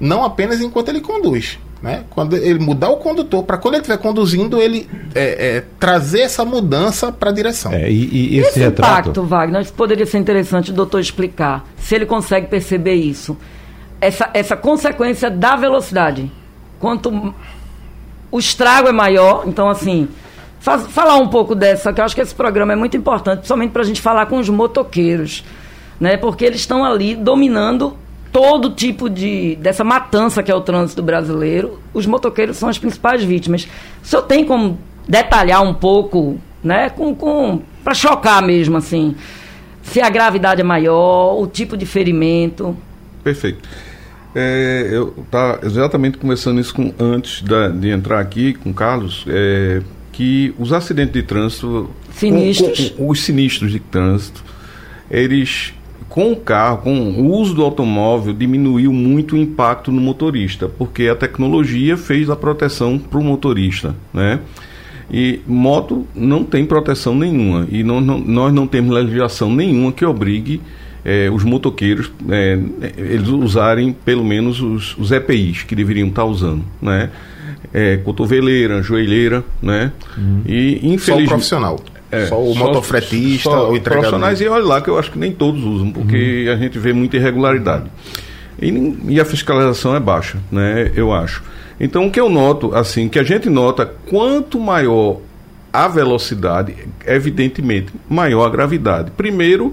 não 0.00 0.24
apenas 0.24 0.60
enquanto 0.60 0.88
ele 0.88 1.00
conduz. 1.00 1.60
Né? 1.82 2.04
Quando 2.10 2.36
ele 2.36 2.60
mudar 2.60 2.90
o 2.90 2.98
condutor, 2.98 3.42
para 3.42 3.58
quando 3.58 3.74
ele 3.74 3.80
estiver 3.80 3.98
conduzindo, 3.98 4.62
ele 4.62 4.88
é, 5.16 5.56
é, 5.56 5.64
trazer 5.80 6.20
essa 6.20 6.44
mudança 6.44 7.10
para 7.10 7.30
a 7.30 7.32
direção. 7.32 7.72
É, 7.72 7.90
e, 7.90 8.34
e 8.34 8.38
esse, 8.38 8.50
esse 8.50 8.60
retrato... 8.60 9.08
impacto, 9.08 9.22
Wagner, 9.24 9.72
poderia 9.72 10.06
ser 10.06 10.18
interessante 10.18 10.70
o 10.70 10.74
doutor 10.74 11.00
explicar, 11.00 11.64
se 11.76 11.96
ele 11.96 12.06
consegue 12.06 12.46
perceber 12.46 12.94
isso. 12.94 13.36
Essa, 14.00 14.30
essa 14.32 14.56
consequência 14.56 15.28
da 15.28 15.56
velocidade. 15.56 16.30
Quanto 16.78 17.34
o 18.30 18.38
estrago 18.38 18.88
é 18.88 18.92
maior, 18.92 19.44
então 19.46 19.68
assim, 19.68 20.08
faz, 20.60 20.86
falar 20.86 21.16
um 21.16 21.28
pouco 21.28 21.54
dessa, 21.54 21.92
que 21.92 22.00
eu 22.00 22.04
acho 22.04 22.14
que 22.14 22.20
esse 22.20 22.34
programa 22.34 22.72
é 22.72 22.76
muito 22.76 22.96
importante, 22.96 23.38
principalmente 23.38 23.72
para 23.72 23.82
a 23.82 23.84
gente 23.84 24.00
falar 24.00 24.26
com 24.26 24.38
os 24.38 24.48
motoqueiros, 24.48 25.44
né? 25.98 26.16
Porque 26.16 26.44
eles 26.44 26.60
estão 26.60 26.84
ali 26.84 27.16
dominando 27.16 27.96
todo 28.32 28.70
tipo 28.70 29.10
de 29.10 29.56
dessa 29.56 29.84
matança 29.84 30.42
que 30.42 30.50
é 30.50 30.54
o 30.54 30.60
trânsito 30.60 31.02
brasileiro. 31.02 31.78
Os 31.92 32.06
motoqueiros 32.06 32.56
são 32.56 32.68
as 32.68 32.78
principais 32.78 33.22
vítimas. 33.22 33.68
O 34.02 34.06
senhor 34.06 34.22
tem 34.22 34.44
como 34.44 34.78
detalhar 35.06 35.62
um 35.62 35.74
pouco, 35.74 36.40
né, 36.64 36.88
com, 36.90 37.14
com 37.14 37.60
para 37.84 37.94
chocar 37.94 38.42
mesmo 38.42 38.76
assim, 38.76 39.14
se 39.82 40.00
a 40.00 40.08
gravidade 40.08 40.60
é 40.60 40.64
maior, 40.64 41.40
o 41.40 41.46
tipo 41.46 41.76
de 41.76 41.84
ferimento? 41.84 42.76
Perfeito. 43.22 43.68
É, 44.34 44.88
eu 44.90 45.14
estava 45.24 45.60
exatamente 45.66 46.16
conversando 46.16 46.60
isso 46.60 46.72
com, 46.72 46.94
antes 46.98 47.42
da, 47.42 47.68
de 47.68 47.90
entrar 47.90 48.20
aqui 48.20 48.54
com 48.54 48.70
o 48.70 48.74
Carlos, 48.74 49.26
é, 49.28 49.82
que 50.10 50.54
os 50.58 50.72
acidentes 50.72 51.12
de 51.12 51.22
trânsito, 51.22 51.90
sinistros, 52.12 52.90
com, 52.90 52.96
com, 52.96 53.08
os 53.10 53.20
sinistros 53.22 53.72
de 53.72 53.80
trânsito, 53.80 54.42
eles 55.10 55.74
com 56.12 56.30
o 56.30 56.36
carro, 56.36 56.82
com 56.82 56.94
o 56.94 57.30
uso 57.30 57.54
do 57.54 57.62
automóvel, 57.62 58.34
diminuiu 58.34 58.92
muito 58.92 59.34
o 59.34 59.38
impacto 59.38 59.90
no 59.90 59.98
motorista, 59.98 60.68
porque 60.68 61.08
a 61.08 61.14
tecnologia 61.16 61.96
fez 61.96 62.28
a 62.28 62.36
proteção 62.36 62.98
para 62.98 63.18
o 63.18 63.24
motorista, 63.24 63.96
né? 64.12 64.38
E 65.10 65.40
moto 65.46 66.06
não 66.14 66.44
tem 66.44 66.66
proteção 66.66 67.14
nenhuma 67.14 67.66
e 67.70 67.82
não, 67.82 67.98
não, 67.98 68.18
nós 68.18 68.52
não 68.52 68.66
temos 68.66 68.94
legislação 68.94 69.50
nenhuma 69.50 69.90
que 69.90 70.04
obrigue 70.04 70.60
eh, 71.02 71.30
os 71.30 71.44
motoqueiros 71.44 72.12
eh, 72.28 72.58
eles 72.98 73.28
usarem 73.28 73.94
pelo 74.04 74.22
menos 74.22 74.60
os, 74.60 74.96
os 74.98 75.10
EPIs 75.12 75.62
que 75.62 75.74
deveriam 75.74 76.08
estar 76.08 76.26
usando, 76.26 76.62
né? 76.80 77.08
É, 77.72 77.96
cotoveleira, 77.96 78.82
joelheira, 78.82 79.42
né? 79.62 79.92
Uhum. 80.18 80.42
E 80.44 80.74
infelizmente 80.82 81.04
só 81.04 81.16
o 81.16 81.24
profissional. 81.24 81.80
É, 82.12 82.26
só 82.26 82.38
o 82.38 82.54
motofretista 82.54 83.48
ou 83.48 83.72
o 83.72 83.76
entregador. 83.76 84.10
Profissionais, 84.10 84.40
e 84.42 84.46
olha 84.46 84.64
lá 84.64 84.82
que 84.82 84.90
eu 84.90 84.98
acho 84.98 85.10
que 85.10 85.18
nem 85.18 85.32
todos 85.32 85.64
usam, 85.64 85.90
porque 85.90 86.44
uhum. 86.46 86.52
a 86.52 86.56
gente 86.56 86.78
vê 86.78 86.92
muita 86.92 87.16
irregularidade. 87.16 87.90
E, 88.60 88.98
e, 89.08 89.18
a 89.18 89.24
fiscalização 89.24 89.96
é 89.96 90.00
baixa, 90.00 90.38
né? 90.50 90.92
Eu 90.94 91.10
acho. 91.10 91.42
Então, 91.80 92.06
o 92.06 92.10
que 92.10 92.20
eu 92.20 92.28
noto, 92.28 92.74
assim, 92.74 93.08
que 93.08 93.18
a 93.18 93.22
gente 93.22 93.48
nota, 93.48 93.90
quanto 94.08 94.60
maior 94.60 95.20
a 95.72 95.88
velocidade, 95.88 96.76
evidentemente, 97.06 97.92
maior 98.08 98.44
a 98.44 98.50
gravidade. 98.50 99.10
Primeiro, 99.12 99.72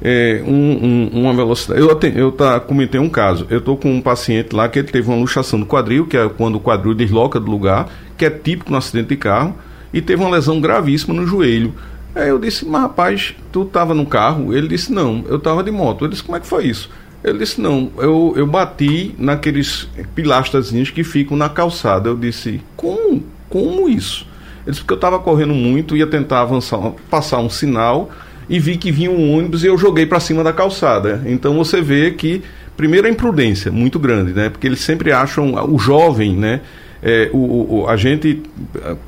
é, 0.00 0.40
um, 0.46 0.52
um, 0.52 1.22
uma 1.22 1.34
velocidade. 1.34 1.80
Eu, 1.80 1.98
eu 2.14 2.30
tá, 2.30 2.60
comentei 2.60 3.00
um 3.00 3.08
caso. 3.08 3.48
Eu 3.50 3.58
estou 3.58 3.76
com 3.76 3.90
um 3.90 4.00
paciente 4.00 4.54
lá 4.54 4.68
que 4.68 4.78
ele 4.78 4.88
teve 4.88 5.08
uma 5.08 5.16
luxação 5.16 5.58
do 5.58 5.66
quadril, 5.66 6.06
que 6.06 6.16
é 6.16 6.28
quando 6.28 6.54
o 6.54 6.60
quadril 6.60 6.94
desloca 6.94 7.40
do 7.40 7.50
lugar, 7.50 7.88
que 8.16 8.24
é 8.24 8.30
típico 8.30 8.70
no 8.70 8.76
acidente 8.76 9.08
de 9.08 9.16
carro 9.16 9.56
e 9.94 10.02
teve 10.02 10.20
uma 10.20 10.30
lesão 10.30 10.60
gravíssima 10.60 11.14
no 11.14 11.24
joelho. 11.24 11.72
Aí 12.16 12.28
eu 12.28 12.38
disse, 12.38 12.66
mas 12.66 12.82
rapaz, 12.82 13.34
tu 13.52 13.62
estava 13.62 13.94
no 13.94 14.04
carro? 14.04 14.52
Ele 14.52 14.66
disse, 14.66 14.92
não, 14.92 15.24
eu 15.28 15.36
estava 15.36 15.62
de 15.62 15.70
moto. 15.70 16.04
Eu 16.04 16.08
disse, 16.08 16.22
como 16.22 16.36
é 16.36 16.40
que 16.40 16.46
foi 16.48 16.66
isso? 16.66 16.90
Ele 17.22 17.38
disse, 17.38 17.60
não, 17.60 17.90
eu, 17.98 18.34
eu 18.36 18.46
bati 18.46 19.14
naqueles 19.16 19.88
pilastrazinhos 20.14 20.90
que 20.90 21.04
ficam 21.04 21.36
na 21.36 21.48
calçada. 21.48 22.08
Eu 22.08 22.16
disse, 22.16 22.60
como? 22.76 23.22
Como 23.48 23.88
isso? 23.88 24.26
Ele 24.64 24.72
disse, 24.72 24.80
porque 24.80 24.94
eu 24.94 24.96
estava 24.96 25.18
correndo 25.20 25.54
muito, 25.54 25.96
ia 25.96 26.08
tentar 26.08 26.40
avançar, 26.40 26.78
passar 27.08 27.38
um 27.38 27.48
sinal 27.48 28.10
e 28.48 28.58
vi 28.58 28.76
que 28.76 28.90
vinha 28.90 29.12
um 29.12 29.32
ônibus 29.32 29.62
e 29.62 29.68
eu 29.68 29.78
joguei 29.78 30.06
para 30.06 30.18
cima 30.18 30.42
da 30.42 30.52
calçada. 30.52 31.22
Então 31.24 31.54
você 31.54 31.80
vê 31.80 32.10
que, 32.10 32.42
primeiro, 32.76 33.06
a 33.06 33.10
imprudência 33.10 33.70
muito 33.70 33.98
grande, 33.98 34.32
né? 34.32 34.50
Porque 34.50 34.66
eles 34.66 34.80
sempre 34.80 35.12
acham, 35.12 35.54
o 35.72 35.78
jovem, 35.78 36.34
né? 36.36 36.60
É, 37.04 37.28
o, 37.34 37.82
o, 37.82 37.86
a 37.86 37.96
gente, 37.96 38.42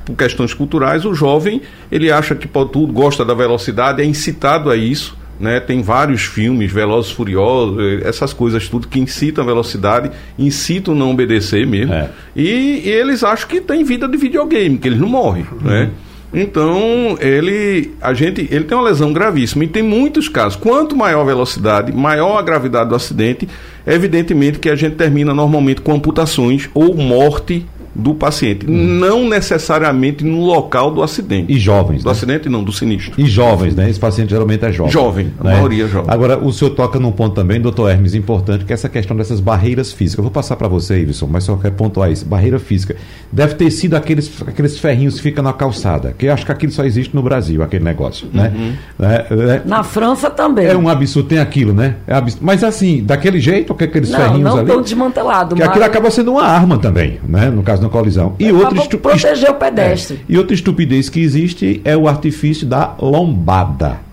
por 0.05 0.15
questões 0.15 0.53
culturais, 0.53 1.03
o 1.03 1.15
jovem 1.15 1.63
ele 1.91 2.11
acha 2.11 2.35
que 2.35 2.47
pode 2.47 2.71
tudo, 2.71 2.93
gosta 2.93 3.25
da 3.25 3.33
velocidade, 3.33 4.03
é 4.03 4.05
incitado 4.05 4.69
a 4.69 4.77
isso. 4.77 5.17
Né, 5.39 5.59
tem 5.59 5.83
vários 5.83 6.23
filmes, 6.23 6.71
Velozes 6.71 7.11
Furiosos, 7.11 7.77
é, 7.79 8.09
essas 8.09 8.33
coisas 8.33 8.67
tudo 8.67 8.87
que 8.87 8.99
incitam 8.99 9.43
a 9.43 9.45
velocidade, 9.45 10.09
incitam 10.37 10.95
não 10.95 11.11
obedecer 11.11 11.67
mesmo. 11.67 11.93
É. 11.93 12.09
E, 12.35 12.81
e, 12.83 12.89
eles 12.89 13.23
acham 13.23 13.47
que 13.47 13.61
tem 13.61 13.83
vida 13.83 14.07
de 14.07 14.17
videogame, 14.17 14.79
que 14.79 14.87
eles 14.87 14.99
não 14.99 15.07
morrem, 15.07 15.45
uhum. 15.51 15.69
né? 15.69 15.91
Então, 16.33 17.17
ele, 17.21 17.91
a 18.01 18.15
gente, 18.15 18.47
ele 18.51 18.63
tem 18.63 18.75
uma 18.75 18.83
lesão 18.83 19.13
gravíssima 19.13 19.63
e 19.63 19.67
tem 19.67 19.83
muitos 19.83 20.27
casos. 20.27 20.55
Quanto 20.55 20.95
maior 20.95 21.21
a 21.21 21.25
velocidade, 21.25 21.91
maior 21.91 22.37
a 22.37 22.41
gravidade 22.41 22.89
do 22.89 22.95
acidente, 22.95 23.47
evidentemente 23.85 24.57
que 24.57 24.69
a 24.69 24.75
gente 24.75 24.95
termina 24.95 25.35
normalmente 25.35 25.81
com 25.81 25.93
amputações 25.93 26.67
ou 26.73 26.95
morte 26.95 27.63
do 27.97 28.13
paciente, 28.13 28.65
uhum. 28.65 28.75
não 28.75 29.27
necessariamente 29.27 30.23
no 30.23 30.45
local 30.45 30.91
do 30.91 31.01
acidente. 31.01 31.51
E 31.51 31.57
jovens. 31.57 32.03
Do 32.03 32.05
né? 32.05 32.11
acidente 32.11 32.47
não, 32.47 32.63
do 32.63 32.71
sinistro. 32.71 33.13
E 33.17 33.25
jovens, 33.25 33.75
né? 33.75 33.89
Esse 33.89 33.99
paciente 33.99 34.29
geralmente 34.29 34.63
é 34.63 34.71
jovem. 34.71 34.91
Jovem, 34.91 35.33
a 35.39 35.43
né? 35.43 35.53
maioria 35.53 35.85
é 35.85 35.87
jovem. 35.87 36.13
Agora, 36.13 36.37
o 36.37 36.53
senhor 36.53 36.71
toca 36.71 36.99
num 36.99 37.11
ponto 37.11 37.33
também, 37.33 37.59
doutor 37.59 37.89
Hermes, 37.89 38.13
importante, 38.13 38.65
que 38.65 38.71
é 38.71 38.75
essa 38.75 38.87
questão 38.87 39.17
dessas 39.17 39.39
barreiras 39.39 39.91
físicas. 39.91 40.19
Eu 40.19 40.23
vou 40.23 40.31
passar 40.31 40.55
para 40.55 40.67
você, 40.67 40.99
Iverson, 40.99 41.27
mas 41.29 41.43
só 41.43 41.55
quero 41.57 41.73
pontuar 41.73 42.11
isso. 42.11 42.25
Barreira 42.25 42.59
física. 42.59 42.95
Deve 43.31 43.55
ter 43.55 43.71
sido 43.71 43.95
aqueles, 43.95 44.31
aqueles 44.45 44.77
ferrinhos 44.77 45.15
que 45.15 45.21
ficam 45.21 45.43
na 45.43 45.53
calçada, 45.53 46.13
que 46.15 46.27
eu 46.27 46.33
acho 46.33 46.45
que 46.45 46.51
aquilo 46.51 46.71
só 46.71 46.85
existe 46.85 47.15
no 47.15 47.23
Brasil, 47.23 47.63
aquele 47.63 47.83
negócio, 47.83 48.27
né? 48.31 48.53
Uhum. 48.55 48.73
É, 48.99 49.55
é, 49.55 49.61
na 49.65 49.83
França 49.83 50.29
também. 50.29 50.67
É 50.67 50.77
um 50.77 50.87
absurdo, 50.87 51.29
tem 51.29 51.39
aquilo, 51.39 51.73
né? 51.73 51.95
É 52.05 52.13
absurdo. 52.13 52.45
Mas 52.45 52.63
assim, 52.63 53.03
daquele 53.03 53.39
jeito, 53.39 53.73
que 53.73 53.85
aqueles 53.85 54.11
não, 54.11 54.19
ferrinhos 54.19 54.43
não 54.43 54.57
ali... 54.59 54.67
Não, 54.67 54.75
tão 54.75 54.81
desmantelado. 54.83 55.55
Que 55.55 55.61
mas... 55.61 55.69
aquilo 55.69 55.85
acaba 55.85 56.11
sendo 56.11 56.31
uma 56.33 56.43
arma 56.43 56.77
também, 56.77 57.19
né? 57.27 57.49
No 57.49 57.63
caso 57.63 57.86
da 57.87 57.91
colisão. 57.91 58.35
E 58.39 58.51
outro 58.51 58.79
outra 58.79 58.97
proteger 58.97 59.49
o 59.49 59.55
pedestre. 59.55 60.17
É. 60.17 60.33
E 60.33 60.37
outra 60.37 60.53
estupidez 60.53 61.09
que 61.09 61.19
existe 61.19 61.81
é 61.83 61.95
o 61.95 62.07
artifício 62.07 62.67
da 62.67 62.95
lombada. 62.99 64.06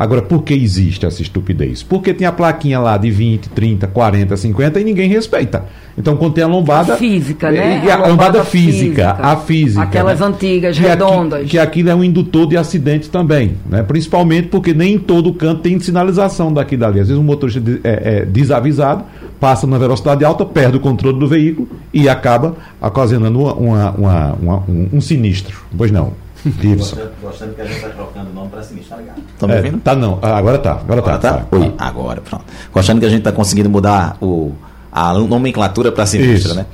Agora, 0.00 0.22
por 0.22 0.42
que 0.42 0.54
existe 0.54 1.04
essa 1.04 1.20
estupidez? 1.20 1.82
Porque 1.82 2.14
tem 2.14 2.26
a 2.26 2.32
plaquinha 2.32 2.80
lá 2.80 2.96
de 2.96 3.10
20, 3.10 3.50
30, 3.50 3.86
40, 3.86 4.34
50 4.34 4.80
e 4.80 4.84
ninguém 4.84 5.10
respeita. 5.10 5.66
Então, 5.98 6.16
quando 6.16 6.32
tem 6.32 6.42
a 6.42 6.46
lombada. 6.46 6.94
A 6.94 6.96
física, 6.96 7.50
né? 7.50 7.82
E 7.84 7.90
a, 7.90 7.96
a 7.96 7.96
lombada, 7.98 8.10
lombada 8.10 8.44
física, 8.44 9.10
física, 9.10 9.16
a 9.20 9.36
física. 9.36 9.82
Aquelas 9.82 10.20
né? 10.20 10.26
antigas, 10.26 10.78
que 10.78 10.82
redondas. 10.82 11.40
Aqui, 11.40 11.50
que 11.50 11.58
aquilo 11.58 11.90
é 11.90 11.94
um 11.94 12.02
indutor 12.02 12.46
de 12.46 12.56
acidente 12.56 13.10
também. 13.10 13.58
Né? 13.68 13.82
Principalmente 13.82 14.48
porque 14.48 14.72
nem 14.72 14.94
em 14.94 14.98
todo 14.98 15.34
canto 15.34 15.60
tem 15.60 15.78
sinalização 15.78 16.50
daqui 16.50 16.76
e 16.76 16.78
dali. 16.78 16.98
Às 16.98 17.08
vezes, 17.08 17.20
um 17.20 17.22
motorista 17.22 17.60
é, 17.84 18.20
é 18.20 18.24
desavisado 18.24 19.04
passa 19.38 19.66
na 19.66 19.76
velocidade 19.76 20.24
alta, 20.24 20.46
perde 20.46 20.78
o 20.78 20.80
controle 20.80 21.18
do 21.18 21.28
veículo 21.28 21.68
e 21.92 22.08
acaba 22.08 22.56
ocasionando 22.80 23.38
uma, 23.38 23.90
uma, 23.90 24.32
uma, 24.32 24.56
um, 24.66 24.88
um 24.94 25.00
sinistro. 25.02 25.60
Pois 25.76 25.90
não. 25.90 26.14
Gostando, 26.44 27.10
gostando 27.20 27.54
que 27.54 27.60
a 27.60 27.64
gente 27.64 27.76
está 27.76 27.88
trocando 27.90 28.30
o 28.30 28.32
nome 28.32 28.48
para 28.48 28.62
sinistro, 28.62 28.96
tá 28.96 29.02
ligado? 29.02 29.22
Tá 29.38 29.46
me 29.46 29.52
é, 29.52 29.56
ouvindo? 29.56 29.80
Tá 29.80 29.94
não, 29.94 30.18
ah, 30.22 30.36
agora 30.36 30.58
tá. 30.58 30.72
Agora, 30.72 31.00
agora 31.00 31.18
tá. 31.18 31.32
tá? 31.38 31.46
Oi, 31.56 31.74
agora, 31.78 32.20
pronto. 32.20 32.44
Gostando 32.72 33.00
que 33.00 33.06
a 33.06 33.08
gente 33.08 33.18
está 33.18 33.32
conseguindo 33.32 33.68
mudar 33.68 34.16
o, 34.20 34.52
a 34.90 35.12
nomenclatura 35.14 35.92
para 35.92 36.06
sinistro, 36.06 36.50
Isso. 36.50 36.54
né? 36.54 36.66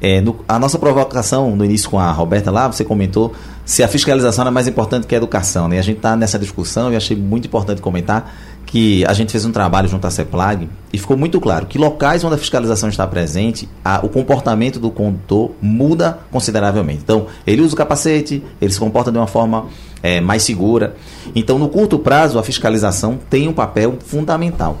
É, 0.00 0.20
no, 0.20 0.44
a 0.46 0.58
nossa 0.58 0.78
provocação 0.78 1.56
no 1.56 1.64
início 1.64 1.90
com 1.90 1.98
a 1.98 2.12
Roberta 2.12 2.50
lá, 2.50 2.68
você 2.68 2.84
comentou 2.84 3.34
se 3.64 3.82
a 3.82 3.88
fiscalização 3.88 4.42
era 4.42 4.50
mais 4.50 4.68
importante 4.68 5.06
que 5.06 5.14
a 5.14 5.18
educação. 5.18 5.68
Né? 5.68 5.78
A 5.78 5.82
gente 5.82 5.96
está 5.96 6.16
nessa 6.16 6.38
discussão 6.38 6.92
e 6.92 6.96
achei 6.96 7.16
muito 7.16 7.46
importante 7.46 7.82
comentar 7.82 8.32
que 8.68 9.02
a 9.06 9.14
gente 9.14 9.32
fez 9.32 9.46
um 9.46 9.50
trabalho 9.50 9.88
junto 9.88 10.06
à 10.06 10.10
CEPLAG 10.10 10.68
e 10.92 10.98
ficou 10.98 11.16
muito 11.16 11.40
claro 11.40 11.64
que 11.64 11.78
locais 11.78 12.22
onde 12.22 12.34
a 12.34 12.38
fiscalização 12.38 12.90
está 12.90 13.06
presente, 13.06 13.66
a, 13.82 14.00
o 14.04 14.10
comportamento 14.10 14.78
do 14.78 14.90
condutor 14.90 15.52
muda 15.60 16.18
consideravelmente. 16.30 17.00
Então, 17.02 17.26
ele 17.46 17.62
usa 17.62 17.72
o 17.72 17.76
capacete, 17.76 18.42
ele 18.60 18.70
se 18.70 18.78
comporta 18.78 19.10
de 19.10 19.16
uma 19.16 19.26
forma 19.26 19.66
é, 20.02 20.20
mais 20.20 20.42
segura. 20.42 20.94
Então, 21.34 21.58
no 21.58 21.70
curto 21.70 21.98
prazo, 21.98 22.38
a 22.38 22.42
fiscalização 22.42 23.18
tem 23.30 23.48
um 23.48 23.54
papel 23.54 23.96
fundamental. 24.04 24.78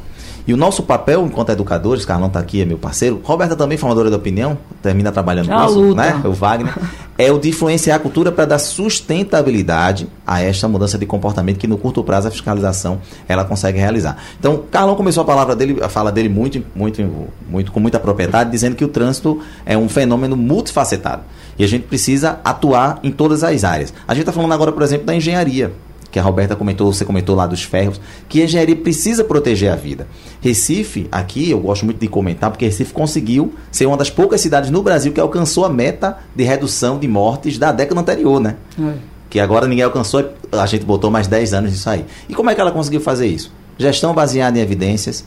E 0.48 0.54
o 0.54 0.56
nosso 0.56 0.82
papel 0.82 1.26
enquanto 1.26 1.50
educadores, 1.50 2.06
Carlão 2.06 2.28
está 2.28 2.40
aqui, 2.40 2.62
é 2.62 2.64
meu 2.64 2.78
parceiro, 2.78 3.20
Roberta 3.22 3.54
também 3.54 3.76
formadora 3.76 4.08
de 4.08 4.16
opinião, 4.16 4.56
termina 4.80 5.12
trabalhando 5.12 5.50
com 5.50 5.64
isso, 5.66 5.94
né? 5.94 6.22
O 6.24 6.32
Wagner, 6.32 6.74
é 7.18 7.30
o 7.30 7.38
de 7.38 7.50
influenciar 7.50 7.96
a 7.96 7.98
cultura 7.98 8.32
para 8.32 8.46
dar 8.46 8.58
sustentabilidade 8.58 10.08
a 10.26 10.40
esta 10.40 10.66
mudança 10.66 10.96
de 10.96 11.04
comportamento 11.04 11.58
que 11.58 11.66
no 11.66 11.76
curto 11.76 12.02
prazo 12.02 12.28
a 12.28 12.30
fiscalização 12.30 12.98
ela 13.28 13.44
consegue 13.44 13.78
realizar. 13.78 14.16
Então, 14.40 14.64
Carlão 14.70 14.96
começou 14.96 15.22
a 15.22 15.26
palavra 15.26 15.54
dele, 15.54 15.82
a 15.82 15.88
fala 15.90 16.10
dele 16.10 16.30
muito, 16.30 16.64
muito, 16.74 17.28
muito 17.46 17.70
com 17.70 17.78
muita 17.78 18.00
propriedade, 18.00 18.50
dizendo 18.50 18.74
que 18.74 18.84
o 18.86 18.88
trânsito 18.88 19.42
é 19.66 19.76
um 19.76 19.86
fenômeno 19.86 20.34
multifacetado 20.34 21.24
e 21.58 21.64
a 21.64 21.68
gente 21.68 21.82
precisa 21.82 22.40
atuar 22.42 23.00
em 23.02 23.10
todas 23.10 23.44
as 23.44 23.64
áreas. 23.64 23.92
A 24.06 24.14
gente 24.14 24.22
está 24.22 24.32
falando 24.32 24.52
agora, 24.52 24.72
por 24.72 24.82
exemplo, 24.82 25.04
da 25.04 25.14
engenharia 25.14 25.72
que 26.18 26.20
a 26.20 26.24
Roberta 26.24 26.56
comentou, 26.56 26.92
você 26.92 27.04
comentou 27.04 27.36
lá 27.36 27.46
dos 27.46 27.62
ferros, 27.62 28.00
que 28.28 28.42
a 28.42 28.44
engenharia 28.44 28.74
precisa 28.74 29.22
proteger 29.22 29.70
a 29.70 29.76
vida. 29.76 30.08
Recife, 30.40 31.06
aqui 31.12 31.48
eu 31.48 31.60
gosto 31.60 31.84
muito 31.84 32.00
de 32.00 32.08
comentar, 32.08 32.50
porque 32.50 32.64
Recife 32.64 32.92
conseguiu 32.92 33.54
ser 33.70 33.86
uma 33.86 33.96
das 33.96 34.10
poucas 34.10 34.40
cidades 34.40 34.68
no 34.68 34.82
Brasil 34.82 35.12
que 35.12 35.20
alcançou 35.20 35.64
a 35.64 35.68
meta 35.68 36.18
de 36.34 36.42
redução 36.42 36.98
de 36.98 37.06
mortes 37.06 37.56
da 37.56 37.70
década 37.70 38.00
anterior, 38.00 38.40
né? 38.40 38.56
É. 38.80 38.94
Que 39.30 39.38
agora 39.38 39.68
ninguém 39.68 39.84
alcançou, 39.84 40.28
a 40.50 40.66
gente 40.66 40.84
botou 40.84 41.08
mais 41.08 41.28
10 41.28 41.54
anos 41.54 41.70
nisso 41.70 41.88
aí. 41.88 42.04
E 42.28 42.34
como 42.34 42.50
é 42.50 42.54
que 42.54 42.60
ela 42.60 42.72
conseguiu 42.72 43.00
fazer 43.00 43.28
isso? 43.28 43.52
Gestão 43.78 44.12
baseada 44.12 44.58
em 44.58 44.60
evidências, 44.60 45.24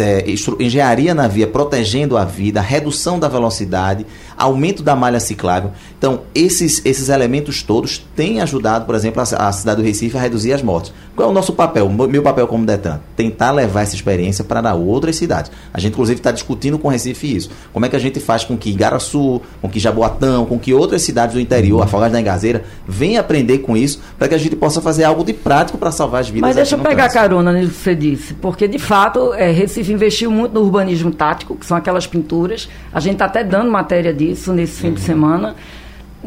é, 0.00 0.24
engenharia 0.60 1.14
na 1.14 1.26
via 1.26 1.46
protegendo 1.46 2.16
a 2.16 2.24
vida, 2.24 2.60
redução 2.60 3.18
da 3.18 3.28
velocidade, 3.28 4.06
aumento 4.36 4.82
da 4.82 4.94
malha 4.94 5.20
ciclável. 5.20 5.72
Então, 5.98 6.22
esses, 6.34 6.80
esses 6.84 7.08
elementos 7.08 7.62
todos 7.62 7.98
têm 8.14 8.40
ajudado, 8.40 8.84
por 8.84 8.94
exemplo, 8.94 9.20
a, 9.20 9.48
a 9.48 9.52
cidade 9.52 9.82
do 9.82 9.86
Recife 9.86 10.16
a 10.16 10.20
reduzir 10.20 10.52
as 10.52 10.62
mortes. 10.62 10.92
Qual 11.16 11.28
é 11.28 11.30
o 11.30 11.34
nosso 11.34 11.52
papel? 11.52 11.88
Meu 11.88 12.22
papel 12.22 12.46
como 12.46 12.64
Detan? 12.64 13.00
Tentar 13.16 13.50
levar 13.50 13.82
essa 13.82 13.96
experiência 13.96 14.44
para 14.44 14.74
outras 14.74 15.16
cidades. 15.16 15.50
A 15.74 15.80
gente, 15.80 15.92
inclusive, 15.92 16.20
está 16.20 16.30
discutindo 16.30 16.78
com 16.78 16.86
o 16.86 16.90
Recife 16.90 17.34
isso. 17.34 17.50
Como 17.72 17.84
é 17.84 17.88
que 17.88 17.96
a 17.96 17.98
gente 17.98 18.20
faz 18.20 18.44
com 18.44 18.56
que 18.56 18.70
Igaraçu, 18.70 19.42
com 19.60 19.68
que 19.68 19.80
Jaboatão, 19.80 20.46
com 20.46 20.58
que 20.58 20.72
outras 20.72 21.02
cidades 21.02 21.34
do 21.34 21.40
interior, 21.40 21.82
Afogados 21.82 22.12
da 22.12 22.20
Engazeira, 22.20 22.64
venham 22.86 23.20
aprender 23.20 23.58
com 23.58 23.76
isso, 23.76 24.00
para 24.16 24.28
que 24.28 24.34
a 24.34 24.38
gente 24.38 24.54
possa 24.54 24.80
fazer 24.80 25.04
algo 25.04 25.24
de 25.24 25.32
prático 25.32 25.76
para 25.76 25.90
salvar 25.90 26.20
as 26.20 26.28
vidas. 26.28 26.42
Mas 26.42 26.56
deixa 26.56 26.76
eu 26.76 26.80
pegar 26.80 27.08
carona 27.08 27.52
nisso 27.52 27.70
que 27.72 27.76
você 27.76 27.94
disse, 27.94 28.34
porque, 28.34 28.68
de 28.68 28.78
fato, 28.78 29.34
é, 29.34 29.50
Recife 29.50 29.77
investiu 29.86 30.30
muito 30.30 30.52
no 30.52 30.62
urbanismo 30.62 31.10
tático, 31.10 31.54
que 31.54 31.66
são 31.66 31.76
aquelas 31.76 32.06
pinturas. 32.06 32.68
A 32.92 33.00
gente 33.00 33.14
está 33.14 33.26
até 33.26 33.44
dando 33.44 33.70
matéria 33.70 34.12
disso 34.12 34.52
nesse 34.52 34.80
fim 34.80 34.92
de 34.92 35.00
semana. 35.00 35.54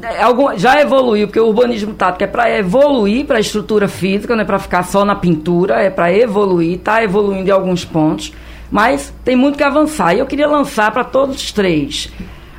É, 0.02 0.22
algum, 0.22 0.58
já 0.58 0.80
evoluiu, 0.80 1.28
porque 1.28 1.40
o 1.40 1.48
urbanismo 1.48 1.94
tático 1.94 2.24
é 2.24 2.28
para 2.28 2.50
evoluir 2.58 3.26
para 3.26 3.38
a 3.38 3.40
estrutura 3.40 3.88
física, 3.88 4.36
não 4.36 4.44
é 4.44 4.46
para 4.46 4.60
ficar 4.60 4.84
só 4.84 5.04
na 5.04 5.16
pintura, 5.16 5.82
é 5.82 5.90
para 5.90 6.14
evoluir, 6.14 6.78
está 6.78 7.04
evoluindo 7.04 7.50
em 7.50 7.52
alguns 7.52 7.84
pontos, 7.84 8.32
mas 8.72 9.14
tem 9.26 9.36
muito 9.36 9.58
que 9.58 9.64
avançar. 9.64 10.14
E 10.16 10.20
eu 10.20 10.26
queria 10.26 10.48
lançar 10.48 10.92
para 10.92 11.04
todos 11.04 11.36
os 11.36 11.52
três 11.52 12.10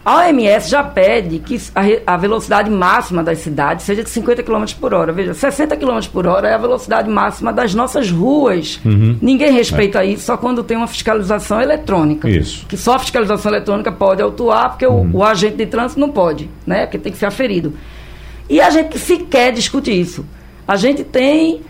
a 0.04 0.16
OMS 0.16 0.68
já 0.68 0.82
pede 0.82 1.38
que 1.38 1.60
a, 1.74 2.14
a, 2.14 2.16
velocidade 2.16 2.68
máxima 2.68 3.22
das 3.22 3.38
cidades 3.38 3.86
seja 3.86 4.02
de 4.02 4.10
50 4.10 4.42
km 4.42 4.64
por 4.80 4.92
hora. 4.92 5.12
Veja, 5.12 5.32
60 5.32 5.76
km 5.76 6.00
por 6.12 6.26
hora 6.26 6.48
é 6.48 6.54
a 6.54 6.58
velocidade 6.58 7.08
máxima 7.08 7.52
das 7.52 7.72
nossas 7.72 8.10
ruas. 8.10 8.80
Uhum. 8.84 9.16
Ninguém 9.22 9.52
respeita 9.52 10.02
é. 10.02 10.06
isso 10.06 10.24
só 10.24 10.36
quando 10.36 10.64
tem 10.64 10.76
uma 10.76 10.88
fiscalização 10.88 11.60
eletrônica. 11.60 12.28
Isso. 12.28 12.66
Que 12.66 12.76
só 12.76 12.96
a 12.96 12.98
fiscalização 12.98 13.52
eletrônica 13.52 13.92
pode 13.92 14.20
autuar, 14.20 14.70
porque 14.70 14.86
uhum. 14.86 15.08
o, 15.12 15.18
o, 15.18 15.24
agente 15.24 15.56
de 15.56 15.66
trânsito 15.66 16.00
não 16.00 16.10
pode, 16.10 16.50
né? 16.66 16.84
Porque 16.84 16.98
tem 16.98 17.12
que 17.12 17.18
ser 17.18 17.26
aferido. 17.26 17.72
E 18.50 18.60
a 18.60 18.70
gente 18.70 18.98
sequer 18.98 19.52
discute 19.52 19.92
isso. 19.92 20.26
A 20.66 20.74
gente 20.74 21.04
tem 21.04 21.60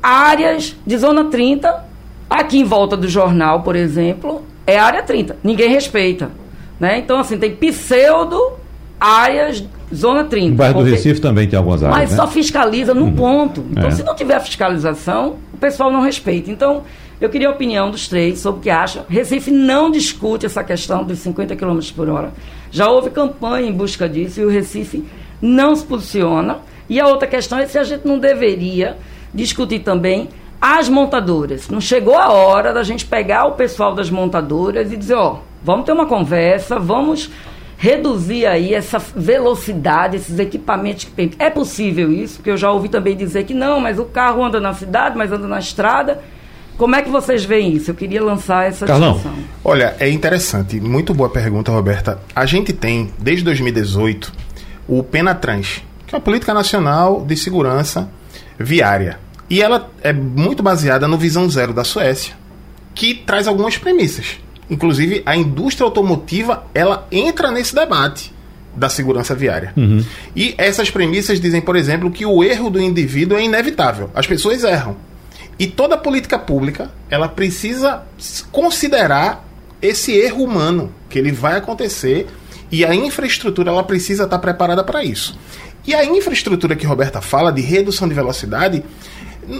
áreas 0.00 0.76
de 0.86 0.96
zona 0.96 1.24
30, 1.24 1.84
aqui 2.30 2.58
em 2.60 2.64
volta 2.64 2.96
do 2.96 3.08
jornal, 3.08 3.62
por 3.62 3.74
exemplo, 3.74 4.44
é 4.64 4.78
área 4.78 5.02
30. 5.02 5.38
Ninguém 5.42 5.68
respeita. 5.68 6.41
Né? 6.78 6.98
Então, 6.98 7.18
assim, 7.18 7.38
tem 7.38 7.54
pseudo 7.54 8.54
áreas, 8.98 9.64
zona 9.92 10.24
30. 10.24 10.52
O 10.52 10.56
bairro 10.56 10.84
do 10.84 10.90
Recife 10.90 11.20
também 11.20 11.48
tem 11.48 11.56
algumas 11.56 11.82
áreas. 11.82 11.98
Mas 11.98 12.10
né? 12.10 12.16
só 12.16 12.26
fiscaliza 12.28 12.94
num 12.94 13.06
uhum. 13.06 13.14
ponto. 13.14 13.64
Então, 13.70 13.88
é. 13.88 13.90
se 13.90 14.02
não 14.02 14.14
tiver 14.14 14.40
fiscalização, 14.40 15.36
o 15.52 15.58
pessoal 15.58 15.90
não 15.90 16.02
respeita. 16.02 16.50
Então, 16.50 16.82
eu 17.20 17.28
queria 17.28 17.48
a 17.48 17.52
opinião 17.52 17.90
dos 17.90 18.08
três 18.08 18.40
sobre 18.40 18.60
o 18.60 18.62
que 18.62 18.70
acha. 18.70 19.04
Recife 19.08 19.50
não 19.50 19.90
discute 19.90 20.46
essa 20.46 20.62
questão 20.64 21.04
dos 21.04 21.18
50 21.20 21.54
km 21.56 21.78
por 21.94 22.08
hora. 22.08 22.32
Já 22.70 22.88
houve 22.88 23.10
campanha 23.10 23.68
em 23.68 23.72
busca 23.72 24.08
disso 24.08 24.40
e 24.40 24.44
o 24.44 24.48
Recife 24.48 25.04
não 25.40 25.74
se 25.74 25.84
posiciona. 25.84 26.58
E 26.88 27.00
a 27.00 27.06
outra 27.06 27.28
questão 27.28 27.58
é 27.58 27.66
se 27.66 27.78
a 27.78 27.84
gente 27.84 28.06
não 28.06 28.18
deveria 28.18 28.96
discutir 29.34 29.80
também 29.80 30.28
as 30.62 30.88
montadoras. 30.88 31.68
Não 31.68 31.80
chegou 31.80 32.16
a 32.16 32.30
hora 32.30 32.72
da 32.72 32.84
gente 32.84 33.04
pegar 33.04 33.44
o 33.46 33.52
pessoal 33.52 33.94
das 33.94 34.08
montadoras 34.08 34.92
e 34.92 34.96
dizer, 34.96 35.14
ó, 35.14 35.40
Vamos 35.64 35.86
ter 35.86 35.92
uma 35.92 36.06
conversa, 36.06 36.78
vamos 36.78 37.30
reduzir 37.78 38.46
aí 38.46 38.74
essa 38.74 38.98
velocidade, 38.98 40.16
esses 40.16 40.38
equipamentos 40.38 41.04
que 41.04 41.12
tem. 41.12 41.30
É 41.38 41.50
possível 41.50 42.10
isso, 42.10 42.36
porque 42.36 42.50
eu 42.50 42.56
já 42.56 42.70
ouvi 42.70 42.88
também 42.88 43.16
dizer 43.16 43.44
que 43.44 43.54
não, 43.54 43.80
mas 43.80 43.98
o 43.98 44.04
carro 44.04 44.44
anda 44.44 44.60
na 44.60 44.72
cidade, 44.74 45.16
mas 45.16 45.30
anda 45.30 45.46
na 45.46 45.58
estrada. 45.58 46.20
Como 46.76 46.96
é 46.96 47.02
que 47.02 47.10
vocês 47.10 47.44
veem 47.44 47.74
isso? 47.74 47.90
Eu 47.90 47.94
queria 47.94 48.22
lançar 48.22 48.66
essa 48.66 48.86
Carlão. 48.86 49.12
discussão. 49.12 49.38
Olha, 49.64 49.94
é 50.00 50.08
interessante, 50.10 50.80
muito 50.80 51.14
boa 51.14 51.28
pergunta, 51.28 51.70
Roberta. 51.70 52.18
A 52.34 52.44
gente 52.44 52.72
tem, 52.72 53.12
desde 53.18 53.44
2018, 53.44 54.32
o 54.88 55.02
Penatrans, 55.04 55.82
que 56.06 56.14
é 56.14 56.18
uma 56.18 56.22
política 56.24 56.52
nacional 56.52 57.24
de 57.24 57.36
segurança 57.36 58.08
viária. 58.58 59.18
E 59.52 59.60
ela 59.60 59.90
é 60.02 60.14
muito 60.14 60.62
baseada 60.62 61.06
no 61.06 61.18
Visão 61.18 61.46
Zero 61.50 61.74
da 61.74 61.84
Suécia, 61.84 62.34
que 62.94 63.12
traz 63.14 63.46
algumas 63.46 63.76
premissas. 63.76 64.38
Inclusive, 64.70 65.22
a 65.26 65.36
indústria 65.36 65.84
automotiva 65.84 66.64
ela 66.72 67.06
entra 67.12 67.50
nesse 67.50 67.74
debate 67.74 68.32
da 68.74 68.88
segurança 68.88 69.34
viária. 69.34 69.74
Uhum. 69.76 70.02
E 70.34 70.54
essas 70.56 70.90
premissas 70.90 71.38
dizem, 71.38 71.60
por 71.60 71.76
exemplo, 71.76 72.10
que 72.10 72.24
o 72.24 72.42
erro 72.42 72.70
do 72.70 72.80
indivíduo 72.80 73.36
é 73.36 73.44
inevitável. 73.44 74.08
As 74.14 74.26
pessoas 74.26 74.64
erram. 74.64 74.96
E 75.58 75.66
toda 75.66 75.98
política 75.98 76.38
pública 76.38 76.90
ela 77.10 77.28
precisa 77.28 78.04
considerar 78.50 79.46
esse 79.82 80.12
erro 80.12 80.44
humano 80.44 80.90
que 81.10 81.18
ele 81.18 81.30
vai 81.30 81.58
acontecer 81.58 82.26
e 82.70 82.86
a 82.86 82.94
infraestrutura 82.94 83.70
ela 83.70 83.84
precisa 83.84 84.24
estar 84.24 84.38
preparada 84.38 84.82
para 84.82 85.04
isso. 85.04 85.38
E 85.86 85.94
a 85.94 86.04
infraestrutura 86.06 86.74
que 86.74 86.86
Roberta 86.86 87.20
fala 87.20 87.52
de 87.52 87.60
redução 87.60 88.08
de 88.08 88.14
velocidade 88.14 88.82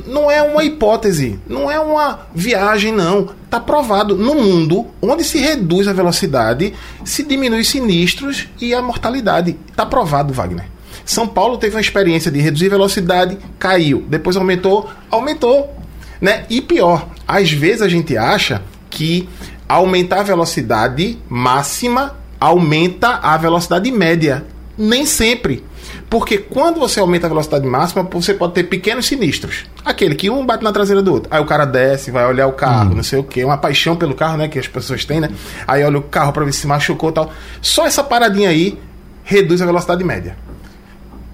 não 0.06 0.30
é 0.30 0.42
uma 0.42 0.64
hipótese, 0.64 1.38
não 1.48 1.70
é 1.70 1.78
uma 1.78 2.26
viagem, 2.34 2.92
não. 2.92 3.30
Está 3.44 3.58
provado. 3.58 4.16
No 4.16 4.34
mundo, 4.34 4.86
onde 5.00 5.24
se 5.24 5.38
reduz 5.38 5.88
a 5.88 5.92
velocidade, 5.92 6.72
se 7.04 7.22
diminui 7.22 7.64
sinistros 7.64 8.48
e 8.60 8.72
a 8.74 8.80
mortalidade. 8.80 9.58
Está 9.68 9.84
provado, 9.84 10.32
Wagner. 10.32 10.66
São 11.04 11.26
Paulo 11.26 11.58
teve 11.58 11.74
uma 11.74 11.80
experiência 11.80 12.30
de 12.30 12.40
reduzir 12.40 12.68
velocidade, 12.68 13.36
caiu. 13.58 14.04
Depois 14.08 14.36
aumentou, 14.36 14.88
aumentou. 15.10 15.74
Né? 16.20 16.44
E 16.48 16.60
pior, 16.60 17.08
às 17.26 17.50
vezes 17.50 17.82
a 17.82 17.88
gente 17.88 18.16
acha 18.16 18.62
que 18.88 19.28
aumentar 19.68 20.20
a 20.20 20.24
velocidade 20.24 21.18
máxima 21.28 22.16
aumenta 22.38 23.16
a 23.22 23.36
velocidade 23.36 23.90
média. 23.90 24.44
Nem 24.78 25.04
sempre. 25.04 25.64
Porque 26.12 26.36
quando 26.36 26.78
você 26.78 27.00
aumenta 27.00 27.24
a 27.24 27.28
velocidade 27.30 27.66
máxima, 27.66 28.02
você 28.02 28.34
pode 28.34 28.52
ter 28.52 28.64
pequenos 28.64 29.06
sinistros. 29.06 29.64
Aquele 29.82 30.14
que 30.14 30.28
um 30.28 30.44
bate 30.44 30.62
na 30.62 30.70
traseira 30.70 31.00
do 31.00 31.10
outro. 31.10 31.34
Aí 31.34 31.40
o 31.40 31.46
cara 31.46 31.64
desce, 31.64 32.10
vai 32.10 32.26
olhar 32.26 32.46
o 32.48 32.52
carro, 32.52 32.90
hum. 32.90 32.96
não 32.96 33.02
sei 33.02 33.18
o 33.18 33.24
quê. 33.24 33.42
Uma 33.42 33.56
paixão 33.56 33.96
pelo 33.96 34.14
carro, 34.14 34.36
né? 34.36 34.46
Que 34.46 34.58
as 34.58 34.68
pessoas 34.68 35.06
têm, 35.06 35.22
né? 35.22 35.30
Aí 35.66 35.82
olha 35.82 35.96
o 35.96 36.02
carro 36.02 36.30
para 36.30 36.44
ver 36.44 36.52
se 36.52 36.66
machucou 36.66 37.08
e 37.08 37.12
tal. 37.14 37.32
Só 37.62 37.86
essa 37.86 38.04
paradinha 38.04 38.50
aí 38.50 38.78
reduz 39.24 39.62
a 39.62 39.64
velocidade 39.64 40.04
média. 40.04 40.36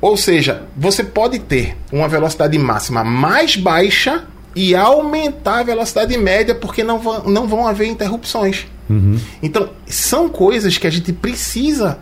Ou 0.00 0.16
seja, 0.16 0.62
você 0.76 1.02
pode 1.02 1.40
ter 1.40 1.76
uma 1.90 2.06
velocidade 2.06 2.56
máxima 2.56 3.02
mais 3.02 3.56
baixa 3.56 4.26
e 4.54 4.76
aumentar 4.76 5.58
a 5.58 5.62
velocidade 5.64 6.16
média 6.16 6.54
porque 6.54 6.84
não 6.84 7.00
vão, 7.00 7.24
não 7.24 7.48
vão 7.48 7.66
haver 7.66 7.88
interrupções. 7.88 8.68
Uhum. 8.88 9.18
Então, 9.42 9.70
são 9.86 10.28
coisas 10.28 10.78
que 10.78 10.86
a 10.86 10.90
gente 10.90 11.12
precisa 11.12 11.98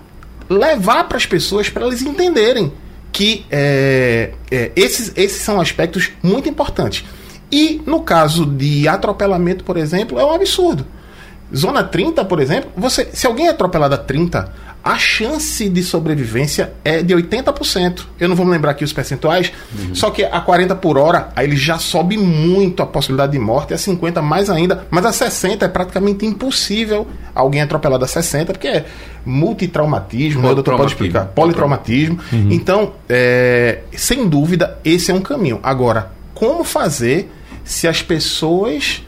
levar 0.49 1.05
para 1.05 1.17
as 1.17 1.27
pessoas 1.27 1.69
para 1.69 1.85
elas 1.85 2.03
entenderem 2.03 2.73
que 3.13 3.47
é, 3.51 4.33
é, 4.51 4.73
esses, 4.77 5.13
esses 5.17 5.43
são 5.43 5.61
aspectos 5.61 6.13
muito 6.23 6.49
importantes. 6.49 7.05
E 7.51 7.81
no 7.87 8.03
caso 8.03 8.45
de 8.45 8.87
atropelamento, 8.89 9.65
por 9.65 9.77
exemplo, 9.77 10.19
é 10.19 10.25
um 10.25 10.35
absurdo. 10.35 10.87
Zona 11.55 11.83
30, 11.85 12.25
por 12.25 12.41
exemplo, 12.41 12.71
você, 12.77 13.09
se 13.13 13.27
alguém 13.27 13.47
é 13.47 13.51
atropelado 13.51 13.95
a 13.95 13.99
30, 13.99 14.53
a 14.87 14.97
chance 14.99 15.69
de 15.69 15.83
sobrevivência 15.83 16.73
é 16.85 17.03
de 17.03 17.13
80%. 17.13 18.05
Eu 18.21 18.29
não 18.29 18.37
vou 18.37 18.47
me 18.47 18.53
lembrar 18.53 18.71
aqui 18.71 18.85
os 18.85 18.93
percentuais, 18.93 19.51
uhum. 19.77 19.93
só 19.97 20.11
que 20.11 20.23
a 20.23 20.41
40 20.41 20.77
por 20.77 20.97
hora, 20.97 21.31
aí 21.35 21.45
ele 21.45 21.57
já 21.57 21.77
sobe 21.77 22.17
muito 22.17 22.85
a 22.85 22.87
possibilidade 22.87 23.33
de 23.33 23.39
morte, 23.41 23.75
a 23.75 23.79
50 23.79 24.23
mais 24.23 24.49
ainda, 24.49 24.87
mas 24.89 25.05
a 25.05 25.13
60 25.13 25.65
é 25.65 25.69
praticamente 25.69 26.25
impossível 26.25 27.05
alguém 27.35 27.63
atropelado 27.63 28.05
a 28.05 28.07
60, 28.07 28.53
porque 28.53 28.69
é 28.69 28.85
multitraumatismo, 29.25 30.43
né? 30.43 30.51
o 30.51 30.55
doutor 30.55 30.77
pode 30.77 30.93
explicar, 30.93 31.25
politraumatismo. 31.35 32.21
Uhum. 32.33 32.53
Então, 32.53 32.93
é, 33.09 33.81
sem 33.93 34.29
dúvida, 34.29 34.79
esse 34.85 35.11
é 35.11 35.15
um 35.15 35.21
caminho. 35.21 35.59
Agora, 35.65 36.13
como 36.33 36.63
fazer 36.63 37.29
se 37.65 37.89
as 37.89 38.03
pessoas 38.03 39.03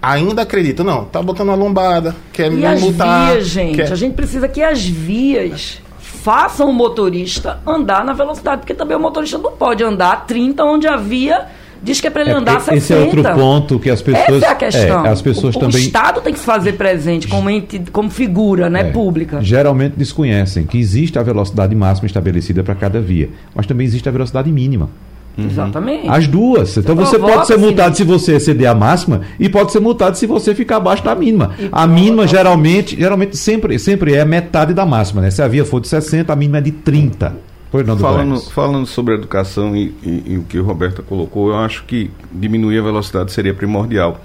ainda 0.00 0.42
acredito, 0.42 0.84
não, 0.84 1.04
tá 1.04 1.22
botando 1.22 1.48
uma 1.48 1.56
lombada, 1.56 2.14
quer 2.32 2.50
e 2.50 2.56
me 2.56 2.66
as 2.66 2.80
multar. 2.80 3.32
Vias, 3.32 3.46
gente, 3.48 3.76
quer... 3.76 3.92
a 3.92 3.96
gente 3.96 4.14
precisa 4.14 4.48
que 4.48 4.62
as 4.62 4.84
vias 4.84 5.80
façam 5.98 6.68
o 6.70 6.72
motorista 6.72 7.60
andar 7.66 8.04
na 8.04 8.12
velocidade, 8.12 8.62
porque 8.62 8.74
também 8.74 8.96
o 8.96 9.00
motorista 9.00 9.38
não 9.38 9.52
pode 9.52 9.82
andar 9.82 10.12
a 10.12 10.16
30 10.16 10.64
onde 10.64 10.86
a 10.86 10.96
via 10.96 11.46
diz 11.82 12.00
que 12.00 12.06
é 12.06 12.10
para 12.10 12.22
ele 12.22 12.30
é, 12.30 12.34
andar 12.34 12.56
a 12.56 12.60
60. 12.60 12.76
Esse 12.76 12.92
é 12.92 12.96
outro 12.98 13.22
ponto 13.22 13.78
que 13.78 13.88
as 13.88 14.02
pessoas... 14.02 14.42
Essa 14.42 14.46
é 14.46 14.48
a 14.48 14.54
questão. 14.54 15.06
É, 15.06 15.08
as 15.10 15.22
pessoas 15.22 15.54
o, 15.54 15.60
também... 15.60 15.76
o 15.76 15.78
Estado 15.78 16.20
tem 16.20 16.32
que 16.32 16.38
se 16.38 16.44
fazer 16.44 16.72
presente 16.72 17.28
como, 17.28 17.48
ente, 17.48 17.78
como 17.92 18.10
figura 18.10 18.68
né, 18.68 18.80
é, 18.80 18.84
pública. 18.90 19.40
Geralmente 19.40 19.94
desconhecem 19.96 20.64
que 20.64 20.78
existe 20.78 21.18
a 21.18 21.22
velocidade 21.22 21.74
máxima 21.74 22.06
estabelecida 22.06 22.62
para 22.62 22.74
cada 22.74 23.00
via, 23.00 23.30
mas 23.54 23.66
também 23.66 23.86
existe 23.86 24.08
a 24.08 24.12
velocidade 24.12 24.50
mínima. 24.50 24.90
Exatamente. 25.38 26.08
As 26.08 26.26
duas. 26.26 26.76
Então 26.76 26.96
você 26.96 27.18
pode 27.18 27.46
ser 27.46 27.56
multado 27.58 27.96
se 27.96 28.04
você 28.04 28.36
exceder 28.36 28.68
a 28.68 28.74
máxima 28.74 29.20
e 29.38 29.48
pode 29.48 29.70
ser 29.72 29.80
multado 29.80 30.16
se 30.18 30.26
você 30.26 30.54
ficar 30.54 30.76
abaixo 30.76 31.04
da 31.04 31.14
mínima. 31.14 31.52
E 31.58 31.68
A 31.70 31.86
mínima 31.86 32.16
provoca- 32.16 32.28
geralmente, 32.36 32.96
geralmente 32.98 33.36
sempre, 33.36 33.78
sempre 33.78 34.14
é 34.14 34.24
metade 34.24 34.74
da 34.74 34.84
máxima, 34.84 35.20
né? 35.22 35.30
Se 35.30 35.40
a 35.42 35.48
via 35.48 35.64
for 35.64 35.80
de 35.80 35.88
60, 35.88 36.32
a 36.32 36.36
mínima 36.36 36.58
é 36.58 36.62
de 36.62 36.72
30. 36.72 37.36
Pois 37.70 37.86
não, 37.86 37.98
Falando, 37.98 38.40
falando 38.50 38.86
sobre 38.86 39.14
educação 39.14 39.76
e, 39.76 39.94
e- 40.02 40.22
e 40.28 40.38
o 40.38 40.42
que 40.42 40.58
o 40.58 40.64
Roberta 40.64 41.02
colocou, 41.02 41.50
eu 41.50 41.56
acho 41.58 41.84
que 41.84 42.10
diminuir 42.32 42.78
a 42.78 42.82
velocidade 42.82 43.30
seria 43.30 43.52
primordial. 43.52 44.20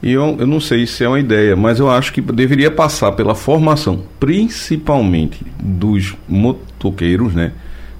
E 0.00 0.12
eu, 0.12 0.36
eu 0.38 0.46
não 0.46 0.60
sei 0.60 0.86
se 0.86 1.02
é 1.02 1.08
uma 1.08 1.18
ideia, 1.18 1.56
mas 1.56 1.80
eu 1.80 1.90
acho 1.90 2.12
que 2.12 2.20
deveria 2.20 2.70
passar 2.70 3.12
pela 3.12 3.34
formação, 3.34 4.02
principalmente 4.20 5.44
dos 5.60 6.14
motoqueiros, 6.28 7.34
né? 7.34 7.52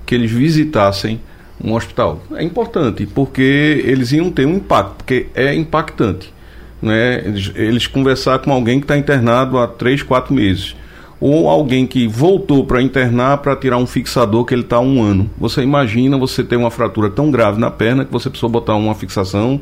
Que 0.07 0.15
eles 0.15 0.31
visitassem 0.31 1.21
um 1.65 1.75
hospital. 1.75 2.23
É 2.35 2.45
importante, 2.45 3.07
porque 3.07 3.83
eles 3.85 4.13
iam 4.13 4.31
ter 4.31 4.47
um 4.47 4.57
impacto, 4.57 4.97
porque 4.99 5.27
é 5.35 5.55
impactante. 5.55 6.33
Né? 6.83 7.23
Eles, 7.25 7.53
eles 7.55 7.87
conversar 7.87 8.39
com 8.41 8.53
alguém 8.53 8.79
que 8.79 8.85
está 8.85 8.97
internado 8.97 9.59
há 9.59 9.67
três, 9.67 10.03
quatro 10.03 10.35
meses 10.35 10.77
ou 11.21 11.49
alguém 11.49 11.87
que 11.87 12.07
voltou 12.07 12.67
para 12.67 12.83
internar 12.83 13.39
para 13.39 13.57
tirar 13.57 13.79
um 13.79 13.87
fixador 13.87 14.45
que 14.45 14.53
ele 14.53 14.61
está 14.61 14.77
há 14.77 14.81
um 14.81 15.03
ano. 15.03 15.31
Você 15.39 15.63
imagina 15.63 16.19
você 16.19 16.45
ter 16.45 16.57
uma 16.57 16.71
fratura 16.71 17.09
tão 17.09 17.31
grave 17.31 17.59
na 17.59 17.71
perna 17.71 18.05
que 18.05 18.13
você 18.13 18.29
precisou 18.29 18.51
botar 18.51 18.75
uma 18.75 18.95
fixação 18.95 19.59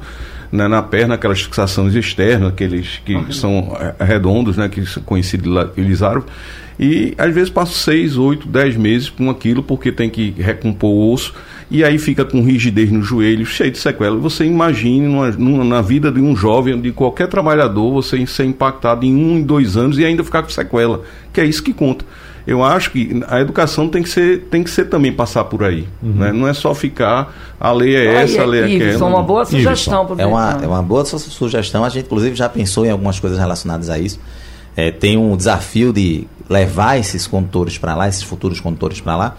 né, 0.50 0.66
na 0.66 0.82
perna, 0.82 1.14
aquelas 1.14 1.40
fixações 1.40 1.94
externas, 1.94 2.48
aqueles 2.48 3.00
que 3.04 3.32
são 3.32 3.76
eh, 3.78 4.04
redondos, 4.04 4.56
né, 4.56 4.68
que 4.68 4.84
são 4.84 5.02
conhecidos 5.04 5.70
eles. 5.76 6.00
E 6.82 7.14
às 7.16 7.32
vezes 7.34 7.48
passa 7.50 7.72
6, 7.72 8.16
8, 8.16 8.48
10 8.48 8.76
meses 8.76 9.08
com 9.10 9.30
aquilo 9.30 9.62
porque 9.62 9.92
tem 9.92 10.10
que 10.10 10.34
recompor 10.36 10.90
o 10.90 11.12
osso 11.12 11.32
e 11.70 11.82
aí 11.84 11.96
fica 11.98 12.24
com 12.24 12.42
rigidez 12.42 12.90
no 12.90 13.02
joelho, 13.02 13.46
cheio 13.46 13.70
de 13.70 13.78
sequela. 13.78 14.16
Você 14.18 14.44
imagine 14.44 15.06
numa- 15.06 15.30
numa- 15.30 15.64
na 15.64 15.80
vida 15.80 16.10
de 16.10 16.20
um 16.20 16.34
jovem, 16.36 16.80
de 16.80 16.90
qualquer 16.92 17.28
trabalhador, 17.28 17.92
você 17.92 18.26
ser 18.26 18.44
impactado 18.44 19.06
em 19.06 19.14
um, 19.14 19.38
em 19.38 19.42
dois 19.42 19.76
anos 19.76 19.98
e 19.98 20.04
ainda 20.04 20.22
ficar 20.24 20.42
com 20.42 20.50
sequela, 20.50 21.02
que 21.32 21.40
é 21.40 21.44
isso 21.44 21.62
que 21.62 21.72
conta. 21.72 22.04
Eu 22.44 22.64
acho 22.64 22.90
que 22.90 23.22
a 23.28 23.40
educação 23.40 23.88
tem 23.88 24.02
que 24.02 24.08
ser, 24.08 24.40
tem 24.50 24.64
que 24.64 24.70
ser 24.70 24.86
também 24.86 25.12
passar 25.12 25.44
por 25.44 25.62
aí. 25.62 25.86
Né? 26.02 26.32
Não 26.32 26.48
é 26.48 26.52
só 26.52 26.74
ficar, 26.74 27.32
a 27.60 27.70
lei 27.72 27.94
é 27.94 28.08
Aí, 28.08 28.16
essa, 28.24 28.42
a 28.42 28.44
lei 28.44 28.60
é 28.62 28.64
aquela. 28.64 28.98
uma 29.08 29.22
boa 29.22 29.44
sugestão 29.44 30.06
É 30.18 30.26
uma, 30.26 30.58
é 30.64 30.66
uma 30.66 30.82
boa 30.82 31.04
su- 31.04 31.18
sugestão. 31.20 31.84
A 31.84 31.88
gente, 31.88 32.06
inclusive, 32.06 32.34
já 32.34 32.48
pensou 32.48 32.84
em 32.84 32.90
algumas 32.90 33.20
coisas 33.20 33.38
relacionadas 33.38 33.88
a 33.88 33.96
isso. 33.98 34.18
É, 34.76 34.90
tem 34.90 35.16
um 35.16 35.36
desafio 35.36 35.92
de 35.92 36.26
levar 36.48 36.98
esses 36.98 37.26
condutores 37.26 37.78
para 37.78 37.94
lá, 37.94 38.08
esses 38.08 38.22
futuros 38.22 38.60
condutores 38.60 39.00
para 39.00 39.16
lá. 39.16 39.36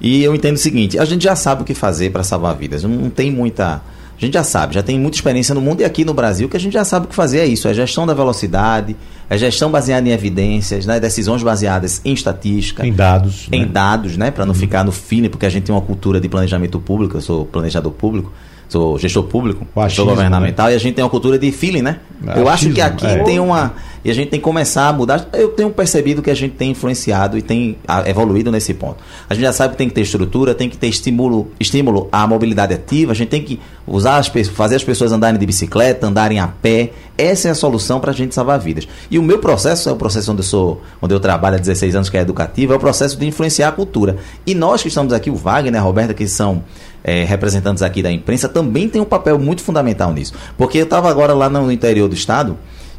E 0.00 0.22
eu 0.22 0.34
entendo 0.34 0.56
o 0.56 0.58
seguinte: 0.58 0.98
a 0.98 1.04
gente 1.04 1.22
já 1.22 1.36
sabe 1.36 1.62
o 1.62 1.64
que 1.64 1.74
fazer 1.74 2.10
para 2.10 2.24
salvar 2.24 2.56
vidas. 2.56 2.82
Não, 2.82 2.90
não 2.90 3.10
tem 3.10 3.30
muita. 3.30 3.82
A 4.16 4.24
gente 4.24 4.34
já 4.34 4.44
sabe, 4.44 4.74
já 4.74 4.82
tem 4.82 4.98
muita 5.00 5.16
experiência 5.16 5.52
no 5.54 5.60
mundo 5.60 5.80
e 5.80 5.84
aqui 5.84 6.04
no 6.04 6.14
Brasil 6.14 6.48
que 6.48 6.56
a 6.56 6.60
gente 6.60 6.74
já 6.74 6.84
sabe 6.84 7.06
o 7.06 7.08
que 7.08 7.14
fazer 7.14 7.38
é 7.40 7.46
isso: 7.46 7.66
é 7.66 7.74
gestão 7.74 8.06
da 8.06 8.14
velocidade, 8.14 8.96
é 9.28 9.36
gestão 9.36 9.70
baseada 9.70 10.08
em 10.08 10.12
evidências, 10.12 10.86
né, 10.86 11.00
decisões 11.00 11.42
baseadas 11.42 12.00
em 12.04 12.12
estatística 12.12 12.86
Em 12.86 12.92
dados. 12.92 13.48
em 13.50 13.60
né? 13.60 13.66
dados, 13.66 14.16
né, 14.16 14.30
para 14.30 14.44
não 14.46 14.54
ficar 14.54 14.84
no 14.84 14.92
feeling, 14.92 15.28
porque 15.28 15.46
a 15.46 15.48
gente 15.48 15.64
tem 15.64 15.74
uma 15.74 15.80
cultura 15.80 16.20
de 16.20 16.28
planejamento 16.28 16.78
público, 16.78 17.16
eu 17.16 17.20
sou 17.20 17.46
planejador 17.46 17.90
público, 17.92 18.32
sou 18.72 18.98
gestor 18.98 19.24
público, 19.24 19.66
sou 19.74 19.82
achismo, 19.82 20.06
governamental 20.06 20.70
e 20.70 20.74
a 20.74 20.78
gente 20.78 20.94
tem 20.94 21.04
uma 21.04 21.10
cultura 21.10 21.38
de 21.38 21.52
feeling, 21.52 21.82
né? 21.82 22.00
É, 22.26 22.38
eu 22.38 22.48
acho 22.48 22.70
que 22.70 22.80
achismo, 22.80 23.06
aqui 23.08 23.20
é. 23.20 23.22
tem 23.22 23.38
uma 23.38 23.74
e 24.04 24.10
a 24.10 24.14
gente 24.14 24.30
tem 24.30 24.40
que 24.40 24.44
começar 24.44 24.88
a 24.88 24.92
mudar. 24.92 25.28
Eu 25.32 25.50
tenho 25.50 25.70
percebido 25.70 26.22
que 26.22 26.30
a 26.30 26.34
gente 26.34 26.54
tem 26.54 26.70
influenciado 26.70 27.38
e 27.38 27.42
tem 27.42 27.76
evoluído 28.06 28.50
nesse 28.50 28.74
ponto. 28.74 28.96
A 29.30 29.34
gente 29.34 29.44
já 29.44 29.52
sabe 29.52 29.72
que 29.72 29.78
tem 29.78 29.88
que 29.88 29.94
ter 29.94 30.00
estrutura, 30.00 30.54
tem 30.54 30.68
que 30.68 30.76
ter 30.76 30.88
estímulo, 30.88 31.48
estímulo 31.60 32.08
à 32.10 32.26
mobilidade 32.26 32.74
ativa, 32.74 33.12
a 33.12 33.14
gente 33.14 33.28
tem 33.28 33.42
que 33.42 33.60
usar 33.86 34.16
as 34.16 34.28
fazer 34.48 34.76
as 34.76 34.82
pessoas 34.82 35.12
andarem 35.12 35.38
de 35.38 35.46
bicicleta, 35.46 36.06
andarem 36.06 36.40
a 36.40 36.48
pé. 36.48 36.90
Essa 37.16 37.48
é 37.48 37.50
a 37.50 37.54
solução 37.54 38.00
para 38.00 38.10
a 38.10 38.14
gente 38.14 38.34
salvar 38.34 38.58
vidas. 38.58 38.88
E 39.10 39.18
o 39.18 39.22
meu 39.22 39.38
processo 39.38 39.88
é 39.88 39.92
o 39.92 39.96
processo 39.96 40.32
onde 40.32 40.40
eu 40.40 40.44
sou, 40.44 40.82
onde 41.00 41.14
eu 41.14 41.20
trabalho 41.20 41.56
há 41.56 41.58
16 41.58 41.94
anos, 41.94 42.10
que 42.10 42.16
é 42.16 42.20
educativo, 42.20 42.72
é 42.72 42.76
o 42.76 42.80
processo 42.80 43.16
de 43.16 43.26
influenciar 43.26 43.68
a 43.68 43.72
cultura. 43.72 44.16
E 44.44 44.54
nós 44.54 44.82
que 44.82 44.88
estamos 44.88 45.12
aqui, 45.12 45.30
o 45.30 45.36
Wagner, 45.36 45.80
a 45.80 45.84
Roberta, 45.84 46.14
que 46.14 46.26
são 46.26 46.64
eh, 47.04 47.24
representantes 47.24 47.82
aqui 47.82 48.02
da 48.02 48.10
imprensa, 48.10 48.48
também 48.48 48.88
tem 48.88 49.00
um 49.00 49.04
papel 49.04 49.38
muito 49.38 49.62
fundamental 49.62 50.12
nisso. 50.12 50.34
Porque 50.56 50.78
eu 50.78 50.84
estava 50.84 51.10
agora 51.10 51.34
lá 51.34 51.48
no 51.48 51.70
interior 51.70 52.08
do 52.08 52.14
estado 52.14 52.56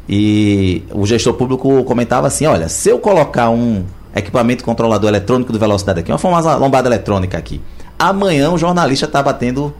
e 0.08 0.82
o 0.92 1.06
gestor 1.06 1.34
público 1.34 1.82
comentava 1.84 2.26
assim: 2.26 2.46
olha, 2.46 2.68
se 2.68 2.90
eu 2.90 2.98
colocar 2.98 3.50
um 3.50 3.84
equipamento 4.14 4.64
controlador 4.64 5.08
eletrônico 5.08 5.52
de 5.52 5.58
velocidade 5.58 6.00
aqui, 6.00 6.12
uma 6.12 6.56
lombada 6.56 6.88
eletrônica 6.88 7.36
aqui, 7.36 7.60
amanhã 7.98 8.50
o 8.50 8.58
jornalista 8.58 9.06
está 9.06 9.22
batendo 9.22 9.74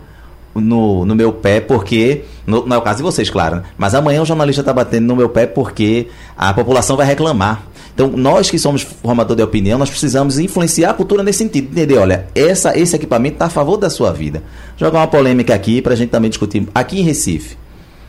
no, 0.55 1.05
no 1.05 1.15
meu 1.15 1.33
pé 1.33 1.61
porque. 1.61 2.25
No, 2.47 2.67
não 2.67 2.77
é 2.77 2.79
o 2.79 2.83
caso 2.83 2.99
de 2.99 3.03
vocês, 3.03 3.31
claro, 3.31 3.57
né? 3.57 3.63
mas 3.77 3.95
amanhã 3.95 4.23
o 4.23 4.27
jornalista 4.27 4.61
está 4.61 4.73
batendo 4.73 5.07
no 5.07 5.17
meu 5.17 5.29
pé 5.29 5.47
porque 5.47 6.09
a 6.37 6.53
população 6.53 6.97
vai 6.97 7.07
reclamar. 7.07 7.63
Então, 7.95 8.09
nós 8.09 8.51
que 8.51 8.59
somos 8.59 8.83
formador 8.83 9.37
de 9.37 9.43
opinião, 9.43 9.79
nós 9.79 9.89
precisamos 9.89 10.39
influenciar 10.39 10.91
a 10.91 10.95
cultura 10.95 11.23
nesse 11.23 11.39
sentido. 11.39 11.71
Entender, 11.71 11.97
olha, 11.97 12.27
essa, 12.35 12.77
esse 12.77 12.97
equipamento 12.97 13.37
está 13.37 13.47
a 13.47 13.51
favor 13.51 13.77
da 13.77 13.89
sua 13.89 14.13
vida. 14.13 14.43
Jogar 14.77 14.99
uma 14.99 15.07
polêmica 15.07 15.55
aqui 15.55 15.81
para 15.81 15.93
a 15.93 15.97
gente 15.97 16.11
também 16.11 16.29
discutir. 16.29 16.67
Aqui 16.75 16.99
em 16.99 17.03
Recife, 17.03 17.57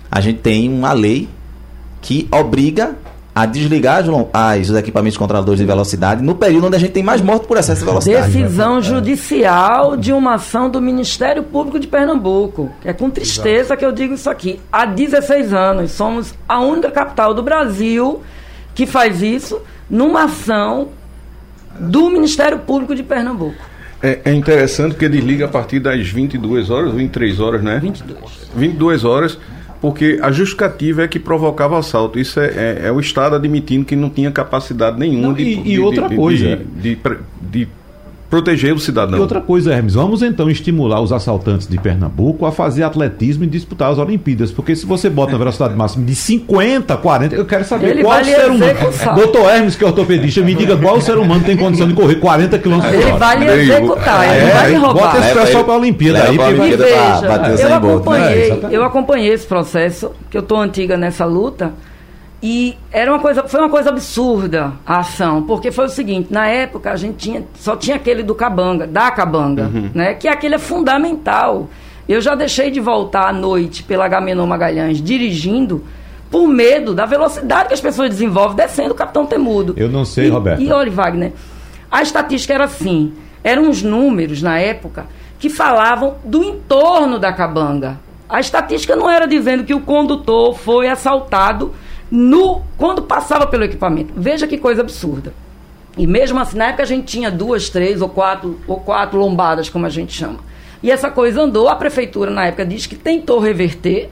a 0.10 0.20
gente 0.20 0.40
tem 0.40 0.68
uma 0.70 0.92
lei 0.92 1.30
que 2.02 2.28
obriga 2.32 2.96
a 3.34 3.46
desligar 3.46 4.04
as, 4.34 4.70
os 4.70 4.78
equipamentos 4.78 5.18
controladores 5.18 5.60
de 5.60 5.66
velocidade 5.66 6.24
no 6.24 6.36
período 6.36 6.68
onde 6.68 6.78
a 6.78 6.80
gente 6.80 6.94
tem 6.94 7.04
mais 7.04 7.20
morte 7.20 7.46
por 7.46 7.58
excesso 7.58 7.82
de 7.82 7.86
velocidade. 7.86 8.32
Decisão 8.32 8.82
judicial 8.82 9.98
de 9.98 10.14
uma 10.14 10.36
ação 10.36 10.70
do 10.70 10.82
Ministério 10.82 11.44
Público 11.44 11.78
de 11.78 11.86
Pernambuco. 11.86 12.72
É 12.84 12.94
com 12.94 13.10
tristeza 13.10 13.76
que 13.76 13.86
eu 13.86 13.92
digo 13.92 14.14
isso 14.14 14.30
aqui. 14.30 14.60
Há 14.72 14.86
16 14.86 15.52
anos 15.52 15.92
somos 15.92 16.34
a 16.48 16.62
única 16.62 16.90
capital 16.90 17.34
do 17.34 17.44
Brasil 17.44 18.22
que 18.74 18.86
faz 18.86 19.22
isso 19.22 19.60
numa 19.90 20.24
ação 20.26 20.90
do 21.80 22.10
Ministério 22.10 22.60
Público 22.60 22.96
de 22.96 23.04
Pernambuco. 23.04 23.56
É, 24.02 24.20
é 24.26 24.34
interessante 24.34 24.92
porque 24.94 25.10
desliga 25.10 25.46
a 25.46 25.48
partir 25.48 25.80
das 25.80 26.08
22 26.08 26.70
horas, 26.70 26.94
23 26.94 27.40
horas, 27.40 27.64
né? 27.64 27.80
22. 27.80 28.20
22 28.56 29.04
horas, 29.06 29.38
porque 29.82 30.20
a 30.22 30.32
justificativa 30.32 31.04
é 31.04 31.08
que 31.08 31.18
provocava 31.20 31.78
assalto. 31.80 32.20
Isso 32.20 32.40
é, 32.40 32.46
é- 32.48 32.82
é 32.86 32.92
o 32.92 33.00
Estado 33.00 33.36
admitindo 33.36 33.86
que 33.86 33.96
não 33.96 34.10
tinha 34.10 34.32
capacidade 34.32 35.00
nenhuma 35.00 35.28
Não, 35.30 35.34
de, 35.34 35.44
e- 35.44 35.60
e 35.60 35.64
de- 35.64 35.80
outra 35.80 36.08
de- 36.10 36.16
coisa. 36.16 36.60
de, 36.76 36.98
de 37.42 37.68
proteger 38.30 38.74
o 38.74 38.80
cidadão. 38.80 39.18
E 39.18 39.22
outra 39.22 39.40
coisa, 39.40 39.74
Hermes, 39.74 39.94
vamos 39.94 40.22
então 40.22 40.50
estimular 40.50 41.00
os 41.00 41.12
assaltantes 41.14 41.68
de 41.68 41.78
Pernambuco 41.80 42.46
a 42.46 42.52
fazer 42.52 42.84
atletismo 42.84 43.44
e 43.44 43.48
disputar 43.48 43.92
as 43.92 43.98
Olimpíadas. 43.98 44.52
Porque 44.52 44.76
se 44.76 44.86
você 44.86 45.10
bota 45.10 45.34
na 45.34 45.38
velocidade 45.38 45.76
máxima 45.76 46.06
de 46.06 46.16
50, 46.16 46.98
40, 46.98 47.36
eu 47.36 47.46
quero 47.46 47.64
saber 47.64 47.92
Ele 47.92 48.02
qual 48.04 48.16
vai 48.16 48.24
ser 48.24 48.50
humano. 48.50 48.66
executar. 48.66 49.16
Doutor 49.16 49.50
Hermes, 49.50 49.76
que 49.76 49.84
é 49.84 49.88
ortopedista, 49.88 50.42
me 50.42 50.54
diga 50.56 50.76
qual 50.76 51.00
ser 51.00 51.18
humano 51.18 51.44
tem 51.44 51.56
condição 51.56 51.88
de 51.88 51.94
correr 51.94 52.16
40 52.16 52.58
km 52.60 52.80
por 52.82 52.94
Ele 52.94 53.04
hora. 53.06 53.18
vai 53.18 53.40
lhe 53.40 53.46
Peraí, 53.46 53.62
executar, 53.70 54.24
ele 54.38 54.46
É, 54.50 54.54
vai 54.54 54.72
lhe 54.72 54.80
bota 54.80 54.94
roubar. 54.94 55.18
esse 55.26 55.34
pessoal 55.40 55.64
para 55.64 55.74
a 55.74 55.78
Olimpíada 55.78 56.20
aí, 56.24 56.36
pra 56.36 56.46
vai- 56.46 56.54
Olimpíada 56.54 56.84
pra 56.86 57.38
veja, 57.38 57.64
o 57.66 57.70
eu? 57.70 57.70
É, 57.70 57.74
acompanhei, 57.74 58.44
exatamente. 58.46 58.76
eu 58.76 58.84
acompanhei 58.84 59.30
esse 59.34 59.46
processo, 59.48 60.12
que 60.30 60.38
eu 60.38 60.42
tô 60.42 60.56
antiga 60.58 60.98
nessa 60.98 61.26
luta, 61.26 61.74
e 62.48 62.78
era 62.92 63.12
uma 63.12 63.20
coisa, 63.20 63.44
foi 63.48 63.60
uma 63.60 63.70
coisa 63.72 63.90
absurda 63.90 64.74
a 64.86 65.00
ação, 65.00 65.42
porque 65.42 65.72
foi 65.72 65.86
o 65.86 65.90
seguinte, 65.90 66.32
na 66.32 66.46
época 66.48 66.92
a 66.92 66.96
gente 66.96 67.16
tinha, 67.18 67.44
só 67.56 67.76
tinha 67.76 67.96
aquele 67.96 68.22
do 68.22 68.36
Cabanga, 68.36 68.86
da 68.86 69.10
Cabanga, 69.10 69.68
né, 69.96 70.14
que 70.14 70.28
aquele 70.28 70.54
é 70.54 70.60
fundamental. 70.60 71.68
Eu 72.08 72.22
já 72.22 72.36
deixei 72.36 72.70
de 72.70 72.80
voltar 72.80 73.28
à 73.30 73.34
noite 73.34 73.82
pela 73.82 74.06
Agamenon 74.06 74.46
Magalhães 74.46 75.02
dirigindo 75.02 75.84
por 76.30 76.48
medo 76.48 76.94
da 76.94 77.08
velocidade 77.08 77.70
que 77.70 77.74
as 77.74 77.82
pessoas 77.82 78.10
desenvolvem 78.12 78.56
descendo 78.58 78.92
o 78.92 78.96
Capitão 78.96 79.26
Temudo. 79.26 79.74
Eu 79.76 79.90
não 79.90 80.06
sei, 80.06 80.28
E- 80.28 80.30
Roberto. 80.30 80.62
E 80.62 80.72
olha, 80.72 80.92
Wagner, 80.92 81.34
a 81.90 82.04
estatística 82.04 82.54
era 82.54 82.66
assim: 82.66 83.12
eram 83.44 83.64
uns 83.64 83.82
números 83.82 84.44
na 84.44 84.60
época 84.60 85.08
que 85.40 85.50
falavam 85.50 86.14
do 86.24 86.44
entorno 86.44 87.18
da 87.18 87.34
cabanga. 87.34 87.98
A 88.30 88.40
estatística 88.40 88.96
não 88.96 89.10
era 89.10 89.26
dizendo 89.28 89.64
que 89.64 89.74
o 89.74 89.82
condutor 89.82 90.56
foi 90.56 90.88
assaltado 90.90 91.74
no 92.12 92.62
quando 92.78 93.02
passava 93.02 93.48
pelo 93.48 93.64
equipamento. 93.64 94.14
Veja 94.16 94.48
que 94.48 94.58
coisa 94.58 94.82
absurda. 94.82 95.34
E 95.98 96.06
mesmo 96.06 96.40
assim, 96.40 96.58
na 96.58 96.68
época 96.68 96.84
a 96.84 96.86
gente 96.86 97.06
tinha 97.06 97.32
duas, 97.32 97.70
três 97.70 98.02
ou 98.02 98.10
quatro, 98.10 98.60
ou 98.68 98.80
quatro 98.80 99.18
lombadas, 99.18 99.70
como 99.70 99.86
a 99.86 99.90
gente 99.90 100.14
chama. 100.14 100.40
E 100.84 100.92
essa 100.92 101.10
coisa 101.10 101.42
andou, 101.42 101.70
a 101.70 101.76
prefeitura 101.76 102.30
na 102.30 102.48
época 102.48 102.66
diz 102.66 102.86
que 102.86 102.96
tentou 102.96 103.40
reverter, 103.40 104.12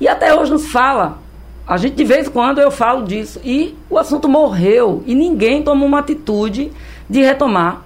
e 0.00 0.06
até 0.06 0.34
hoje 0.34 0.50
nos 0.50 0.70
fala. 0.70 1.18
A 1.66 1.76
gente, 1.76 1.96
de 1.96 2.04
vez 2.04 2.28
em 2.28 2.30
quando, 2.30 2.60
eu 2.60 2.70
falo 2.70 3.04
disso. 3.04 3.40
E 3.44 3.76
o 3.90 3.98
assunto 3.98 4.28
morreu. 4.28 5.02
E 5.06 5.14
ninguém 5.14 5.62
tomou 5.62 5.86
uma 5.86 5.98
atitude 5.98 6.72
de 7.10 7.20
retomar 7.20 7.82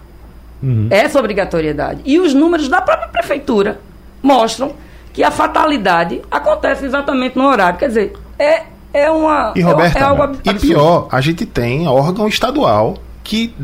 essa 0.91 1.19
obrigatoriedade. 1.19 2.01
E 2.05 2.21
os 2.21 2.33
números 2.33 2.69
da 2.69 2.81
própria 2.81 3.09
prefeitura 3.09 3.81
mostram 4.23 4.73
que 5.13 5.25
a 5.25 5.31
fatalidade 5.31 6.23
acontece 6.31 6.85
exatamente 6.85 7.37
no 7.37 7.45
horário. 7.45 7.79
Quer 7.79 7.89
dizer, 7.89 8.13
é, 8.39 8.67
é 8.93 9.11
uma. 9.11 9.53
E 9.57 9.61
é- 9.61 9.63
Roberta, 9.65 9.99
é 9.99 10.03
algo 10.03 10.37
e 10.45 10.55
pior, 10.55 11.09
a 11.11 11.21
gente 11.21 11.45
tem 11.47 11.87
órgão 11.87 12.27
estadual 12.29 12.97
que 13.25 13.55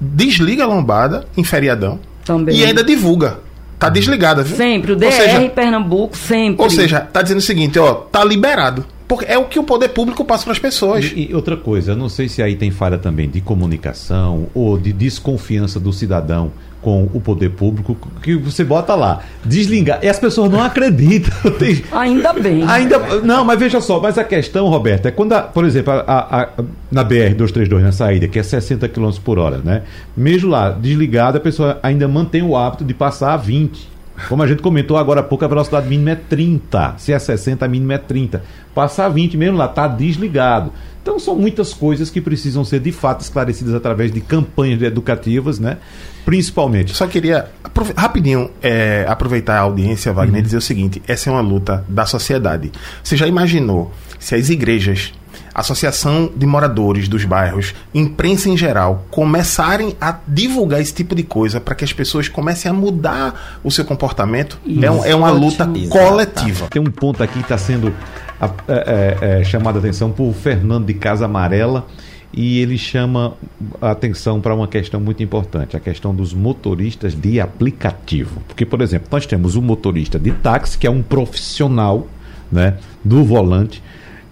desliga 0.00 0.64
a 0.64 0.66
lombada 0.66 1.26
em 1.36 1.42
feriadão 1.44 1.98
Também. 2.24 2.56
e 2.56 2.64
ainda 2.64 2.84
divulga. 2.84 3.40
tá 3.78 3.88
desligada, 3.90 4.42
viu? 4.42 4.56
Sempre, 4.56 4.92
o 4.92 4.96
DR 4.96 5.06
Ou 5.06 5.12
seja, 5.12 5.48
Pernambuco, 5.50 6.16
sempre. 6.16 6.62
ou 6.62 6.70
seja, 6.70 7.00
tá 7.00 7.20
dizendo 7.20 7.38
o 7.38 7.42
seguinte, 7.42 7.78
ó, 7.78 7.92
tá 7.94 8.24
liberado. 8.24 8.84
Porque 9.06 9.24
é 9.26 9.36
o 9.38 9.44
que 9.44 9.58
o 9.58 9.62
poder 9.62 9.90
público 9.90 10.24
passa 10.24 10.44
para 10.44 10.52
as 10.52 10.58
pessoas. 10.58 11.04
E, 11.14 11.28
e 11.30 11.34
outra 11.34 11.56
coisa, 11.56 11.92
eu 11.92 11.96
não 11.96 12.08
sei 12.08 12.28
se 12.28 12.42
aí 12.42 12.56
tem 12.56 12.70
falha 12.70 12.98
também 12.98 13.28
de 13.28 13.40
comunicação 13.40 14.46
ou 14.54 14.76
de 14.78 14.92
desconfiança 14.92 15.78
do 15.78 15.92
cidadão 15.92 16.50
com 16.86 17.10
o 17.12 17.20
poder 17.20 17.50
público, 17.50 17.96
que 18.22 18.36
você 18.36 18.62
bota 18.62 18.94
lá, 18.94 19.18
desligar, 19.44 19.98
e 20.04 20.08
as 20.08 20.20
pessoas 20.20 20.48
não 20.52 20.62
acreditam. 20.62 21.34
Ainda 21.90 22.32
bem. 22.32 22.62
Ainda, 22.62 22.96
não, 23.24 23.44
mas 23.44 23.58
veja 23.58 23.80
só, 23.80 23.98
mas 23.98 24.16
a 24.16 24.22
questão, 24.22 24.68
Roberto, 24.68 25.06
é 25.06 25.10
quando, 25.10 25.32
a- 25.32 25.42
por 25.42 25.64
exemplo, 25.64 25.92
a, 25.92 26.00
a- 26.06 26.42
a- 26.42 26.48
na 26.92 27.04
BR-232, 27.04 27.80
na 27.82 27.90
saída, 27.90 28.28
que 28.28 28.38
é 28.38 28.42
60 28.44 28.86
km 28.88 29.10
por 29.24 29.36
hora, 29.36 29.58
né? 29.64 29.82
Mesmo 30.16 30.48
lá, 30.48 30.70
desligada, 30.70 31.38
a 31.38 31.40
pessoa 31.40 31.80
ainda 31.82 32.06
mantém 32.06 32.40
o 32.44 32.56
hábito 32.56 32.84
de 32.84 32.94
passar 32.94 33.32
a 33.34 33.36
20. 33.36 33.95
Como 34.28 34.42
a 34.42 34.46
gente 34.46 34.62
comentou 34.62 34.96
agora 34.96 35.20
há 35.20 35.22
pouco, 35.22 35.44
a 35.44 35.48
velocidade 35.48 35.88
mínima 35.88 36.10
é 36.10 36.14
30. 36.16 36.94
Se 36.98 37.12
é 37.12 37.18
60, 37.18 37.64
a 37.64 37.68
mínima 37.68 37.94
é 37.94 37.98
30. 37.98 38.42
Passar 38.74 39.08
20 39.08 39.36
mesmo 39.36 39.56
lá, 39.56 39.66
está 39.66 39.86
desligado. 39.86 40.72
Então 41.06 41.20
são 41.20 41.36
muitas 41.36 41.72
coisas 41.72 42.10
que 42.10 42.20
precisam 42.20 42.64
ser 42.64 42.80
de 42.80 42.90
fato 42.90 43.20
esclarecidas 43.20 43.74
através 43.74 44.10
de 44.10 44.20
campanhas 44.20 44.82
educativas, 44.82 45.60
né? 45.60 45.76
Principalmente. 46.24 46.92
Só 46.96 47.06
queria 47.06 47.48
rapidinho 47.96 48.50
é, 48.60 49.04
aproveitar 49.08 49.56
a 49.56 49.60
audiência, 49.60 50.12
Wagner, 50.12 50.40
e 50.40 50.42
dizer 50.42 50.56
o 50.56 50.60
seguinte: 50.60 51.00
essa 51.06 51.30
é 51.30 51.32
uma 51.32 51.40
luta 51.40 51.84
da 51.88 52.04
sociedade. 52.06 52.72
Você 53.04 53.16
já 53.16 53.26
imaginou 53.28 53.92
se 54.18 54.34
as 54.34 54.50
igrejas, 54.50 55.12
associação 55.60 56.30
de 56.36 56.46
moradores 56.46 57.08
dos 57.08 57.24
bairros, 57.24 57.74
imprensa 57.94 58.48
em 58.48 58.56
geral, 58.56 59.04
começarem 59.10 59.96
a 60.00 60.18
divulgar 60.26 60.80
esse 60.80 60.92
tipo 60.94 61.14
de 61.14 61.22
coisa 61.22 61.60
para 61.60 61.74
que 61.74 61.84
as 61.84 61.92
pessoas 61.92 62.28
comecem 62.28 62.70
a 62.70 62.74
mudar 62.74 63.58
o 63.64 63.70
seu 63.70 63.84
comportamento? 63.84 64.58
É, 64.82 64.90
um- 64.90 65.04
é 65.04 65.14
uma 65.14 65.30
luta 65.30 65.64
Ótimo. 65.64 65.88
coletiva. 65.88 66.68
Tem 66.68 66.80
um 66.82 66.90
ponto 66.90 67.22
aqui 67.22 67.34
que 67.34 67.40
está 67.40 67.58
sendo 67.58 67.92
é, 68.38 68.46
é, 68.68 69.40
é, 69.40 69.44
chamado 69.44 69.76
a 69.76 69.78
atenção 69.78 70.10
por 70.10 70.32
Fernando 70.34 70.84
de 70.84 70.92
Casa 70.94 71.24
Amarela 71.24 71.86
e 72.34 72.60
ele 72.60 72.76
chama 72.76 73.32
a 73.80 73.92
atenção 73.92 74.42
para 74.42 74.54
uma 74.54 74.68
questão 74.68 75.00
muito 75.00 75.22
importante, 75.22 75.74
a 75.74 75.80
questão 75.80 76.14
dos 76.14 76.34
motoristas 76.34 77.14
de 77.14 77.40
aplicativo. 77.40 78.42
Porque, 78.46 78.66
por 78.66 78.82
exemplo, 78.82 79.08
nós 79.10 79.24
temos 79.24 79.56
o 79.56 79.62
motorista 79.62 80.18
de 80.18 80.32
táxi, 80.32 80.76
que 80.76 80.86
é 80.86 80.90
um 80.90 81.02
profissional 81.02 82.06
né, 82.52 82.74
do 83.02 83.24
volante, 83.24 83.82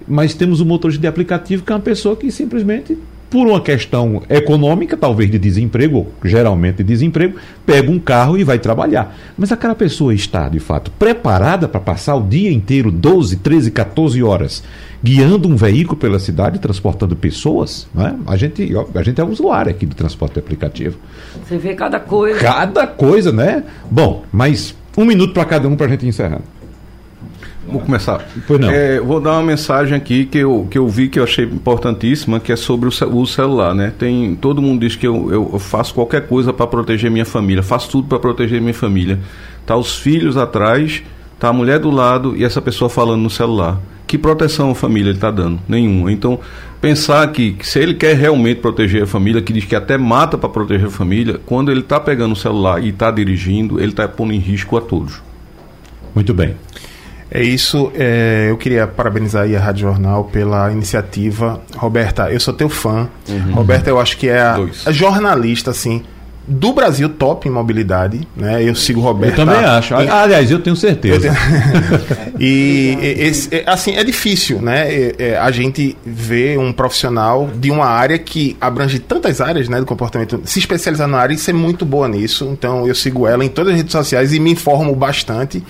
mas 0.06 0.34
temos 0.34 0.60
o 0.60 0.66
motorista 0.66 1.00
de 1.00 1.06
aplicativo, 1.06 1.64
que 1.64 1.72
é 1.72 1.74
uma 1.74 1.80
pessoa 1.80 2.16
que 2.16 2.30
simplesmente, 2.30 2.96
por 3.30 3.46
uma 3.46 3.60
questão 3.60 4.22
econômica, 4.28 4.96
talvez 4.96 5.30
de 5.30 5.38
desemprego, 5.38 5.98
ou 5.98 6.12
geralmente 6.24 6.76
de 6.76 6.84
desemprego, 6.84 7.36
pega 7.66 7.90
um 7.90 7.98
carro 7.98 8.38
e 8.38 8.44
vai 8.44 8.58
trabalhar. 8.58 9.16
Mas 9.36 9.50
aquela 9.50 9.74
pessoa 9.74 10.14
está, 10.14 10.48
de 10.48 10.60
fato, 10.60 10.90
preparada 10.92 11.66
para 11.66 11.80
passar 11.80 12.14
o 12.14 12.22
dia 12.22 12.52
inteiro, 12.52 12.92
12, 12.92 13.36
13, 13.36 13.70
14 13.70 14.22
horas, 14.22 14.62
guiando 15.02 15.48
um 15.48 15.56
veículo 15.56 15.96
pela 15.96 16.18
cidade, 16.18 16.58
transportando 16.58 17.16
pessoas? 17.16 17.88
Né? 17.94 18.16
A, 18.26 18.36
gente, 18.36 18.70
a 18.94 19.02
gente 19.02 19.20
é 19.20 19.24
usuário 19.24 19.70
aqui 19.70 19.84
do 19.84 19.94
transporte 19.94 20.38
aplicativo. 20.38 20.96
Você 21.44 21.58
vê 21.58 21.74
cada 21.74 21.98
coisa. 21.98 22.38
Cada 22.38 22.86
coisa, 22.86 23.32
né? 23.32 23.64
Bom, 23.90 24.24
mas 24.30 24.74
um 24.96 25.04
minuto 25.04 25.34
para 25.34 25.44
cada 25.44 25.66
um 25.66 25.74
para 25.74 25.86
a 25.86 25.88
gente 25.88 26.06
encerrar. 26.06 26.40
Vou 27.74 27.82
começar. 27.82 28.24
Pois 28.46 28.60
não. 28.60 28.70
É, 28.70 29.00
vou 29.00 29.20
dar 29.20 29.32
uma 29.32 29.42
mensagem 29.42 29.96
aqui 29.96 30.26
que 30.26 30.38
eu, 30.38 30.66
que 30.70 30.78
eu 30.78 30.86
vi 30.86 31.08
que 31.08 31.18
eu 31.18 31.24
achei 31.24 31.44
importantíssima, 31.44 32.38
que 32.38 32.52
é 32.52 32.56
sobre 32.56 32.88
o, 32.88 33.18
o 33.18 33.26
celular, 33.26 33.74
né? 33.74 33.92
Tem, 33.98 34.36
todo 34.36 34.62
mundo 34.62 34.80
diz 34.80 34.94
que 34.94 35.04
eu, 35.04 35.28
eu 35.52 35.58
faço 35.58 35.92
qualquer 35.92 36.28
coisa 36.28 36.52
para 36.52 36.68
proteger 36.68 37.10
minha 37.10 37.24
família, 37.24 37.64
faço 37.64 37.90
tudo 37.90 38.06
para 38.06 38.20
proteger 38.20 38.60
minha 38.60 38.72
família. 38.72 39.18
Tá 39.66 39.76
os 39.76 39.98
filhos 39.98 40.36
atrás, 40.36 41.02
tá 41.36 41.48
a 41.48 41.52
mulher 41.52 41.80
do 41.80 41.90
lado 41.90 42.36
e 42.36 42.44
essa 42.44 42.62
pessoa 42.62 42.88
falando 42.88 43.22
no 43.22 43.30
celular. 43.30 43.80
Que 44.06 44.16
proteção 44.16 44.70
a 44.70 44.74
família 44.76 45.08
ele 45.10 45.16
está 45.16 45.32
dando? 45.32 45.58
Nenhuma. 45.68 46.12
Então, 46.12 46.38
pensar 46.80 47.26
que, 47.32 47.54
que 47.54 47.66
se 47.66 47.80
ele 47.80 47.94
quer 47.94 48.14
realmente 48.14 48.60
proteger 48.60 49.02
a 49.02 49.06
família, 49.06 49.42
que 49.42 49.52
diz 49.52 49.64
que 49.64 49.74
até 49.74 49.98
mata 49.98 50.38
para 50.38 50.48
proteger 50.48 50.86
a 50.86 50.90
família, 50.90 51.40
quando 51.44 51.72
ele 51.72 51.80
está 51.80 51.98
pegando 51.98 52.34
o 52.34 52.36
celular 52.36 52.80
e 52.80 52.90
está 52.90 53.10
dirigindo, 53.10 53.80
ele 53.80 53.88
está 53.88 54.06
pondo 54.06 54.32
em 54.32 54.38
risco 54.38 54.76
a 54.76 54.80
todos. 54.80 55.20
Muito 56.14 56.32
bem. 56.32 56.54
É 57.34 57.42
isso. 57.42 57.90
é, 57.96 58.46
eu 58.48 58.56
queria 58.56 58.86
parabenizar 58.86 59.42
aí 59.42 59.56
a 59.56 59.60
Rádio 59.60 59.82
Jornal 59.88 60.24
pela 60.24 60.70
iniciativa. 60.70 61.60
Roberta, 61.76 62.30
eu 62.30 62.38
sou 62.38 62.54
teu 62.54 62.68
fã. 62.68 63.08
Roberta, 63.52 63.90
eu 63.90 63.98
acho 64.00 64.16
que 64.16 64.28
é 64.28 64.40
a, 64.40 64.56
a 64.86 64.92
jornalista, 64.92 65.72
assim, 65.72 66.02
do 66.46 66.72
Brasil 66.72 67.08
top 67.08 67.48
em 67.48 67.50
mobilidade. 67.50 68.20
Né? 68.36 68.62
Eu 68.62 68.74
sigo 68.74 69.00
Roberta. 69.00 69.42
Eu 69.42 69.46
também 69.46 69.64
acho. 69.64 69.94
Aliás, 69.94 70.50
eu 70.50 70.58
tenho 70.60 70.76
certeza. 70.76 71.28
e 72.38 72.96
e- 73.00 73.22
esse, 73.22 73.54
é, 73.54 73.64
assim 73.66 73.96
é 73.96 74.04
difícil, 74.04 74.60
né? 74.60 74.92
É, 74.92 75.14
é, 75.18 75.38
a 75.38 75.50
gente 75.50 75.96
vê 76.04 76.56
um 76.58 76.72
profissional 76.72 77.48
de 77.54 77.70
uma 77.70 77.86
área 77.86 78.18
que 78.18 78.56
abrange 78.60 78.98
tantas 78.98 79.40
áreas, 79.40 79.68
né, 79.68 79.80
do 79.80 79.86
comportamento, 79.86 80.40
se 80.44 80.58
especializar 80.58 81.08
na 81.08 81.18
área 81.18 81.34
e 81.34 81.38
ser 81.38 81.52
muito 81.52 81.84
boa 81.84 82.08
nisso. 82.08 82.48
Então 82.52 82.86
eu 82.86 82.94
sigo 82.94 83.26
ela 83.26 83.44
em 83.44 83.48
todas 83.48 83.72
as 83.72 83.78
redes 83.78 83.92
sociais 83.92 84.32
e 84.32 84.38
me 84.40 84.52
informo 84.52 84.94
bastante. 84.94 85.62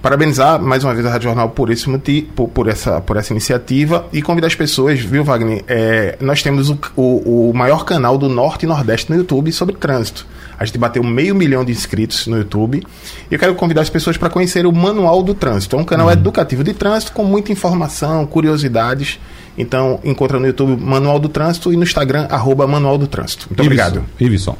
Parabenizar 0.00 0.62
mais 0.62 0.84
uma 0.84 0.94
vez 0.94 1.04
a 1.04 1.10
Rádio 1.10 1.24
Jornal 1.24 1.50
por 1.50 1.70
esse 1.70 1.88
motivo, 1.88 2.28
por, 2.28 2.48
por 2.48 2.68
essa 2.68 3.00
por 3.00 3.16
essa 3.16 3.32
iniciativa 3.32 4.06
e 4.12 4.22
convidar 4.22 4.46
as 4.46 4.54
pessoas, 4.54 5.00
viu, 5.00 5.24
Wagner? 5.24 5.64
É, 5.66 6.16
nós 6.20 6.42
temos 6.42 6.70
o, 6.70 6.78
o, 6.96 7.50
o 7.50 7.54
maior 7.54 7.84
canal 7.84 8.16
do 8.16 8.28
Norte 8.28 8.64
e 8.64 8.66
Nordeste 8.68 9.10
no 9.10 9.16
YouTube 9.16 9.50
sobre 9.50 9.74
trânsito. 9.74 10.24
A 10.58 10.64
gente 10.64 10.78
bateu 10.78 11.02
meio 11.04 11.34
milhão 11.34 11.64
de 11.64 11.70
inscritos 11.70 12.26
no 12.26 12.36
YouTube. 12.36 12.82
E 13.30 13.34
eu 13.34 13.38
quero 13.38 13.54
convidar 13.54 13.82
as 13.82 13.90
pessoas 13.90 14.16
para 14.16 14.28
conhecer 14.28 14.66
o 14.66 14.72
Manual 14.72 15.22
do 15.22 15.32
Trânsito. 15.32 15.76
É 15.76 15.78
um 15.78 15.84
canal 15.84 16.10
educativo 16.10 16.64
de 16.64 16.74
trânsito 16.74 17.12
com 17.12 17.22
muita 17.22 17.52
informação, 17.52 18.26
curiosidades. 18.26 19.20
Então, 19.56 20.00
encontra 20.04 20.38
no 20.38 20.46
YouTube 20.46 20.80
Manual 20.80 21.20
do 21.20 21.28
Trânsito 21.28 21.72
e 21.72 21.76
no 21.76 21.84
Instagram, 21.84 22.26
arroba 22.28 22.66
Manual 22.66 22.98
do 22.98 23.06
Trânsito. 23.06 23.46
Muito 23.48 23.62
obrigado. 23.62 24.04
Ivisson. 24.18 24.56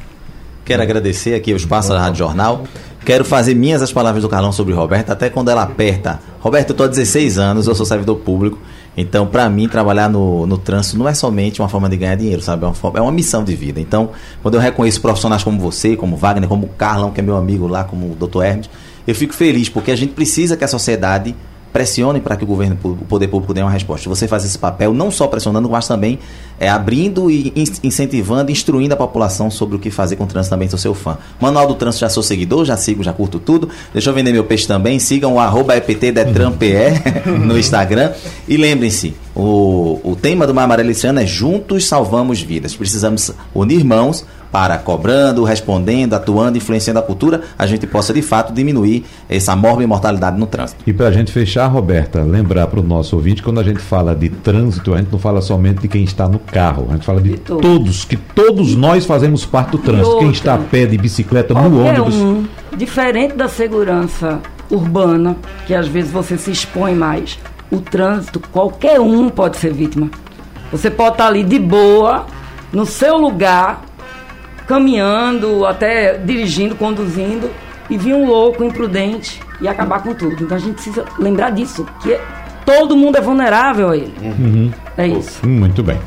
Quero 0.64 0.82
agradecer 0.82 1.34
aqui 1.34 1.53
o 1.53 1.57
espaço 1.57 1.89
da 1.89 1.99
Rádio 1.99 2.18
Jornal. 2.18 2.64
Quero 3.09 3.25
fazer 3.25 3.55
minhas 3.55 3.81
as 3.81 3.91
palavras 3.91 4.23
do 4.23 4.29
Carlão 4.29 4.53
sobre 4.53 4.75
Roberta, 4.75 5.15
até 5.15 5.31
quando 5.31 5.49
ela 5.49 5.63
aperta. 5.63 6.21
Roberto, 6.41 6.69
eu 6.69 6.73
estou 6.75 6.85
há 6.85 6.89
16 6.91 7.39
anos, 7.39 7.67
eu 7.67 7.75
sou 7.75 7.87
servidor 7.87 8.17
público. 8.17 8.59
Então, 8.95 9.27
para 9.27 9.49
mim, 9.49 9.67
trabalhar 9.67 10.11
no, 10.11 10.47
no 10.47 10.59
trânsito 10.59 10.99
não 10.99 11.09
é 11.09 11.15
somente 11.15 11.63
uma 11.63 11.71
forma 11.71 11.89
de 11.89 11.97
ganhar 11.97 12.17
dinheiro, 12.17 12.43
sabe? 12.43 12.67
É 12.67 12.69
uma, 12.69 12.99
é 12.99 13.01
uma 13.01 13.11
missão 13.11 13.43
de 13.43 13.57
vida. 13.57 13.81
Então, 13.81 14.11
quando 14.43 14.57
eu 14.57 14.61
reconheço 14.61 15.01
profissionais 15.01 15.43
como 15.43 15.59
você, 15.59 15.97
como 15.97 16.19
Wagner, 16.19 16.51
como 16.51 16.69
Carlão, 16.77 17.11
que 17.11 17.21
é 17.21 17.23
meu 17.23 17.39
amigo 17.39 17.67
lá, 17.67 17.83
como 17.83 18.13
o 18.13 18.15
Dr. 18.15 18.43
Hermes, 18.43 18.71
eu 19.07 19.15
fico 19.15 19.33
feliz, 19.33 19.71
porque 19.71 19.91
a 19.91 19.97
gente 19.97 20.13
precisa 20.13 20.55
que 20.55 20.65
a 20.65 20.69
sociedade 20.69 21.35
pressione 21.79 22.18
para 22.20 22.35
que 22.37 22.43
o 22.43 22.47
governo, 22.47 22.76
o 22.83 22.97
poder 23.05 23.29
público 23.29 23.55
dê 23.55 23.62
uma 23.62 23.70
resposta. 23.70 24.09
Você 24.09 24.26
faz 24.26 24.45
esse 24.45 24.59
papel 24.59 24.93
não 24.93 25.12
só 25.12 25.29
pressionando, 25.29 25.70
mas 25.70 25.87
também 25.87 26.18
é, 26.59 26.68
abrindo 26.68 27.31
e 27.31 27.53
in- 27.55 27.72
incentivando, 27.85 28.51
instruindo 28.51 28.93
a 28.95 28.97
população 28.97 29.49
sobre 29.49 29.76
o 29.76 29.79
que 29.79 29.89
fazer 29.89 30.16
com 30.16 30.24
o 30.24 30.26
trânsito 30.26 30.51
também, 30.53 30.68
sou 30.68 30.76
seu 30.79 30.93
fã. 30.93 31.16
Manual 31.41 31.68
do 31.68 31.74
Trânsito, 31.76 32.01
já 32.01 32.09
sou 32.09 32.20
seguidor, 32.22 32.64
já 32.64 32.76
sigo, 32.76 33.05
já 33.05 33.12
curto 33.12 33.39
tudo. 33.39 33.68
Deixa 33.93 34.11
eu 34.11 34.14
vender 34.14 34.33
meu 34.33 34.43
peixe 34.43 34.66
também. 34.66 34.99
Sigam 34.99 35.35
o 35.35 35.39
arroba 35.39 35.76
EPTDetranPE 35.76 37.29
no 37.47 37.57
Instagram. 37.57 38.12
E 38.49 38.57
lembrem-se, 38.57 39.14
o, 39.39 40.01
o 40.03 40.16
tema 40.16 40.47
do 40.49 40.53
Mar 40.53 40.64
Amarelo 40.64 40.91
esse 40.91 41.07
ano 41.07 41.20
é 41.20 41.26
Juntos 41.26 41.86
Salvamos 41.86 42.43
Vidas. 42.43 42.74
Precisamos 42.74 43.30
unir 43.55 43.84
mãos 43.84 44.26
para 44.51 44.78
cobrando, 44.78 45.45
respondendo, 45.45 46.14
atuando, 46.14 46.57
influenciando 46.59 46.99
a 46.99 47.03
cultura, 47.03 47.43
a 47.59 47.66
gente 47.66 47.86
possa 47.86 48.12
de 48.12 48.22
fato 48.22 48.53
diminuir 48.53 49.05
essa 49.28 49.55
mórbida 49.55 49.86
mortalidade 49.86 50.39
no 50.41 50.47
trânsito. 50.47 50.82
E 50.86 50.93
para 50.93 51.09
a 51.09 51.12
gente 51.12 51.30
fechar, 51.30 51.66
Roberta, 51.66 52.22
lembrar 52.22 52.66
para 52.66 52.80
o 52.80 52.82
nosso 52.82 53.14
ouvinte, 53.14 53.43
quando 53.43 53.61
a 53.61 53.62
gente 53.62 53.78
fala 53.78 54.14
de 54.14 54.28
trânsito, 54.30 54.95
a 54.95 54.99
gente 54.99 55.12
não 55.12 55.18
fala 55.18 55.41
somente 55.41 55.82
de 55.82 55.89
quem 55.89 56.03
está 56.03 56.26
no 56.28 56.39
carro, 56.39 56.86
a 56.89 56.95
gente 56.95 57.05
fala 57.05 57.20
de, 57.20 57.30
De 57.32 57.36
todos. 57.36 57.62
todos, 57.62 58.05
que 58.07 58.16
todos 58.16 58.74
nós 58.74 59.05
fazemos 59.05 59.45
parte 59.45 59.72
do 59.72 59.78
trânsito. 59.78 60.18
Quem 60.18 60.30
está 60.30 60.55
a 60.55 60.59
pé, 60.59 60.86
de 60.86 60.97
bicicleta, 60.97 61.53
no 61.55 61.61
Qualquer 61.70 62.01
ônibus. 62.01 62.14
um, 62.16 62.45
diferente 62.76 63.34
da 63.34 63.49
segurança 63.49 64.41
urbana, 64.70 65.36
que 65.66 65.74
às 65.74 65.86
vezes 65.86 66.11
você 66.11 66.36
se 66.39 66.51
expõe 66.51 66.95
mais, 66.95 67.39
o 67.71 67.79
trânsito, 67.81 68.41
qualquer 68.53 69.01
um 69.01 69.29
pode 69.29 69.57
ser 69.59 69.73
vítima. 69.73 70.11
Você 70.71 70.91
pode 70.91 71.12
estar 71.12 71.27
ali 71.27 71.43
de 71.43 71.59
boa, 71.59 72.27
no 72.73 72.85
seu 72.85 73.16
lugar, 73.16 73.83
caminhando, 74.66 75.64
até 75.66 76.16
dirigindo, 76.19 76.75
conduzindo, 76.75 77.51
e 77.89 77.97
vir 77.97 78.14
um 78.14 78.27
louco 78.27 78.62
imprudente 78.62 79.41
e 79.61 79.69
acabar 79.69 80.03
com 80.03 80.12
tudo. 80.14 80.43
Então 80.45 80.57
a 80.57 80.61
gente 80.61 80.75
precisa 80.75 81.05
lembrar 81.19 81.51
disso, 81.51 81.87
que 82.03 82.19
todo 82.66 82.97
mundo 82.97 83.16
é 83.16 83.21
vulnerável 83.21 83.91
a 83.91 83.97
ele. 83.97 84.14
É 84.97 85.07
isso. 85.07 85.41
Hum, 85.47 85.61
Muito 85.61 85.83
bem. 85.83 85.99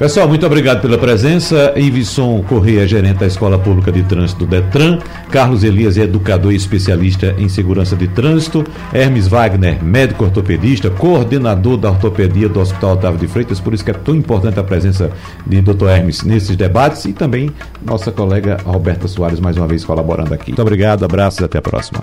Pessoal, 0.00 0.26
muito 0.26 0.46
obrigado 0.46 0.80
pela 0.80 0.96
presença. 0.96 1.74
Ivisson 1.76 2.42
Correia, 2.48 2.88
gerente 2.88 3.18
da 3.18 3.26
Escola 3.26 3.58
Pública 3.58 3.92
de 3.92 4.02
Trânsito 4.02 4.46
Detran. 4.46 4.98
Carlos 5.30 5.62
Elias 5.62 5.98
educador 5.98 6.54
e 6.54 6.56
especialista 6.56 7.34
em 7.36 7.50
segurança 7.50 7.94
de 7.94 8.08
trânsito. 8.08 8.64
Hermes 8.94 9.28
Wagner, 9.28 9.84
médico 9.84 10.24
ortopedista, 10.24 10.88
coordenador 10.88 11.76
da 11.76 11.90
ortopedia 11.90 12.48
do 12.48 12.60
Hospital 12.60 12.94
Otávio 12.94 13.20
de 13.20 13.28
Freitas. 13.28 13.60
Por 13.60 13.74
isso 13.74 13.84
que 13.84 13.90
é 13.90 13.94
tão 13.94 14.14
importante 14.14 14.58
a 14.58 14.64
presença 14.64 15.10
de 15.46 15.60
Dr. 15.60 15.88
Hermes 15.88 16.22
nesses 16.22 16.56
debates. 16.56 17.04
E 17.04 17.12
também 17.12 17.50
nossa 17.84 18.10
colega 18.10 18.56
Roberta 18.64 19.06
Soares, 19.06 19.38
mais 19.38 19.58
uma 19.58 19.66
vez 19.66 19.84
colaborando 19.84 20.32
aqui. 20.32 20.52
Muito 20.52 20.62
obrigado, 20.62 21.04
abraços 21.04 21.40
e 21.40 21.44
até 21.44 21.58
a 21.58 21.62
próxima. 21.62 22.02